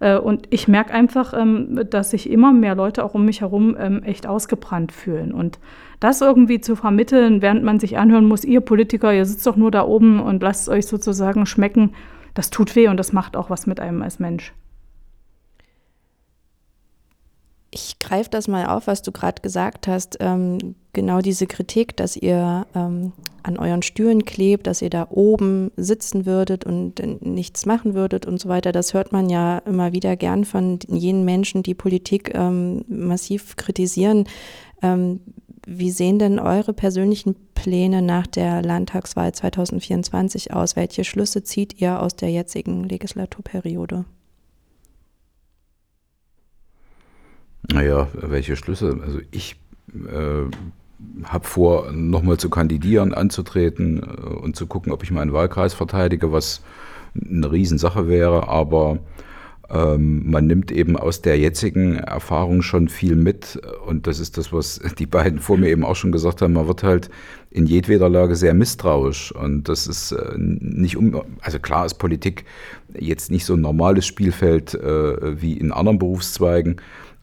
Äh, 0.00 0.18
und 0.18 0.46
ich 0.50 0.66
merke 0.66 0.92
einfach, 0.92 1.32
ähm, 1.34 1.86
dass 1.88 2.10
sich 2.10 2.28
immer 2.28 2.52
mehr 2.52 2.74
Leute 2.74 3.04
auch 3.04 3.14
um 3.14 3.24
mich 3.24 3.42
herum 3.42 3.76
ähm, 3.78 4.02
echt 4.02 4.26
ausgebrannt 4.26 4.90
fühlen. 4.90 5.32
Und 5.32 5.60
das 6.00 6.20
irgendwie 6.22 6.60
zu 6.60 6.74
vermitteln, 6.74 7.42
während 7.42 7.62
man 7.62 7.78
sich 7.78 7.98
anhören 7.98 8.26
muss, 8.26 8.44
ihr 8.44 8.62
Politiker, 8.62 9.14
ihr 9.14 9.26
sitzt 9.26 9.46
doch 9.46 9.56
nur 9.56 9.70
da 9.70 9.84
oben 9.84 10.18
und 10.18 10.42
lasst 10.42 10.68
euch 10.68 10.86
sozusagen 10.86 11.46
schmecken, 11.46 11.92
das 12.34 12.50
tut 12.50 12.74
weh 12.74 12.88
und 12.88 12.96
das 12.96 13.12
macht 13.12 13.36
auch 13.36 13.50
was 13.50 13.66
mit 13.66 13.80
einem 13.80 14.02
als 14.02 14.18
Mensch. 14.18 14.52
Ich 17.72 17.98
greife 18.00 18.30
das 18.30 18.48
mal 18.48 18.66
auf, 18.66 18.86
was 18.88 19.02
du 19.02 19.12
gerade 19.12 19.42
gesagt 19.42 19.86
hast. 19.86 20.16
Ähm, 20.20 20.74
genau 20.92 21.20
diese 21.20 21.46
Kritik, 21.46 21.96
dass 21.96 22.16
ihr 22.16 22.66
ähm, 22.74 23.12
an 23.42 23.56
euren 23.56 23.82
Stühlen 23.82 24.24
klebt, 24.24 24.66
dass 24.66 24.82
ihr 24.82 24.90
da 24.90 25.06
oben 25.10 25.70
sitzen 25.76 26.26
würdet 26.26 26.64
und 26.64 27.00
nichts 27.22 27.66
machen 27.66 27.94
würdet 27.94 28.26
und 28.26 28.40
so 28.40 28.48
weiter. 28.48 28.72
Das 28.72 28.94
hört 28.94 29.12
man 29.12 29.28
ja 29.28 29.58
immer 29.58 29.92
wieder 29.92 30.16
gern 30.16 30.44
von 30.44 30.78
jenen 30.88 31.24
Menschen, 31.24 31.62
die 31.62 31.74
Politik 31.74 32.32
ähm, 32.34 32.84
massiv 32.88 33.56
kritisieren. 33.56 34.24
Ähm, 34.82 35.20
wie 35.66 35.90
sehen 35.90 36.18
denn 36.18 36.38
eure 36.38 36.72
persönlichen 36.72 37.36
Pläne 37.54 38.02
nach 38.02 38.26
der 38.26 38.62
Landtagswahl 38.62 39.32
2024 39.32 40.52
aus? 40.52 40.76
Welche 40.76 41.04
Schlüsse 41.04 41.42
zieht 41.42 41.80
ihr 41.80 42.00
aus 42.00 42.16
der 42.16 42.30
jetzigen 42.30 42.84
Legislaturperiode? 42.84 44.04
Naja, 47.70 48.08
welche 48.14 48.56
Schlüsse? 48.56 48.98
Also 49.04 49.20
ich 49.30 49.56
äh, 49.94 50.50
habe 51.24 51.46
vor, 51.46 51.92
nochmal 51.92 52.38
zu 52.38 52.50
kandidieren, 52.50 53.14
anzutreten 53.14 54.02
äh, 54.02 54.26
und 54.26 54.56
zu 54.56 54.66
gucken, 54.66 54.92
ob 54.92 55.02
ich 55.02 55.10
meinen 55.10 55.32
Wahlkreis 55.32 55.74
verteidige, 55.74 56.32
was 56.32 56.62
eine 57.14 57.50
Riesensache 57.50 58.08
wäre, 58.08 58.48
aber 58.48 58.98
ähm, 59.70 60.28
man 60.28 60.46
nimmt 60.46 60.72
eben 60.72 60.96
aus 60.96 61.22
der 61.22 61.38
jetzigen 61.38 61.96
Erfahrung 61.96 62.62
schon 62.62 62.88
viel 62.88 63.14
mit. 63.14 63.60
Und 63.86 64.06
das 64.06 64.18
ist 64.18 64.36
das, 64.36 64.52
was 64.52 64.80
die 64.98 65.06
beiden 65.06 65.38
vor 65.38 65.56
mir 65.56 65.68
eben 65.68 65.84
auch 65.84 65.96
schon 65.96 66.12
gesagt 66.12 66.42
haben, 66.42 66.54
man 66.54 66.66
wird 66.66 66.82
halt 66.82 67.10
in 67.50 67.66
jedweder 67.66 68.08
Lage 68.08 68.34
sehr 68.36 68.54
misstrauisch. 68.54 69.32
Und 69.32 69.68
das 69.68 69.86
ist 69.86 70.12
äh, 70.12 70.34
nicht 70.36 70.96
um, 70.96 71.22
also 71.40 71.58
klar 71.60 71.86
ist 71.86 71.94
Politik 71.94 72.44
jetzt 72.98 73.30
nicht 73.30 73.44
so 73.44 73.54
ein 73.54 73.60
normales 73.60 74.06
Spielfeld 74.06 74.74
äh, 74.74 75.40
wie 75.40 75.52
in 75.54 75.72
anderen 75.72 75.98
Berufszweigen, 75.98 76.76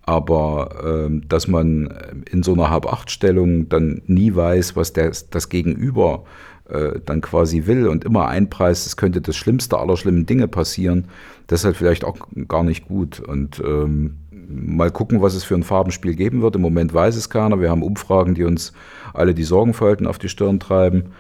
aber 0.08 1.10
äh, 1.10 1.22
dass 1.28 1.48
man 1.48 1.94
in 2.32 2.42
so 2.42 2.54
einer 2.54 2.70
Hab-Acht-Stellung 2.70 3.68
dann 3.68 4.02
nie 4.08 4.34
weiß, 4.34 4.78
was 4.78 4.94
der, 4.94 5.12
das 5.30 5.50
Gegenüber 5.50 6.24
äh, 6.70 7.00
dann 7.06 7.20
quasi 7.20 7.66
will 7.66 7.88
und 7.88 8.06
immer 8.06 8.30
einpreist, 8.30 8.88
es 8.88 8.96
könnte 8.96 9.20
das 9.20 9.36
Schlimmste 9.36 9.78
aller 9.78 9.98
schlimmen 9.98 10.26
Dinge 10.26 10.48
passieren, 10.48 11.10
das 11.48 11.60
ist 11.60 11.66
halt 11.66 11.76
vielleicht 11.76 12.06
auch 12.06 12.16
gar 12.48 12.64
nicht 12.64 12.88
gut. 12.88 13.20
Und 13.20 13.60
ähm, 13.60 14.16
mal 14.32 14.92
gucken, 14.92 15.22
was 15.22 15.36
es 15.36 15.44
für 15.44 15.56
ein 15.56 15.64
Farbenspiel 15.64 16.16
geben 16.16 16.42
wird. 16.42 16.56
Im 16.56 16.62
Moment 16.62 16.94
weiß 16.94 17.18
es 17.18 17.30
keiner. 17.30 17.60
Wir 17.60 17.70
haben 17.70 17.84
Umfragen, 17.84 18.34
die 18.34 18.46
uns 18.46 18.72
alle 19.14 19.34
die 19.34 19.44
Sorgenfalten 19.44 20.08
auf 20.08 20.20
die 20.20 20.30
Stirn 20.30 20.62
treiben. 20.62 21.12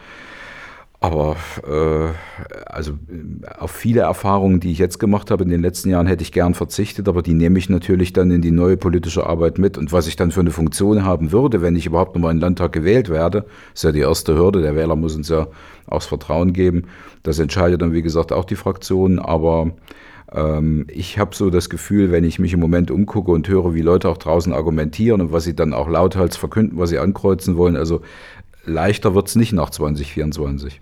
Aber 0.99 1.36
äh, 1.67 2.13
also 2.65 2.93
auf 3.60 3.69
viele 3.69 4.01
Erfahrungen, 4.01 4.60
die 4.60 4.71
ich 4.71 4.79
jetzt 4.79 4.97
gemacht 4.97 5.29
habe 5.29 5.43
in 5.43 5.49
den 5.49 5.62
letzten 5.62 5.89
Jahren, 5.89 6.07
hätte 6.07 6.23
ich 6.23 6.31
gern 6.31 6.55
verzichtet, 6.55 7.07
aber 7.07 7.21
die 7.21 7.36
nehme 7.36 7.60
ich 7.60 7.69
natürlich 7.69 8.13
dann 8.13 8.31
in 8.31 8.41
die 8.41 8.49
neue 8.49 8.77
politische 8.77 9.27
Arbeit 9.27 9.60
mit. 9.60 9.77
Und 9.77 9.91
was 9.91 10.07
ich 10.07 10.15
dann 10.15 10.31
für 10.31 10.39
eine 10.39 10.49
Funktion 10.49 11.05
haben 11.05 11.31
würde, 11.31 11.62
wenn 11.62 11.75
ich 11.75 11.86
überhaupt 11.86 12.15
nochmal 12.15 12.31
in 12.31 12.38
den 12.38 12.41
Landtag 12.41 12.71
gewählt 12.71 13.10
werde, 13.10 13.45
ist 13.75 13.83
ja 13.83 13.91
die 13.91 13.99
erste 13.99 14.36
Hürde. 14.36 14.62
Der 14.62 14.75
Wähler 14.75 14.95
muss 14.95 15.15
uns 15.15 15.29
ja 15.29 15.47
auch 15.86 15.97
das 15.97 16.07
Vertrauen 16.07 16.51
geben. 16.51 16.86
Das 17.21 17.38
entscheidet 17.38 17.83
dann, 17.83 17.93
wie 17.93 18.01
gesagt, 18.01 18.33
auch 18.33 18.45
die 18.45 18.55
Fraktion. 18.55 19.19
Aber 19.19 19.73
ähm, 20.33 20.88
ich 20.89 21.19
habe 21.19 21.36
so 21.36 21.51
das 21.51 21.69
Gefühl, 21.69 22.12
wenn 22.12 22.23
ich 22.23 22.39
mich 22.39 22.53
im 22.53 22.60
Moment 22.60 22.89
umgucke 22.89 23.29
und 23.31 23.47
höre, 23.47 23.75
wie 23.75 23.81
Leute 23.81 24.10
auch 24.10 24.17
draußen 24.17 24.51
argumentieren 24.51 25.21
und 25.21 25.31
was 25.31 25.43
sie 25.43 25.55
dann 25.55 25.73
auch 25.73 25.88
lauthals 25.88 26.38
verkünden, 26.38 26.79
was 26.79 26.89
sie 26.89 26.97
ankreuzen 26.97 27.55
wollen, 27.55 27.75
also 27.75 28.01
leichter 28.65 29.13
wird 29.13 29.27
es 29.27 29.36
nicht 29.36 29.53
nach 29.53 29.69
2024. 29.69 30.81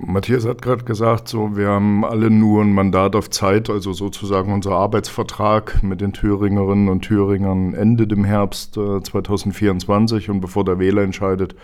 Matthias 0.00 0.46
hat 0.46 0.62
gerade 0.62 0.84
gesagt, 0.84 1.28
so 1.28 1.56
wir 1.56 1.68
haben 1.68 2.04
alle 2.04 2.30
nur 2.30 2.62
ein 2.62 2.72
Mandat 2.72 3.16
auf 3.16 3.30
Zeit, 3.30 3.68
also 3.68 3.92
sozusagen 3.92 4.52
unser 4.52 4.72
Arbeitsvertrag 4.72 5.82
mit 5.82 6.00
den 6.00 6.12
Thüringerinnen 6.12 6.88
und 6.88 7.02
Thüringern 7.02 7.74
endet 7.74 8.12
im 8.12 8.24
Herbst 8.24 8.76
äh, 8.76 9.02
2024 9.02 10.30
und 10.30 10.40
bevor 10.40 10.64
der 10.64 10.78
Wähler 10.78 11.02
entscheidet, 11.02 11.56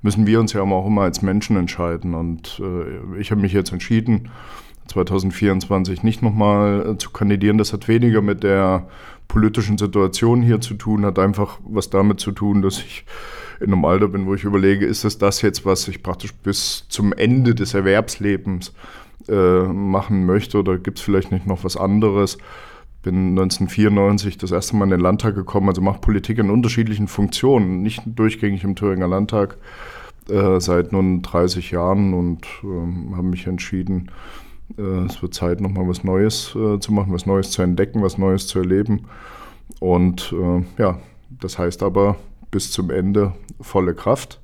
müssen 0.00 0.26
wir 0.26 0.40
uns 0.40 0.54
ja 0.54 0.62
auch 0.62 0.86
immer 0.86 1.02
als 1.02 1.20
Menschen 1.20 1.56
entscheiden. 1.56 2.14
Und 2.14 2.62
äh, 2.64 3.20
ich 3.20 3.30
habe 3.30 3.42
mich 3.42 3.52
jetzt 3.52 3.72
entschieden, 3.72 4.30
2024 4.88 6.02
nicht 6.02 6.22
nochmal 6.22 6.94
äh, 6.94 6.98
zu 6.98 7.10
kandidieren. 7.10 7.58
Das 7.58 7.72
hat 7.72 7.88
weniger 7.88 8.22
mit 8.22 8.42
der 8.42 8.88
politischen 9.32 9.78
Situation 9.78 10.42
hier 10.42 10.60
zu 10.60 10.74
tun, 10.74 11.06
hat 11.06 11.18
einfach 11.18 11.58
was 11.64 11.88
damit 11.88 12.20
zu 12.20 12.32
tun, 12.32 12.60
dass 12.60 12.78
ich 12.80 13.06
in 13.60 13.72
einem 13.72 13.86
Alter 13.86 14.08
bin, 14.08 14.26
wo 14.26 14.34
ich 14.34 14.44
überlege, 14.44 14.84
ist 14.84 15.04
es 15.04 15.16
das 15.16 15.40
jetzt, 15.40 15.64
was 15.64 15.88
ich 15.88 16.02
praktisch 16.02 16.34
bis 16.34 16.84
zum 16.90 17.14
Ende 17.14 17.54
des 17.54 17.72
Erwerbslebens 17.72 18.74
äh, 19.28 19.62
machen 19.62 20.26
möchte 20.26 20.58
oder 20.58 20.76
gibt 20.76 20.98
es 20.98 21.04
vielleicht 21.04 21.32
nicht 21.32 21.46
noch 21.46 21.64
was 21.64 21.78
anderes? 21.78 22.36
Bin 23.02 23.30
1994 23.30 24.36
das 24.36 24.50
erste 24.50 24.76
Mal 24.76 24.84
in 24.84 24.90
den 24.90 25.00
Landtag 25.00 25.34
gekommen, 25.34 25.70
also 25.70 25.80
mache 25.80 26.00
Politik 26.00 26.36
in 26.36 26.50
unterschiedlichen 26.50 27.08
Funktionen, 27.08 27.80
nicht 27.80 28.02
durchgängig 28.04 28.64
im 28.64 28.76
Thüringer 28.76 29.08
Landtag 29.08 29.56
äh, 30.28 30.60
seit 30.60 30.92
nun 30.92 31.22
30 31.22 31.70
Jahren 31.70 32.12
und 32.12 32.44
äh, 32.64 33.16
habe 33.16 33.28
mich 33.28 33.46
entschieden, 33.46 34.10
es 34.76 35.22
wird 35.22 35.34
Zeit, 35.34 35.60
nochmal 35.60 35.88
was 35.88 36.04
Neues 36.04 36.54
äh, 36.54 36.78
zu 36.78 36.92
machen, 36.92 37.12
was 37.12 37.26
Neues 37.26 37.50
zu 37.50 37.62
entdecken, 37.62 38.02
was 38.02 38.18
Neues 38.18 38.46
zu 38.46 38.58
erleben. 38.58 39.06
Und 39.80 40.32
äh, 40.32 40.64
ja, 40.80 40.98
das 41.30 41.58
heißt 41.58 41.82
aber, 41.82 42.16
bis 42.50 42.70
zum 42.70 42.90
Ende 42.90 43.32
volle 43.60 43.94
Kraft 43.94 44.40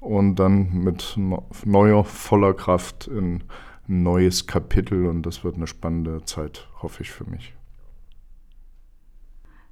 und 0.00 0.36
dann 0.36 0.72
mit 0.72 1.16
neuer, 1.64 2.04
voller 2.04 2.54
Kraft 2.54 3.08
in 3.08 3.42
ein 3.88 4.02
neues 4.02 4.46
Kapitel 4.46 5.06
und 5.06 5.22
das 5.22 5.44
wird 5.44 5.56
eine 5.56 5.66
spannende 5.66 6.24
Zeit, 6.24 6.68
hoffe 6.80 7.02
ich 7.02 7.10
für 7.10 7.24
mich. 7.24 7.54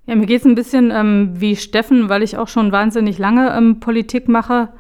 Ja, 0.06 0.16
mir 0.16 0.26
geht 0.26 0.40
es 0.40 0.46
ein 0.46 0.54
bisschen 0.54 0.90
ähm, 0.90 1.32
wie 1.34 1.54
Steffen, 1.54 2.08
weil 2.08 2.22
ich 2.22 2.38
auch 2.38 2.48
schon 2.48 2.72
wahnsinnig 2.72 3.18
lange 3.18 3.54
ähm, 3.54 3.78
Politik 3.78 4.26
mache. 4.26 4.70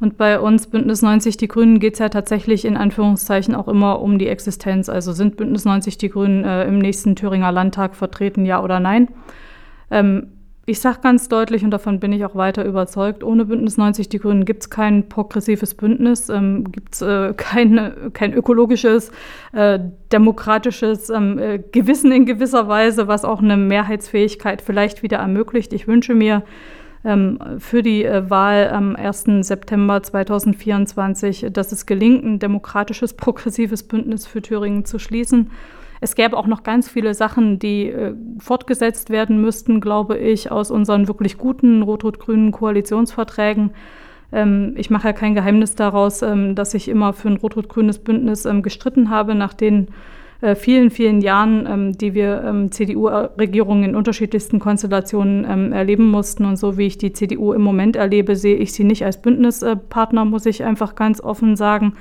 Und 0.00 0.16
bei 0.16 0.40
uns 0.40 0.66
Bündnis 0.66 1.02
90 1.02 1.36
Die 1.36 1.48
Grünen 1.48 1.78
geht 1.78 1.94
es 1.94 1.98
ja 2.00 2.08
tatsächlich 2.08 2.64
in 2.64 2.76
Anführungszeichen 2.76 3.54
auch 3.54 3.68
immer 3.68 4.00
um 4.00 4.18
die 4.18 4.28
Existenz. 4.28 4.88
Also 4.88 5.12
sind 5.12 5.36
Bündnis 5.36 5.64
90 5.64 5.98
Die 5.98 6.10
Grünen 6.10 6.44
äh, 6.44 6.66
im 6.66 6.78
nächsten 6.78 7.16
Thüringer 7.16 7.52
Landtag 7.52 7.94
vertreten, 7.94 8.44
ja 8.44 8.62
oder 8.62 8.80
nein? 8.80 9.08
Ähm, 9.90 10.28
ich 10.66 10.80
sage 10.80 11.00
ganz 11.02 11.28
deutlich, 11.28 11.62
und 11.62 11.72
davon 11.72 12.00
bin 12.00 12.12
ich 12.12 12.24
auch 12.24 12.34
weiter 12.34 12.64
überzeugt, 12.64 13.22
ohne 13.22 13.44
Bündnis 13.44 13.76
90 13.76 14.08
Die 14.08 14.18
Grünen 14.18 14.46
gibt 14.46 14.62
es 14.62 14.70
kein 14.70 15.10
progressives 15.10 15.74
Bündnis, 15.74 16.30
ähm, 16.30 16.72
gibt 16.72 16.94
es 16.94 17.02
äh, 17.02 17.34
kein, 17.36 18.10
kein 18.14 18.32
ökologisches, 18.32 19.12
äh, 19.52 19.78
demokratisches 20.10 21.10
ähm, 21.10 21.38
äh, 21.38 21.58
Gewissen 21.58 22.12
in 22.12 22.24
gewisser 22.24 22.66
Weise, 22.66 23.08
was 23.08 23.26
auch 23.26 23.42
eine 23.42 23.58
Mehrheitsfähigkeit 23.58 24.62
vielleicht 24.62 25.02
wieder 25.02 25.18
ermöglicht. 25.18 25.74
Ich 25.74 25.86
wünsche 25.86 26.14
mir 26.14 26.42
ähm, 27.04 27.38
für 27.58 27.82
die 27.82 28.04
äh, 28.04 28.28
Wahl 28.30 28.70
am 28.70 28.96
1. 28.96 29.24
September 29.40 30.02
2024, 30.02 31.46
dass 31.52 31.72
es 31.72 31.86
gelingt, 31.86 32.24
ein 32.24 32.38
demokratisches, 32.38 33.14
progressives 33.14 33.82
Bündnis 33.82 34.26
für 34.26 34.42
Thüringen 34.42 34.84
zu 34.84 34.98
schließen 34.98 35.50
es 36.04 36.14
gäbe 36.14 36.36
auch 36.36 36.46
noch 36.46 36.64
ganz 36.64 36.86
viele 36.86 37.14
Sachen, 37.14 37.58
die 37.58 37.88
äh, 37.88 38.14
fortgesetzt 38.38 39.08
werden 39.08 39.40
müssten, 39.40 39.80
glaube 39.80 40.18
ich, 40.18 40.50
aus 40.50 40.70
unseren 40.70 41.08
wirklich 41.08 41.38
guten 41.38 41.80
rot-rot-grünen 41.80 42.52
Koalitionsverträgen. 42.52 43.70
Ähm, 44.30 44.74
ich 44.76 44.90
mache 44.90 45.08
ja 45.08 45.12
kein 45.14 45.34
Geheimnis 45.34 45.76
daraus, 45.76 46.20
ähm, 46.20 46.54
dass 46.54 46.74
ich 46.74 46.88
immer 46.88 47.14
für 47.14 47.28
ein 47.28 47.38
rot-rot-grünes 47.38 48.00
Bündnis 48.00 48.44
ähm, 48.44 48.62
gestritten 48.62 49.08
habe, 49.08 49.34
nach 49.34 49.54
den 49.54 49.88
äh, 50.44 50.56
vielen, 50.56 50.90
vielen 50.90 51.22
Jahren, 51.22 51.66
ähm, 51.66 51.92
die 51.96 52.12
wir 52.12 52.44
ähm, 52.44 52.70
CDU-Regierungen 52.70 53.84
in 53.84 53.96
unterschiedlichsten 53.96 54.58
Konstellationen 54.58 55.46
ähm, 55.48 55.72
erleben 55.72 56.10
mussten. 56.10 56.44
Und 56.44 56.56
so 56.56 56.76
wie 56.76 56.86
ich 56.86 56.98
die 56.98 57.14
CDU 57.14 57.54
im 57.54 57.62
Moment 57.62 57.96
erlebe, 57.96 58.36
sehe 58.36 58.56
ich 58.56 58.74
sie 58.74 58.84
nicht 58.84 59.06
als 59.06 59.22
Bündnispartner, 59.22 60.26
muss 60.26 60.44
ich 60.44 60.62
einfach 60.62 60.96
ganz 60.96 61.22
offen 61.22 61.56
sagen. 61.56 61.94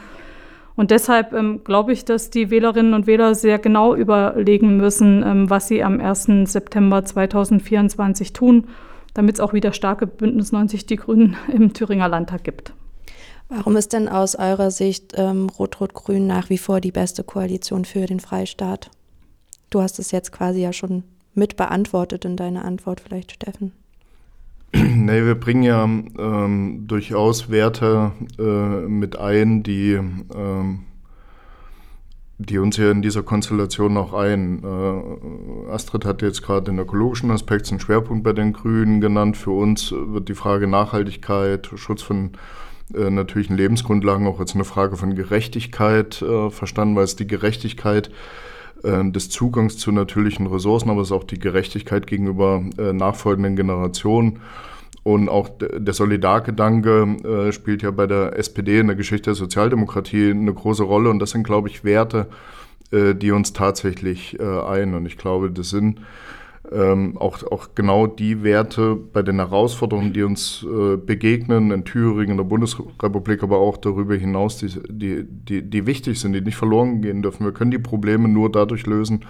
Und 0.76 0.92
deshalb 0.92 1.32
ähm, 1.32 1.62
glaube 1.64 1.94
ich, 1.94 2.04
dass 2.04 2.32
die 2.32 2.50
Wählerinnen 2.50 2.94
und 2.94 3.08
Wähler 3.08 3.34
sehr 3.34 3.60
genau 3.60 3.96
überlegen 3.96 4.76
müssen, 4.76 5.24
ähm, 5.26 5.50
was 5.50 5.70
sie 5.70 5.82
am 5.82 6.02
1. 6.02 6.52
September 6.52 7.06
2024 7.06 8.34
tun, 8.34 8.66
damit 9.14 9.36
es 9.36 9.40
auch 9.40 9.54
wieder 9.54 9.72
starke 9.72 10.06
Bündnis 10.06 10.52
90 10.52 10.86
Die 10.86 10.98
Grünen 10.98 11.38
im 11.48 11.72
Thüringer 11.74 12.10
Landtag 12.10 12.44
gibt. 12.44 12.74
Warum 13.56 13.76
ist 13.76 13.94
denn 13.94 14.10
aus 14.10 14.36
eurer 14.36 14.72
Sicht 14.72 15.14
ähm, 15.16 15.48
Rot-Rot-Grün 15.48 16.26
nach 16.26 16.50
wie 16.50 16.58
vor 16.58 16.82
die 16.82 16.92
beste 16.92 17.24
Koalition 17.24 17.86
für 17.86 18.08
den 18.08 18.20
Freistaat? 18.20 18.90
Du 19.70 19.80
hast 19.80 20.00
es 20.00 20.10
jetzt 20.10 20.32
quasi 20.32 20.62
ja 20.62 20.74
schon 20.74 21.04
mit 21.36 21.56
beantwortet 21.56 22.26
in 22.26 22.36
deiner 22.36 22.66
Antwort, 22.66 23.02
vielleicht 23.02 23.32
Steffen. 23.32 23.72
Nee, 24.76 25.24
wir 25.24 25.36
bringen 25.36 25.62
ja 25.62 25.84
ähm, 25.84 26.86
durchaus 26.88 27.52
Werte 27.52 28.12
äh, 28.40 28.88
mit 28.88 29.20
ein, 29.20 29.62
die, 29.62 29.92
ähm, 29.92 30.80
die 32.40 32.58
uns 32.58 32.78
ja 32.78 32.90
in 32.90 33.04
dieser 33.04 33.22
Konstellation 33.22 33.98
auch 33.98 34.14
ein. 34.14 34.64
Äh, 34.64 35.72
Astrid 35.72 36.06
hat 36.06 36.24
jetzt 36.24 36.42
gerade 36.42 36.72
den 36.72 36.80
ökologischen 36.80 37.30
Aspekt, 37.30 37.70
einen 37.70 37.80
Schwerpunkt 37.80 38.24
bei 38.24 38.34
den 38.34 38.54
Grünen 38.54 39.00
genannt. 39.00 39.38
Für 39.38 39.52
uns 39.52 39.92
wird 39.92 40.28
die 40.28 40.36
Frage 40.36 40.66
Nachhaltigkeit, 40.66 41.70
Schutz 41.76 42.02
von 42.02 42.32
natürlichen 42.90 43.58
Lebensgrundlagen 43.58 44.28
auch 44.28 44.40
als 44.40 44.56
eine 44.56 44.66
Frage 44.66 44.98
von 44.98 45.16
Gerechtigkeit 45.16 46.22
äh, 46.22 46.50
verstanden, 46.50 46.96
weil 46.96 47.06
es 47.06 47.16
die 47.16 47.28
Gerechtigkeit 47.28 48.12
äh, 48.84 49.10
des 49.10 49.30
Zugangs 49.30 49.78
zu 49.78 49.92
natürlichen 49.92 50.48
Ressourcen, 50.48 50.90
aber 50.90 51.02
es 51.02 51.08
ist 51.08 51.14
auch 51.14 51.24
die 51.24 51.40
Gerechtigkeit 51.40 52.08
gegenüber 52.08 52.64
äh, 52.78 52.94
nachfolgenden 52.94 53.56
Generationen. 53.56 54.40
Und 55.04 55.28
auch 55.28 55.50
der 55.60 55.94
Solidargedanke 55.94 57.18
äh, 57.48 57.52
spielt 57.52 57.82
ja 57.82 57.92
bei 57.92 58.08
der 58.08 58.38
SPD 58.38 58.80
in 58.80 58.88
der 58.88 58.96
Geschichte 58.96 59.32
der 59.32 59.36
Sozialdemokratie 59.36 60.32
eine 60.32 60.54
große 60.54 60.84
Rolle. 60.84 61.10
Und 61.10 61.20
das 61.20 61.32
sind, 61.32 61.44
glaube 61.44 61.68
ich, 61.68 61.84
Werte, 61.84 62.28
äh, 62.92 63.14
die 63.14 63.32
uns 63.32 63.52
tatsächlich 63.52 64.40
äh, 64.40 64.44
ein. 64.44 64.94
Und 64.94 65.06
ich 65.06 65.18
glaube, 65.18 65.52
das 65.52 65.72
sind 65.72 66.00
ähm, 66.72 67.18
auch, 67.18 67.44
auch 67.52 67.70
genau 67.76 68.08
die 68.08 68.44
Werte 68.44 68.96
bei 68.96 69.22
den 69.22 69.38
Herausforderungen, 69.38 70.14
die 70.14 70.24
uns 70.24 70.64
äh, 70.64 70.96
begegnen 70.96 71.72
in 71.72 71.84
Thüringen, 71.84 72.32
in 72.32 72.38
der 72.38 72.44
Bundesrepublik, 72.46 73.44
aber 73.44 73.58
auch 73.58 73.78
darüber 73.78 74.16
hinaus, 74.16 74.58
die, 74.58 74.70
die, 74.90 75.26
die, 75.28 75.62
die 75.62 75.86
wichtig 75.86 76.20
sind, 76.20 76.34
die 76.34 76.42
nicht 76.42 76.56
verloren 76.56 77.02
gehen 77.02 77.22
dürfen. 77.22 77.46
Wir 77.46 77.54
können 77.54 77.72
die 77.72 77.80
Probleme 77.80 78.30
nur 78.30 78.50
dadurch 78.50 78.86
lösen, 78.86 79.26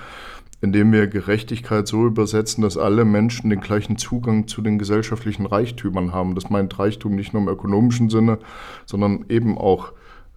indem 0.62 0.94
wir 0.94 1.08
Gerechtigkeit 1.08 1.88
so 1.88 2.06
übersetzen, 2.06 2.62
dass 2.62 2.78
alle 2.78 3.04
Menschen 3.04 3.50
den 3.50 3.62
gleichen 3.62 3.98
Zugang 3.98 4.48
zu 4.48 4.62
den 4.62 4.78
gesellschaftlichen 4.78 5.46
Reichtümern 5.46 6.14
haben. 6.14 6.36
Das 6.36 6.50
meint 6.50 6.78
Reichtum 6.78 7.16
nicht 7.16 7.34
nur 7.34 7.42
im 7.42 7.50
ökonomischen 7.50 8.10
Sinne, 8.10 8.38
sondern 8.86 9.26
eben 9.28 9.58
auch 9.58 9.92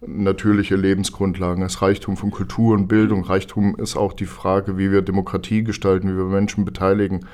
natürliche 0.05 0.75
Lebensgrundlagen, 0.75 1.61
das 1.61 1.81
Reichtum 1.81 2.17
von 2.17 2.31
Kultur 2.31 2.75
und 2.75 2.87
Bildung. 2.87 3.23
Reichtum 3.23 3.75
ist 3.77 3.95
auch 3.95 4.13
die 4.13 4.25
Frage, 4.25 4.77
wie 4.77 4.91
wir 4.91 5.01
Demokratie 5.01 5.63
gestalten, 5.63 6.09
wie 6.09 6.17
wir 6.17 6.25
Menschen 6.25 6.65
beteiligen, 6.65 7.25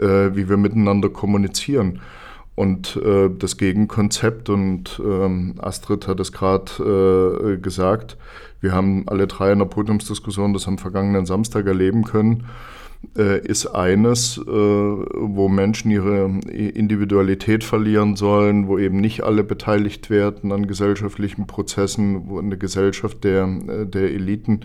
äh, 0.00 0.30
wie 0.34 0.48
wir 0.48 0.56
miteinander 0.56 1.08
kommunizieren. 1.08 2.00
Und 2.54 2.96
äh, 2.96 3.28
das 3.28 3.58
Gegenkonzept, 3.58 4.48
und 4.48 5.00
ähm, 5.04 5.56
Astrid 5.58 6.08
hat 6.08 6.20
es 6.20 6.32
gerade 6.32 7.56
äh, 7.56 7.60
gesagt, 7.60 8.16
wir 8.60 8.72
haben 8.72 9.04
alle 9.08 9.26
drei 9.26 9.52
in 9.52 9.58
der 9.58 9.66
Podiumsdiskussion 9.66 10.54
das 10.54 10.66
am 10.66 10.78
vergangenen 10.78 11.26
Samstag 11.26 11.66
erleben 11.66 12.04
können, 12.04 12.46
ist 13.14 13.66
eines, 13.66 14.38
äh, 14.38 14.44
wo 14.46 15.48
Menschen 15.48 15.90
ihre 15.90 16.26
Individualität 16.50 17.64
verlieren 17.64 18.16
sollen, 18.16 18.68
wo 18.68 18.78
eben 18.78 19.00
nicht 19.00 19.22
alle 19.22 19.42
beteiligt 19.44 20.10
werden 20.10 20.52
an 20.52 20.66
gesellschaftlichen 20.66 21.46
Prozessen, 21.46 22.28
wo 22.28 22.38
eine 22.38 22.58
Gesellschaft 22.58 23.24
der, 23.24 23.44
äh, 23.44 23.86
der 23.86 24.12
Eliten 24.12 24.60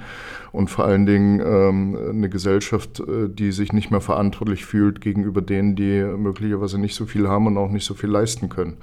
und 0.51 0.69
vor 0.69 0.86
allen 0.86 1.05
Dingen 1.05 1.39
ähm, 1.39 1.97
eine 2.09 2.29
Gesellschaft, 2.29 3.01
die 3.07 3.51
sich 3.53 3.71
nicht 3.71 3.89
mehr 3.89 4.01
verantwortlich 4.01 4.65
fühlt 4.65 4.99
gegenüber 4.99 5.41
denen, 5.41 5.75
die 5.77 6.03
möglicherweise 6.03 6.77
nicht 6.77 6.95
so 6.95 7.05
viel 7.05 7.29
haben 7.29 7.47
und 7.47 7.57
auch 7.57 7.71
nicht 7.71 7.86
so 7.86 7.93
viel 7.93 8.09
leisten 8.09 8.49
können. 8.49 8.77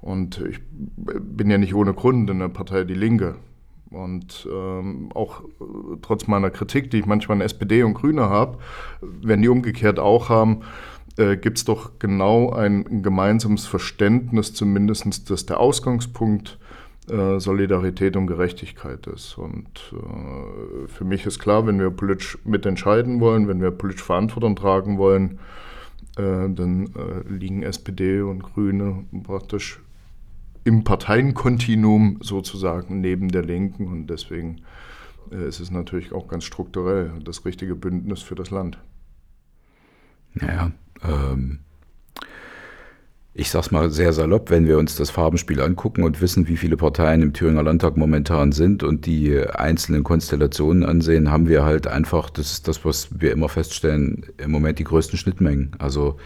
Und 0.00 0.42
ich 0.48 0.60
bin 0.66 1.50
ja 1.50 1.58
nicht 1.58 1.74
ohne 1.74 1.92
Grund 1.92 2.30
in 2.30 2.38
der 2.38 2.48
Partei 2.48 2.84
Die 2.84 2.94
Linke. 2.94 3.36
Und 3.94 4.48
ähm, 4.50 5.10
auch 5.14 5.40
äh, 5.40 5.96
trotz 6.02 6.26
meiner 6.26 6.50
Kritik, 6.50 6.90
die 6.90 6.98
ich 6.98 7.06
manchmal 7.06 7.38
an 7.38 7.42
SPD 7.42 7.82
und 7.82 7.94
Grüne 7.94 8.28
habe, 8.28 8.58
wenn 9.00 9.42
die 9.42 9.48
umgekehrt 9.48 9.98
auch 9.98 10.28
haben, 10.28 10.62
äh, 11.16 11.36
gibt 11.36 11.58
es 11.58 11.64
doch 11.64 11.92
genau 11.98 12.50
ein, 12.50 13.02
gemeinsames 13.02 13.66
Verständnis, 13.66 14.52
zumindest, 14.52 15.30
dass 15.30 15.46
der 15.46 15.60
Ausgangspunkt 15.60 16.58
äh, 17.08 17.38
Solidarität 17.38 18.16
und 18.16 18.26
Gerechtigkeit 18.26 19.06
ist. 19.06 19.36
Und 19.38 19.92
äh, 19.92 20.88
für 20.88 21.04
mich 21.04 21.26
ist 21.26 21.38
klar, 21.38 21.66
wenn 21.66 21.78
wir 21.78 21.90
politisch 21.90 22.38
mitentscheiden 22.44 23.20
wollen, 23.20 23.46
wenn 23.46 23.60
wir 23.60 23.70
politisch 23.70 24.02
Verantwortung 24.02 24.56
tragen 24.56 24.98
wollen, 24.98 25.38
äh, 26.16 26.48
dann 26.48 26.90
äh, 26.96 27.28
liegen 27.28 27.62
SPD 27.62 28.20
und 28.22 28.42
Grüne 28.42 29.04
praktisch 29.22 29.80
im 30.64 30.82
Parteienkontinuum 30.84 32.18
sozusagen 32.22 33.00
neben 33.00 33.28
der 33.28 33.42
Linken 33.42 33.86
und 33.86 34.06
deswegen 34.08 34.62
äh, 35.30 35.46
ist 35.46 35.60
es 35.60 35.70
natürlich 35.70 36.12
auch 36.12 36.26
ganz 36.26 36.44
strukturell 36.44 37.12
das 37.22 37.44
richtige 37.44 37.74
Bündnis 37.74 38.22
für 38.22 38.34
das 38.34 38.50
Land. 38.50 38.78
Naja, 40.32 40.72
ähm, 41.02 41.60
ich 43.36 43.50
sag's 43.50 43.72
mal 43.72 43.90
sehr 43.90 44.12
salopp, 44.12 44.50
wenn 44.50 44.68
wir 44.68 44.78
uns 44.78 44.94
das 44.94 45.10
Farbenspiel 45.10 45.60
angucken 45.60 46.04
und 46.04 46.20
wissen, 46.20 46.46
wie 46.46 46.56
viele 46.56 46.76
Parteien 46.76 47.20
im 47.20 47.32
Thüringer 47.32 47.64
Landtag 47.64 47.96
momentan 47.96 48.52
sind 48.52 48.84
und 48.84 49.06
die 49.06 49.36
einzelnen 49.40 50.04
Konstellationen 50.04 50.84
ansehen, 50.84 51.32
haben 51.32 51.48
wir 51.48 51.64
halt 51.64 51.88
einfach, 51.88 52.30
das 52.30 52.52
ist 52.52 52.68
das, 52.68 52.84
was 52.84 53.08
wir 53.10 53.32
immer 53.32 53.48
feststellen, 53.48 54.26
im 54.38 54.52
Moment 54.52 54.78
die 54.78 54.84
größten 54.84 55.18
Schnittmengen. 55.18 55.72
Also 55.80 56.16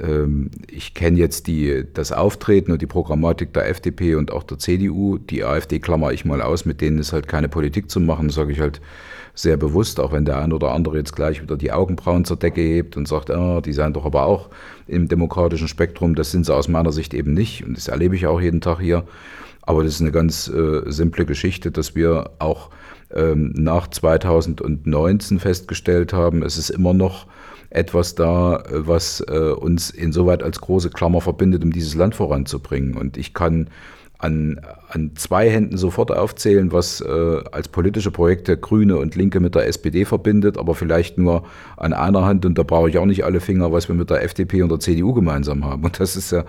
ähm, 0.00 0.52
ich 0.70 0.94
kenne 0.94 1.18
jetzt 1.18 1.48
die, 1.48 1.84
das 1.92 2.12
Auftreten 2.12 2.70
und 2.70 2.80
die 2.80 2.86
Programmatik 2.86 3.52
der 3.52 3.68
FDP 3.68 4.14
und 4.14 4.30
auch 4.30 4.44
der 4.44 4.60
CDU. 4.60 5.18
Die 5.18 5.42
AfD 5.42 5.80
klammer 5.80 6.12
ich 6.12 6.24
mal 6.24 6.40
aus, 6.40 6.64
mit 6.66 6.80
denen 6.80 6.98
ist 6.98 7.12
halt 7.12 7.26
keine 7.26 7.48
Politik 7.48 7.90
zu 7.90 7.98
machen, 7.98 8.30
sage 8.30 8.52
ich 8.52 8.60
halt 8.60 8.80
sehr 9.34 9.56
bewusst, 9.56 9.98
auch 10.00 10.12
wenn 10.12 10.24
der 10.24 10.38
ein 10.38 10.52
oder 10.52 10.72
andere 10.72 10.96
jetzt 10.96 11.14
gleich 11.14 11.42
wieder 11.42 11.56
die 11.56 11.72
Augenbrauen 11.72 12.24
zur 12.24 12.36
Decke 12.36 12.60
hebt 12.60 12.96
und 12.96 13.08
sagt, 13.08 13.30
ah, 13.30 13.60
die 13.60 13.72
seien 13.72 13.92
doch 13.92 14.04
aber 14.04 14.26
auch 14.26 14.48
im 14.86 15.08
demokratischen 15.08 15.68
Spektrum. 15.68 16.14
Das 16.14 16.30
sind 16.30 16.46
sie 16.46 16.54
aus 16.54 16.68
meiner 16.68 16.92
Sicht 16.92 17.14
eben 17.14 17.34
nicht 17.34 17.64
und 17.64 17.76
das 17.76 17.88
erlebe 17.88 18.14
ich 18.14 18.26
auch 18.26 18.40
jeden 18.40 18.60
Tag 18.60 18.80
hier. 18.80 19.04
Aber 19.62 19.82
das 19.82 19.94
ist 19.94 20.00
eine 20.02 20.12
ganz 20.12 20.48
äh, 20.48 20.82
simple 20.86 21.24
Geschichte, 21.24 21.70
dass 21.70 21.94
wir 21.94 22.30
auch 22.38 22.70
ähm, 23.12 23.52
nach 23.56 23.88
2019 23.88 25.40
festgestellt 25.40 26.12
haben, 26.12 26.42
es 26.42 26.58
ist 26.58 26.70
immer 26.70 26.92
noch 26.92 27.26
etwas 27.70 28.14
da, 28.14 28.56
äh, 28.56 28.86
was 28.86 29.20
äh, 29.20 29.50
uns 29.50 29.90
insoweit 29.90 30.42
als 30.42 30.60
große 30.60 30.90
Klammer 30.90 31.20
verbindet, 31.20 31.64
um 31.64 31.72
dieses 31.72 31.94
Land 31.94 32.14
voranzubringen. 32.14 32.96
Und 32.96 33.16
ich 33.16 33.34
kann 33.34 33.68
an, 34.18 34.60
an 34.88 35.10
zwei 35.16 35.50
Händen 35.50 35.76
sofort 35.76 36.10
aufzählen, 36.10 36.72
was 36.72 37.00
äh, 37.00 37.40
als 37.52 37.68
politische 37.68 38.10
Projekte 38.10 38.56
Grüne 38.56 38.96
und 38.96 39.16
Linke 39.16 39.40
mit 39.40 39.54
der 39.54 39.66
SPD 39.66 40.04
verbindet, 40.04 40.56
aber 40.56 40.74
vielleicht 40.74 41.18
nur 41.18 41.44
an 41.76 41.92
einer 41.92 42.24
Hand, 42.24 42.46
und 42.46 42.56
da 42.56 42.62
brauche 42.62 42.88
ich 42.88 42.98
auch 42.98 43.06
nicht 43.06 43.24
alle 43.24 43.40
Finger, 43.40 43.72
was 43.72 43.88
wir 43.88 43.94
mit 43.94 44.10
der 44.10 44.22
FDP 44.22 44.62
und 44.62 44.70
der 44.70 44.80
CDU 44.80 45.12
gemeinsam 45.12 45.64
haben. 45.64 45.84
Und 45.84 46.00
das 46.00 46.16
ist 46.16 46.30
ja 46.30 46.44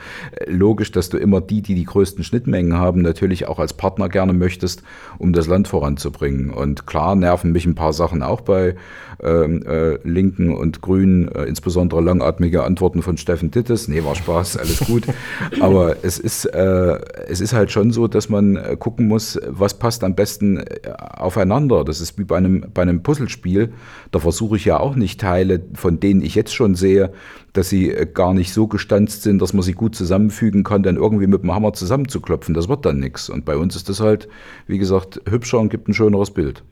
logisch, 0.48 0.92
dass 0.92 1.10
du 1.10 1.18
immer 1.18 1.42
die, 1.42 1.62
die 1.62 1.76
die 1.76 1.86
größten 1.86 2.24
Schnittmengen 2.24 2.78
haben, 2.78 3.02
natürlich 3.02 3.48
auch 3.48 3.60
als 3.60 3.74
Partner 3.74 4.10
gerne 4.10 4.34
möchtest, 4.34 4.84
um 5.18 5.34
das 5.34 5.48
Land 5.48 5.68
voranzubringen. 5.68 6.52
Und 6.52 6.86
klar 6.86 7.16
nerven 7.16 7.52
mich 7.52 7.66
ein 7.66 7.76
paar 7.76 7.94
Sachen 7.94 8.22
auch 8.22 8.42
bei 8.42 8.76
ähm, 9.24 9.64
äh, 9.66 9.96
Linken 10.08 10.54
und 10.54 10.82
Grünen, 10.82 11.30
äh, 11.30 11.44
insbesondere 11.44 12.02
langatmige 12.02 12.64
Antworten 12.64 13.02
von 13.02 13.18
Steffen 13.18 13.52
Dittes. 13.52 13.88
Nee, 13.88 14.04
war 14.04 14.16
Spaß, 14.16 14.58
alles 14.58 14.80
gut. 14.80 15.04
Aber 15.60 15.98
es 16.04 16.20
ist, 16.20 16.46
äh, 16.46 17.00
es 17.28 17.42
ist 17.42 17.54
halt 17.56 17.72
schon 17.72 17.92
so, 17.92 18.08
dass 18.08 18.30
man 18.30 18.56
äh, 18.56 18.78
gucken 18.78 19.08
muss, 19.08 19.40
was 19.48 19.80
passt 19.80 20.04
am 20.04 20.16
besten 20.16 20.58
äh, 20.58 20.92
aufeinander. 20.98 21.84
Das 21.84 22.02
ist 22.02 22.20
wie 22.20 22.24
bei 22.24 22.38
einem, 22.38 22.66
bei 22.74 22.84
einem 22.84 23.02
Puzzlespiel. 23.02 23.74
Da 24.12 24.20
versuche 24.20 24.58
ich 24.58 24.66
ja 24.66 24.80
auch 24.80 24.96
nicht 24.96 25.20
Teile, 25.20 25.62
von 25.74 26.00
denen 26.00 26.22
ich 26.22 26.36
jetzt 26.36 26.54
schon 26.54 26.76
sehe, 26.76 27.12
dass 27.54 27.70
sie 27.70 27.92
äh, 27.92 28.06
gar 28.06 28.34
nicht 28.34 28.54
so 28.54 28.68
gestanzt 28.68 29.24
sind, 29.24 29.42
dass 29.42 29.54
man 29.54 29.64
sie 29.64 29.74
gut 29.74 29.96
zusammenfügen 29.96 30.64
kann, 30.64 30.84
dann 30.84 30.98
irgendwie 30.98 31.28
mit 31.28 31.42
dem 31.42 31.54
Hammer 31.54 31.74
zusammenzuklopfen. 31.74 32.54
Das 32.54 32.70
wird 32.70 32.86
dann 32.86 33.00
nichts. 33.00 33.30
Und 33.30 33.46
bei 33.46 33.58
uns 33.58 33.76
ist 33.76 33.90
das 33.90 34.00
halt, 34.00 34.28
wie 34.68 34.78
gesagt, 34.78 35.22
hübscher 35.28 35.60
und 35.60 35.70
gibt 35.70 35.88
ein 35.88 35.94
schöneres 35.94 36.32
Bild. 36.32 36.64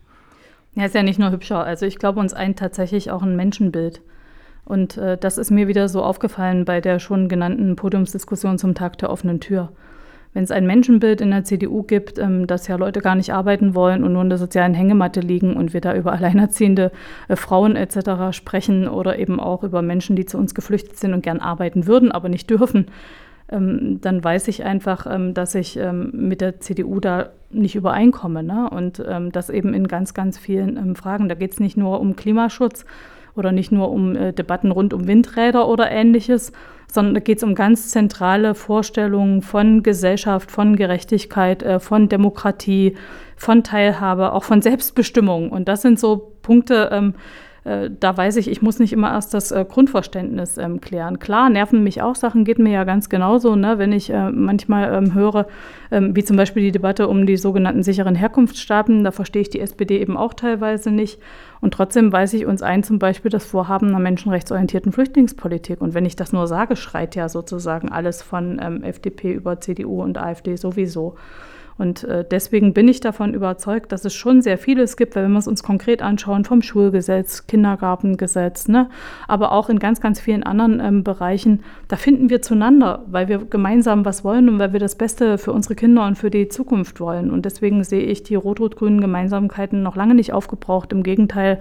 Ja, 0.75 0.85
ist 0.85 0.95
ja 0.95 1.03
nicht 1.03 1.19
nur 1.19 1.31
hübscher. 1.31 1.63
Also 1.63 1.85
ich 1.85 1.99
glaube, 1.99 2.19
uns 2.19 2.33
eint 2.33 2.59
tatsächlich 2.59 3.11
auch 3.11 3.21
ein 3.21 3.35
Menschenbild. 3.35 4.01
Und 4.65 4.97
äh, 4.97 5.17
das 5.17 5.37
ist 5.37 5.51
mir 5.51 5.67
wieder 5.67 5.89
so 5.89 6.03
aufgefallen 6.03 6.65
bei 6.65 6.81
der 6.81 6.99
schon 6.99 7.27
genannten 7.27 7.75
Podiumsdiskussion 7.75 8.57
zum 8.57 8.75
Tag 8.75 8.97
der 8.97 9.09
offenen 9.09 9.39
Tür. 9.39 9.71
Wenn 10.33 10.43
es 10.43 10.51
ein 10.51 10.65
Menschenbild 10.65 11.21
in 11.21 11.31
der 11.31 11.43
CDU 11.43 11.83
gibt, 11.83 12.17
ähm, 12.17 12.47
dass 12.47 12.67
ja 12.67 12.75
Leute 12.75 13.01
gar 13.01 13.15
nicht 13.15 13.33
arbeiten 13.33 13.75
wollen 13.75 14.03
und 14.03 14.13
nur 14.13 14.23
in 14.23 14.29
der 14.29 14.37
sozialen 14.37 14.73
Hängematte 14.73 15.19
liegen 15.19 15.55
und 15.55 15.73
wir 15.73 15.81
da 15.81 15.95
über 15.95 16.11
alleinerziehende 16.13 16.91
äh, 17.27 17.35
Frauen 17.35 17.75
etc. 17.75 18.35
sprechen 18.35 18.87
oder 18.87 19.19
eben 19.19 19.39
auch 19.39 19.63
über 19.63 19.81
Menschen, 19.81 20.15
die 20.15 20.25
zu 20.25 20.37
uns 20.37 20.55
geflüchtet 20.55 20.97
sind 20.97 21.13
und 21.13 21.21
gern 21.21 21.39
arbeiten 21.39 21.87
würden, 21.87 22.11
aber 22.11 22.29
nicht 22.29 22.49
dürfen, 22.49 22.87
ähm, 23.49 23.99
dann 24.01 24.23
weiß 24.23 24.47
ich 24.47 24.63
einfach, 24.63 25.05
ähm, 25.09 25.33
dass 25.33 25.53
ich 25.55 25.77
ähm, 25.77 26.11
mit 26.13 26.41
der 26.41 26.59
CDU 26.59 26.99
da 26.99 27.29
nicht 27.51 27.75
übereinkomme. 27.75 28.41
Ne? 28.41 28.69
Und 28.69 29.03
ähm, 29.07 29.31
das 29.31 29.49
eben 29.49 29.73
in 29.73 29.87
ganz, 29.87 30.13
ganz 30.13 30.37
vielen 30.37 30.77
ähm, 30.77 30.95
Fragen. 30.95 31.29
Da 31.29 31.35
geht 31.35 31.53
es 31.53 31.59
nicht 31.59 31.77
nur 31.77 31.99
um 31.99 32.15
Klimaschutz 32.15 32.85
oder 33.35 33.51
nicht 33.51 33.71
nur 33.71 33.91
um 33.91 34.15
äh, 34.15 34.33
Debatten 34.33 34.71
rund 34.71 34.93
um 34.93 35.07
Windräder 35.07 35.67
oder 35.67 35.91
ähnliches, 35.91 36.51
sondern 36.93 37.15
da 37.15 37.19
geht 37.19 37.39
es 37.39 37.43
um 37.43 37.55
ganz 37.55 37.89
zentrale 37.89 38.53
Vorstellungen 38.53 39.41
von 39.41 39.81
Gesellschaft, 39.81 40.51
von 40.51 40.75
Gerechtigkeit, 40.75 41.63
äh, 41.63 41.79
von 41.79 42.07
Demokratie, 42.07 42.95
von 43.35 43.63
Teilhabe, 43.63 44.31
auch 44.31 44.43
von 44.43 44.61
Selbstbestimmung. 44.61 45.49
Und 45.49 45.67
das 45.67 45.81
sind 45.81 45.99
so 45.99 46.35
Punkte, 46.43 46.89
ähm, 46.91 47.15
äh, 47.63 47.89
da 47.97 48.15
weiß 48.15 48.37
ich, 48.37 48.49
ich 48.49 48.61
muss 48.61 48.79
nicht 48.79 48.91
immer 48.91 49.11
erst 49.11 49.33
das 49.33 49.51
äh, 49.51 49.65
Grundverständnis 49.67 50.57
ähm, 50.57 50.81
klären. 50.81 51.19
Klar, 51.19 51.49
nerven 51.49 51.83
mich 51.83 52.01
auch 52.01 52.15
Sachen, 52.15 52.43
geht 52.43 52.59
mir 52.59 52.71
ja 52.71 52.83
ganz 52.83 53.09
genauso, 53.09 53.55
ne? 53.55 53.77
wenn 53.77 53.93
ich 53.93 54.09
äh, 54.09 54.31
manchmal 54.31 54.93
ähm, 54.93 55.13
höre, 55.13 55.47
ähm, 55.91 56.15
wie 56.15 56.23
zum 56.23 56.35
Beispiel 56.35 56.63
die 56.63 56.71
Debatte 56.71 57.07
um 57.07 57.25
die 57.25 57.37
sogenannten 57.37 57.83
sicheren 57.83 58.15
Herkunftsstaaten, 58.15 59.03
da 59.03 59.11
verstehe 59.11 59.43
ich 59.43 59.49
die 59.49 59.61
SPD 59.61 59.99
eben 59.99 60.17
auch 60.17 60.33
teilweise 60.33 60.91
nicht. 60.91 61.19
Und 61.61 61.73
trotzdem 61.73 62.11
weiß 62.11 62.33
ich 62.33 62.45
uns 62.45 62.61
ein, 62.61 62.83
zum 62.83 62.99
Beispiel 62.99 63.31
das 63.31 63.45
Vorhaben 63.45 63.87
einer 63.87 63.99
menschenrechtsorientierten 63.99 64.91
Flüchtlingspolitik. 64.91 65.79
Und 65.79 65.93
wenn 65.93 66.05
ich 66.05 66.17
das 66.17 66.33
nur 66.33 66.47
sage, 66.47 66.75
schreit 66.75 67.15
ja 67.15 67.29
sozusagen 67.29 67.89
alles 67.89 68.21
von 68.21 68.59
ähm, 68.61 68.83
FDP 68.83 69.31
über 69.31 69.61
CDU 69.61 70.03
und 70.03 70.17
AfD 70.17 70.57
sowieso. 70.57 71.15
Und 71.77 72.03
äh, 72.03 72.23
deswegen 72.29 72.73
bin 72.73 72.87
ich 72.87 72.99
davon 72.99 73.33
überzeugt, 73.33 73.91
dass 73.91 74.05
es 74.05 74.13
schon 74.13 74.41
sehr 74.41 74.57
vieles 74.57 74.97
gibt, 74.97 75.15
wenn 75.15 75.31
wir 75.31 75.39
es 75.39 75.47
uns 75.47 75.63
konkret 75.63 76.01
anschauen, 76.01 76.45
vom 76.45 76.61
Schulgesetz, 76.61 77.47
Kindergartengesetz, 77.47 78.67
ne? 78.67 78.89
aber 79.27 79.51
auch 79.51 79.69
in 79.69 79.79
ganz, 79.79 79.99
ganz 79.99 80.19
vielen 80.19 80.43
anderen 80.43 80.79
ähm, 80.79 81.03
Bereichen, 81.03 81.63
da 81.87 81.95
finden 81.95 82.29
wir 82.29 82.41
zueinander, 82.41 83.03
weil 83.07 83.27
wir 83.27 83.39
gemeinsam 83.39 84.05
was 84.05 84.23
wollen 84.23 84.49
und 84.49 84.59
weil 84.59 84.73
wir 84.73 84.79
das 84.79 84.95
Beste 84.95 85.37
für 85.37 85.51
unsere 85.51 85.75
Kinder 85.75 86.05
und 86.05 86.17
für 86.17 86.29
die 86.29 86.47
Zukunft 86.47 86.99
wollen. 86.99 87.31
Und 87.31 87.45
deswegen 87.45 87.83
sehe 87.83 88.03
ich 88.03 88.23
die 88.23 88.35
rot-rot-grünen 88.35 89.01
Gemeinsamkeiten 89.01 89.81
noch 89.81 89.95
lange 89.95 90.15
nicht 90.15 90.33
aufgebraucht. 90.33 90.91
Im 90.93 91.03
Gegenteil, 91.03 91.59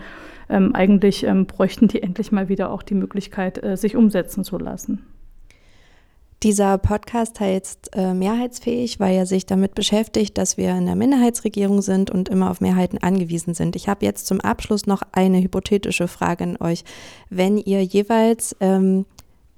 ähm, 0.48 0.74
eigentlich 0.74 1.24
ähm, 1.24 1.46
bräuchten 1.46 1.88
die 1.88 2.02
endlich 2.02 2.32
mal 2.32 2.48
wieder 2.48 2.70
auch 2.70 2.82
die 2.82 2.94
Möglichkeit, 2.94 3.62
äh, 3.62 3.76
sich 3.76 3.96
umsetzen 3.96 4.44
zu 4.44 4.58
lassen. 4.58 5.11
Dieser 6.43 6.76
Podcast 6.76 7.38
heißt 7.38 7.90
äh, 7.95 8.14
Mehrheitsfähig, 8.14 8.99
weil 8.99 9.14
er 9.14 9.26
sich 9.26 9.47
damit 9.47 9.76
beschäftigt, 9.76 10.36
dass 10.36 10.57
wir 10.57 10.76
in 10.76 10.86
der 10.86 10.97
Minderheitsregierung 10.97 11.82
sind 11.82 12.11
und 12.11 12.28
immer 12.28 12.51
auf 12.51 12.61
Mehrheiten 12.61 12.99
angewiesen 12.99 13.55
sind. 13.55 13.76
Ich 13.76 13.88
habe 13.88 14.05
jetzt 14.05 14.26
zum 14.26 14.40
Abschluss 14.40 14.86
noch 14.86 15.03
eine 15.12 15.40
hypothetische 15.40 16.09
Frage 16.09 16.43
an 16.43 16.57
euch. 16.59 16.82
Wenn 17.30 17.59
ihr 17.59 17.84
jeweils 17.84 18.57
ähm, 18.59 19.07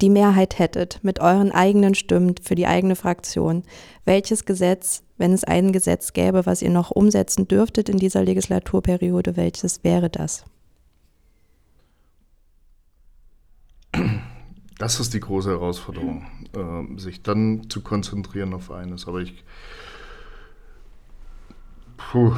die 0.01 0.11
Mehrheit 0.11 0.59
hättet 0.59 0.99
mit 1.01 1.19
euren 1.19 1.51
eigenen 1.51 1.95
Stimmen 1.95 2.35
für 2.39 2.53
die 2.53 2.67
eigene 2.67 2.95
Fraktion, 2.95 3.63
welches 4.03 4.45
Gesetz, 4.45 5.01
wenn 5.17 5.33
es 5.33 5.43
ein 5.43 5.71
Gesetz 5.71 6.13
gäbe, 6.13 6.45
was 6.45 6.61
ihr 6.61 6.69
noch 6.69 6.91
umsetzen 6.91 7.47
dürftet 7.47 7.89
in 7.89 7.97
dieser 7.97 8.23
Legislaturperiode, 8.23 9.35
welches 9.37 9.83
wäre 9.83 10.11
das? 10.11 10.45
Das 14.77 14.99
ist 14.99 15.13
die 15.13 15.21
große 15.21 15.49
Herausforderung, 15.49 16.25
äh, 16.53 16.99
sich 16.99 17.23
dann 17.23 17.69
zu 17.69 17.81
konzentrieren 17.81 18.53
auf 18.53 18.71
eines. 18.71 19.07
Aber 19.07 19.19
ich. 19.19 19.43
Puh. 21.97 22.33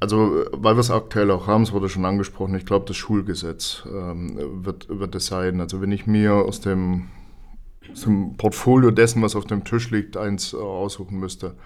Also, 0.00 0.44
weil 0.52 0.76
wir 0.76 0.80
es 0.80 0.90
aktuell 0.90 1.30
auch 1.30 1.46
haben, 1.48 1.62
es 1.62 1.72
wurde 1.72 1.88
schon 1.88 2.04
angesprochen, 2.04 2.54
ich 2.54 2.66
glaube, 2.66 2.86
das 2.86 2.96
Schulgesetz 2.96 3.82
ähm, 3.92 4.64
wird, 4.64 4.88
wird 4.88 5.14
es 5.14 5.26
sein. 5.26 5.60
Also, 5.60 5.80
wenn 5.80 5.92
ich 5.92 6.06
mir 6.06 6.34
aus 6.34 6.60
dem, 6.60 7.08
aus 7.90 8.02
dem 8.02 8.36
Portfolio 8.36 8.90
dessen, 8.90 9.22
was 9.22 9.36
auf 9.36 9.44
dem 9.44 9.64
Tisch 9.64 9.90
liegt, 9.90 10.16
eins 10.16 10.52
äh, 10.52 10.56
aussuchen 10.56 11.18
müsste, 11.18 11.56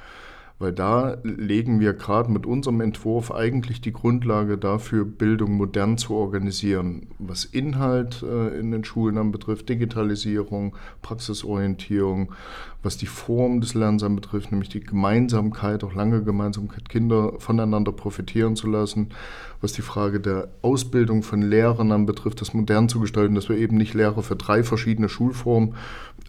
weil 0.61 0.73
da 0.73 1.17
legen 1.25 1.81
wir 1.81 1.95
gerade 1.95 2.31
mit 2.31 2.45
unserem 2.45 2.83
Entwurf 2.83 3.33
eigentlich 3.33 3.81
die 3.81 3.95
Grundlage 3.95 4.59
dafür, 4.59 5.07
Bildung 5.07 5.57
modern 5.57 5.97
zu 5.97 6.15
organisieren, 6.15 7.09
was 7.19 7.47
Inhalt 7.47 8.23
äh, 8.23 8.59
in 8.61 8.71
den 8.71 8.85
Schulen 8.85 9.17
anbetrifft, 9.17 9.71
Digitalisierung, 9.71 10.77
Praxisorientierung, 11.01 12.35
was 12.83 12.97
die 12.97 13.07
Form 13.07 13.61
des 13.61 13.75
Lernens 13.75 14.03
anbetrifft, 14.03 14.51
nämlich 14.51 14.71
die 14.71 14.81
Gemeinsamkeit, 14.81 15.85
auch 15.85 15.95
lange 15.95 16.23
Gemeinsamkeit, 16.23 16.89
Kinder 16.89 17.35
voneinander 17.39 17.93
profitieren 17.93 18.57
zu 18.57 18.69
lassen, 18.69 19.11
was 19.61 19.73
die 19.73 19.83
Frage 19.83 20.21
der 20.21 20.49
Ausbildung 20.63 21.23
von 21.23 21.43
Lehrern 21.43 21.93
anbetrifft, 21.93 22.41
das 22.41 22.55
modern 22.55 22.89
zu 22.89 23.01
gestalten, 23.01 23.35
dass 23.35 23.49
wir 23.51 23.59
eben 23.59 23.77
nicht 23.77 23.93
Lehrer 23.93 24.23
für 24.23 24.37
drei 24.37 24.63
verschiedene 24.63 25.11
Schulformen 25.11 25.75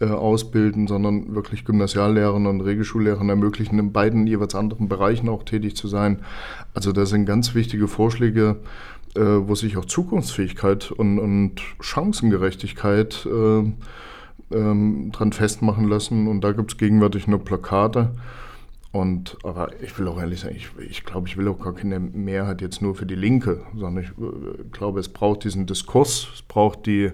äh, 0.00 0.06
ausbilden, 0.06 0.86
sondern 0.86 1.34
wirklich 1.34 1.64
Gymnasiallehrern 1.64 2.46
und 2.46 2.60
Regelschullehrern 2.60 3.30
ermöglichen, 3.30 3.78
in 3.78 3.92
beiden 3.92 4.26
jeweils 4.26 4.54
anderen 4.54 4.88
Bereichen 4.88 5.30
auch 5.30 5.44
tätig 5.44 5.76
zu 5.76 5.88
sein. 5.88 6.20
Also 6.74 6.92
da 6.92 7.06
sind 7.06 7.24
ganz 7.24 7.54
wichtige 7.54 7.88
Vorschläge, 7.88 8.56
äh, 9.14 9.20
wo 9.20 9.54
sich 9.54 9.78
auch 9.78 9.86
Zukunftsfähigkeit 9.86 10.90
und, 10.90 11.18
und 11.18 11.60
Chancengerechtigkeit 11.80 13.26
äh, 13.26 13.70
ähm, 14.54 15.10
dran 15.12 15.32
festmachen 15.32 15.88
lassen. 15.88 16.28
Und 16.28 16.42
da 16.42 16.52
gibt 16.52 16.72
es 16.72 16.78
gegenwärtig 16.78 17.26
nur 17.26 17.44
Plakate. 17.44 18.10
Und, 18.92 19.38
aber 19.42 19.70
ich 19.82 19.98
will 19.98 20.06
auch 20.06 20.20
ehrlich 20.20 20.40
sagen, 20.40 20.54
ich, 20.54 20.68
ich 20.78 21.04
glaube, 21.04 21.26
ich 21.26 21.38
will 21.38 21.48
auch 21.48 21.58
gar 21.58 21.74
keine 21.74 21.98
Mehrheit 21.98 22.60
jetzt 22.60 22.82
nur 22.82 22.94
für 22.94 23.06
die 23.06 23.14
Linke, 23.14 23.62
sondern 23.74 24.04
ich 24.04 24.10
äh, 24.10 24.64
glaube, 24.70 25.00
es 25.00 25.08
braucht 25.08 25.44
diesen 25.44 25.64
Diskurs, 25.64 26.28
es 26.34 26.42
braucht 26.42 26.84
die, 26.84 27.10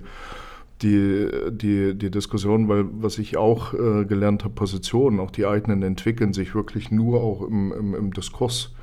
die, 0.83 1.29
die, 1.53 1.95
die 1.95 2.11
Diskussion, 2.11 2.69
weil 2.69 2.85
was 3.01 3.19
ich 3.19 3.37
auch 3.37 3.75
äh, 3.75 4.05
gelernt 4.05 4.43
habe, 4.43 4.55
Positionen, 4.55 5.21
auch 5.21 5.31
die 5.31 5.47
eigenen 5.47 5.85
entwickeln 5.85 6.33
sich 6.33 6.53
wirklich 6.53 6.91
nur 6.91 7.23
auch 7.23 7.43
im, 7.43 7.73
im, 7.73 7.95
im 7.95 8.13
Diskurs 8.13 8.75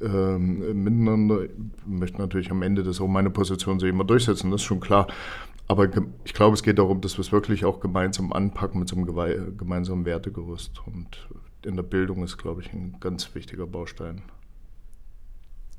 ähm, 0.00 0.84
miteinander. 0.84 1.44
Ich 1.44 1.50
möchte 1.86 2.18
natürlich 2.18 2.52
am 2.52 2.62
Ende 2.62 2.84
das 2.84 3.00
auch 3.00 3.08
meine 3.08 3.30
Position 3.30 3.80
so 3.80 3.86
immer 3.86 4.04
durchsetzen, 4.04 4.52
das 4.52 4.60
ist 4.60 4.66
schon 4.66 4.80
klar. 4.80 5.08
Aber 5.68 5.86
ich 6.24 6.32
glaube, 6.32 6.54
es 6.54 6.62
geht 6.62 6.78
darum, 6.78 7.02
dass 7.02 7.18
wir 7.18 7.20
es 7.20 7.30
wirklich 7.30 7.66
auch 7.66 7.80
gemeinsam 7.80 8.32
anpacken 8.32 8.80
mit 8.80 8.88
so 8.88 8.96
einem 8.96 9.06
gemeinsamen 9.56 10.06
Wertegerüst. 10.06 10.80
Und 10.86 11.28
in 11.64 11.76
der 11.76 11.82
Bildung 11.82 12.24
ist, 12.24 12.38
glaube 12.38 12.62
ich, 12.62 12.72
ein 12.72 12.96
ganz 13.00 13.34
wichtiger 13.34 13.66
Baustein. 13.66 14.22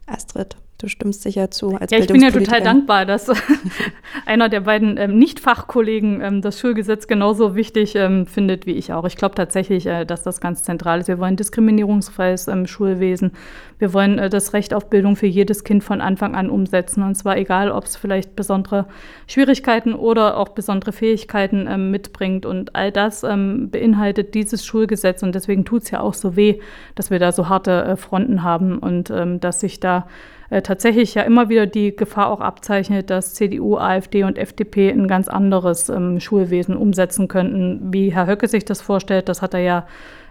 Astrid. 0.05 0.57
Du 0.77 0.87
stimmst 0.87 1.23
sicher 1.23 1.51
zu. 1.51 1.75
Als 1.75 1.91
ja, 1.91 1.97
ich 1.97 2.07
bin 2.07 2.21
ja 2.21 2.31
total 2.31 2.61
dankbar, 2.61 3.05
dass 3.05 3.27
einer 4.29 4.47
der 4.47 4.59
beiden 4.59 4.97
ähm, 4.97 5.17
Nicht-Fachkollegen 5.17 6.21
ähm, 6.21 6.41
das 6.43 6.59
Schulgesetz 6.59 7.07
genauso 7.07 7.55
wichtig 7.55 7.95
ähm, 7.95 8.27
findet 8.27 8.67
wie 8.67 8.73
ich 8.73 8.93
auch. 8.93 9.05
Ich 9.05 9.17
glaube 9.17 9.33
tatsächlich, 9.33 9.87
äh, 9.87 10.05
dass 10.05 10.21
das 10.21 10.39
ganz 10.39 10.61
zentral 10.61 10.99
ist. 10.99 11.07
Wir 11.07 11.17
wollen 11.17 11.35
diskriminierungsfreies 11.35 12.47
ähm, 12.47 12.67
Schulwesen. 12.67 13.31
Wir 13.79 13.91
wollen 13.91 14.19
äh, 14.19 14.29
das 14.29 14.53
Recht 14.53 14.75
auf 14.75 14.91
Bildung 14.91 15.15
für 15.15 15.25
jedes 15.25 15.63
Kind 15.63 15.83
von 15.83 15.99
Anfang 15.99 16.35
an 16.35 16.51
umsetzen. 16.51 17.01
Und 17.01 17.15
zwar 17.15 17.37
egal, 17.37 17.71
ob 17.71 17.85
es 17.85 17.95
vielleicht 17.97 18.35
besondere 18.35 18.85
Schwierigkeiten 19.25 19.95
oder 19.95 20.37
auch 20.37 20.49
besondere 20.49 20.91
Fähigkeiten 20.91 21.65
ähm, 21.67 21.89
mitbringt. 21.89 22.45
Und 22.45 22.75
all 22.75 22.91
das 22.91 23.23
ähm, 23.23 23.71
beinhaltet 23.71 24.35
dieses 24.35 24.63
Schulgesetz. 24.63 25.23
Und 25.23 25.33
deswegen 25.33 25.65
tut 25.65 25.81
es 25.83 25.89
ja 25.89 26.01
auch 26.01 26.13
so 26.13 26.35
weh, 26.35 26.59
dass 26.93 27.09
wir 27.09 27.17
da 27.17 27.31
so 27.31 27.49
harte 27.49 27.83
äh, 27.83 27.95
Fronten 27.95 28.43
haben 28.43 28.77
und 28.77 29.09
dass 29.09 29.59
sich 29.59 29.79
da 29.79 30.07
äh, 30.49 30.61
tatsächlich 30.61 31.13
ja 31.13 31.23
immer 31.23 31.49
wieder 31.49 31.65
die 31.65 31.95
Gefahr 31.95 32.29
auch 32.29 32.41
abzeichnet, 32.41 33.09
dass 33.09 33.33
CDU, 33.33 33.77
AfD 33.77 34.23
und 34.23 34.37
FDP 34.37 34.89
ein 34.89 35.07
ganz 35.07 35.27
anderes 35.27 35.89
ähm, 35.89 36.19
Schulwesen 36.19 36.75
umsetzen 36.75 37.27
könnten. 37.27 37.93
Wie 37.93 38.13
Herr 38.13 38.27
Höcke 38.27 38.47
sich 38.47 38.65
das 38.65 38.81
vorstellt, 38.81 39.29
das 39.29 39.41
hat 39.41 39.53
er 39.53 39.61
ja 39.61 39.87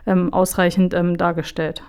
ähm, 0.06 0.32
ausreichend 0.32 0.94
ähm, 0.94 1.16
dargestellt. 1.16 1.82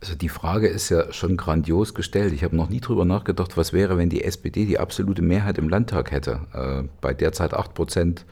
Also 0.00 0.16
die 0.16 0.28
Frage 0.28 0.68
ist 0.68 0.90
ja 0.90 1.10
schon 1.12 1.38
grandios 1.38 1.94
gestellt. 1.94 2.34
Ich 2.34 2.44
habe 2.44 2.54
noch 2.54 2.68
nie 2.68 2.80
drüber 2.80 3.06
nachgedacht, 3.06 3.56
was 3.56 3.72
wäre, 3.72 3.96
wenn 3.96 4.10
die 4.10 4.22
SPD 4.22 4.66
die 4.66 4.78
absolute 4.78 5.22
Mehrheit 5.22 5.56
im 5.56 5.70
Landtag 5.70 6.10
hätte. 6.10 6.40
Äh, 6.52 6.88
bei 7.00 7.14
derzeit 7.14 7.54
8 7.54 7.72
Prozent 7.72 8.26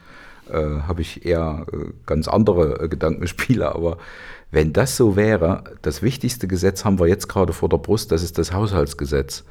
äh, 0.49 0.81
habe 0.87 1.01
ich 1.01 1.25
eher 1.25 1.65
äh, 1.71 1.91
ganz 2.05 2.27
andere 2.27 2.79
äh, 2.79 2.87
Gedankenspiele, 2.89 3.73
aber 3.73 3.97
wenn 4.53 4.71
das 4.71 4.95
so 4.95 5.15
wäre, 5.15 5.63
das 5.81 6.03
wichtigste 6.03 6.47
Gesetz 6.47 6.85
haben 6.85 6.99
wir 6.99 7.07
jetzt 7.07 7.27
gerade 7.27 7.53
vor 7.53 7.69
der 7.69 7.77
Brust, 7.77 8.11
das 8.11 8.21
ist 8.21 8.37
das 8.37 8.53
Haushaltsgesetz. 8.53 9.43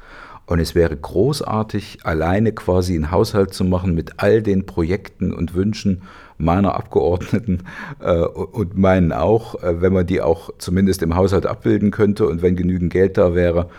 Und 0.45 0.59
es 0.59 0.75
wäre 0.75 0.95
großartig, 0.95 1.99
alleine 2.03 2.53
quasi 2.53 2.95
einen 2.95 3.11
Haushalt 3.11 3.53
zu 3.53 3.65
machen 3.65 3.95
mit 3.95 4.13
all 4.17 4.41
den 4.41 4.65
Projekten 4.65 5.33
und 5.33 5.55
Wünschen 5.55 6.03
meiner 6.37 6.75
Abgeordneten 6.75 7.63
äh, 7.99 8.19
und 8.21 8.77
meinen 8.77 9.11
auch, 9.11 9.61
äh, 9.61 9.81
wenn 9.81 9.91
man 9.91 10.07
die 10.07 10.21
auch 10.21 10.51
zumindest 10.57 11.01
im 11.01 11.15
Haushalt 11.15 11.45
abbilden 11.45 11.91
könnte 11.91 12.25
und 12.25 12.41
wenn 12.41 12.55
genügend 12.55 12.91
Geld 12.91 13.17
da 13.17 13.35
wäre. 13.35 13.69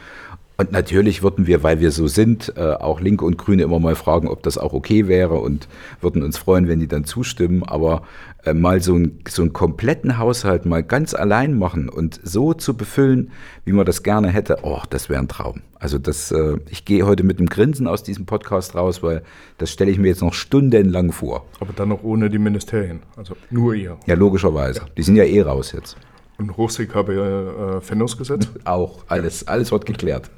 Und 0.56 0.72
natürlich 0.72 1.22
würden 1.22 1.46
wir, 1.46 1.62
weil 1.62 1.80
wir 1.80 1.90
so 1.90 2.06
sind, 2.06 2.52
äh, 2.56 2.74
auch 2.74 3.00
Linke 3.00 3.24
und 3.24 3.38
Grüne 3.38 3.62
immer 3.62 3.80
mal 3.80 3.96
fragen, 3.96 4.28
ob 4.28 4.42
das 4.42 4.56
auch 4.56 4.72
okay 4.72 5.08
wäre 5.08 5.34
und 5.34 5.68
würden 6.00 6.22
uns 6.22 6.38
freuen, 6.38 6.68
wenn 6.68 6.80
die 6.80 6.86
dann 6.86 7.04
zustimmen. 7.04 7.64
Aber 7.64 8.02
äh, 8.44 8.54
mal 8.54 8.80
so, 8.80 8.94
ein, 8.94 9.20
so 9.28 9.42
einen 9.42 9.52
kompletten 9.52 10.18
Haushalt 10.18 10.66
mal 10.66 10.82
ganz 10.82 11.14
allein 11.14 11.58
machen 11.58 11.88
und 11.88 12.20
so 12.22 12.54
zu 12.54 12.76
befüllen, 12.76 13.30
wie 13.64 13.72
man 13.72 13.86
das 13.86 14.02
gerne 14.02 14.28
hätte, 14.28 14.58
oh, 14.62 14.82
das 14.90 15.08
wäre 15.08 15.20
ein 15.20 15.28
Traum. 15.28 15.62
Also 15.78 15.98
das, 15.98 16.30
äh, 16.30 16.58
ich 16.70 16.84
gehe 16.84 17.06
heute 17.06 17.24
mit 17.24 17.38
einem 17.38 17.48
Grinsen 17.48 17.86
aus 17.86 18.02
diesem 18.02 18.26
Podcast 18.26 18.74
raus, 18.74 19.02
weil 19.02 19.22
das 19.58 19.70
stelle 19.70 19.90
ich 19.90 19.98
mir 19.98 20.08
jetzt 20.08 20.22
noch 20.22 20.34
stundenlang 20.34 21.12
vor. 21.12 21.46
Aber 21.60 21.72
dann 21.72 21.88
noch 21.90 22.02
ohne 22.02 22.30
die 22.30 22.38
Ministerien, 22.38 23.00
also 23.16 23.34
nur 23.50 23.74
ihr. 23.74 23.98
Ja, 24.06 24.14
logischerweise. 24.14 24.82
Die 24.96 25.02
sind 25.02 25.16
ja 25.16 25.24
eh 25.24 25.42
raus 25.42 25.72
jetzt. 25.72 25.96
Und 26.38 26.56
Hochseekabel 26.56 27.76
äh, 27.76 27.80
Fendungsgesetz? 27.80 28.48
Auch, 28.64 29.04
alles, 29.08 29.46
alles 29.46 29.70
wird 29.72 29.86
geklärt. 29.86 30.30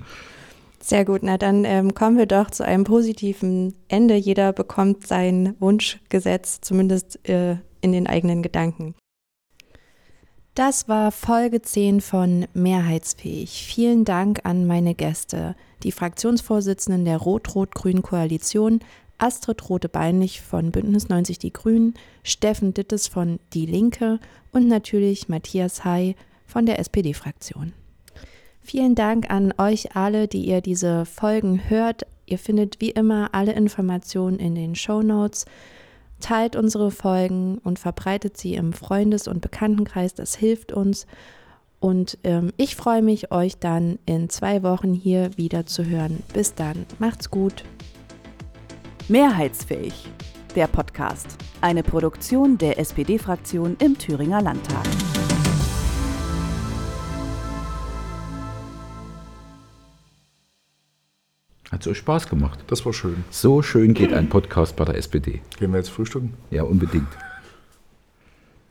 Sehr 0.80 1.04
gut, 1.04 1.22
na 1.22 1.36
dann 1.36 1.64
ähm, 1.64 1.94
kommen 1.94 2.16
wir 2.16 2.26
doch 2.26 2.50
zu 2.50 2.64
einem 2.64 2.84
positiven 2.84 3.74
Ende. 3.88 4.14
Jeder 4.14 4.52
bekommt 4.52 5.06
sein 5.06 5.56
Wunschgesetz, 5.58 6.60
zumindest 6.60 7.28
äh, 7.28 7.56
in 7.80 7.92
den 7.92 8.06
eigenen 8.06 8.42
Gedanken. 8.42 8.94
Das 10.54 10.88
war 10.88 11.12
Folge 11.12 11.60
10 11.60 12.00
von 12.00 12.46
Mehrheitsfähig. 12.54 13.66
Vielen 13.66 14.06
Dank 14.06 14.40
an 14.44 14.66
meine 14.66 14.94
Gäste, 14.94 15.54
die 15.82 15.92
Fraktionsvorsitzenden 15.92 17.04
der 17.04 17.18
Rot-Rot-Grünen 17.18 18.00
Koalition, 18.02 18.80
Astrid 19.18 19.68
Rote-Beinlich 19.68 20.40
von 20.40 20.72
Bündnis 20.72 21.10
90 21.10 21.38
Die 21.38 21.52
Grünen, 21.52 21.92
Steffen 22.22 22.72
Dittes 22.72 23.06
von 23.06 23.38
Die 23.52 23.66
Linke 23.66 24.18
und 24.52 24.66
natürlich 24.66 25.28
Matthias 25.28 25.84
Hay 25.84 26.16
von 26.46 26.64
der 26.64 26.78
SPD-Fraktion. 26.78 27.74
Vielen 28.62 28.94
Dank 28.94 29.30
an 29.30 29.52
euch 29.58 29.94
alle, 29.94 30.26
die 30.26 30.44
ihr 30.44 30.60
diese 30.60 31.04
Folgen 31.04 31.68
hört. 31.68 32.06
Ihr 32.24 32.38
findet 32.38 32.80
wie 32.80 32.90
immer 32.90 33.28
alle 33.32 33.52
Informationen 33.52 34.38
in 34.38 34.54
den 34.54 34.74
Show 34.74 35.02
Notes. 35.02 35.44
Teilt 36.20 36.56
unsere 36.56 36.90
Folgen 36.90 37.58
und 37.58 37.78
verbreitet 37.78 38.36
sie 38.36 38.54
im 38.54 38.72
Freundes- 38.72 39.28
und 39.28 39.40
Bekanntenkreis. 39.40 40.14
Das 40.14 40.34
hilft 40.34 40.72
uns. 40.72 41.06
Und 41.78 42.18
ähm, 42.24 42.52
ich 42.56 42.74
freue 42.74 43.02
mich, 43.02 43.30
euch 43.32 43.58
dann 43.58 43.98
in 44.06 44.30
zwei 44.30 44.62
Wochen 44.62 44.94
hier 44.94 45.36
wieder 45.36 45.66
zu 45.66 45.84
hören. 45.84 46.22
Bis 46.32 46.54
dann. 46.54 46.86
Macht's 46.98 47.30
gut. 47.30 47.64
Mehrheitsfähig. 49.08 50.08
Der 50.54 50.66
Podcast. 50.66 51.36
Eine 51.60 51.82
Produktion 51.82 52.56
der 52.58 52.78
SPD-Fraktion 52.78 53.76
im 53.78 53.98
Thüringer 53.98 54.40
Landtag. 54.40 54.86
Hat 61.70 61.82
so 61.82 61.92
Spaß 61.92 62.28
gemacht. 62.28 62.60
Das 62.68 62.86
war 62.86 62.92
schön. 62.92 63.24
So 63.30 63.60
schön 63.60 63.92
geht 63.92 64.12
ein 64.12 64.28
Podcast 64.28 64.76
bei 64.76 64.84
der 64.84 64.96
SPD. 64.96 65.40
Gehen 65.58 65.72
wir 65.72 65.78
jetzt 65.78 65.90
frühstücken? 65.90 66.34
Ja, 66.50 66.62
unbedingt. 66.62 67.08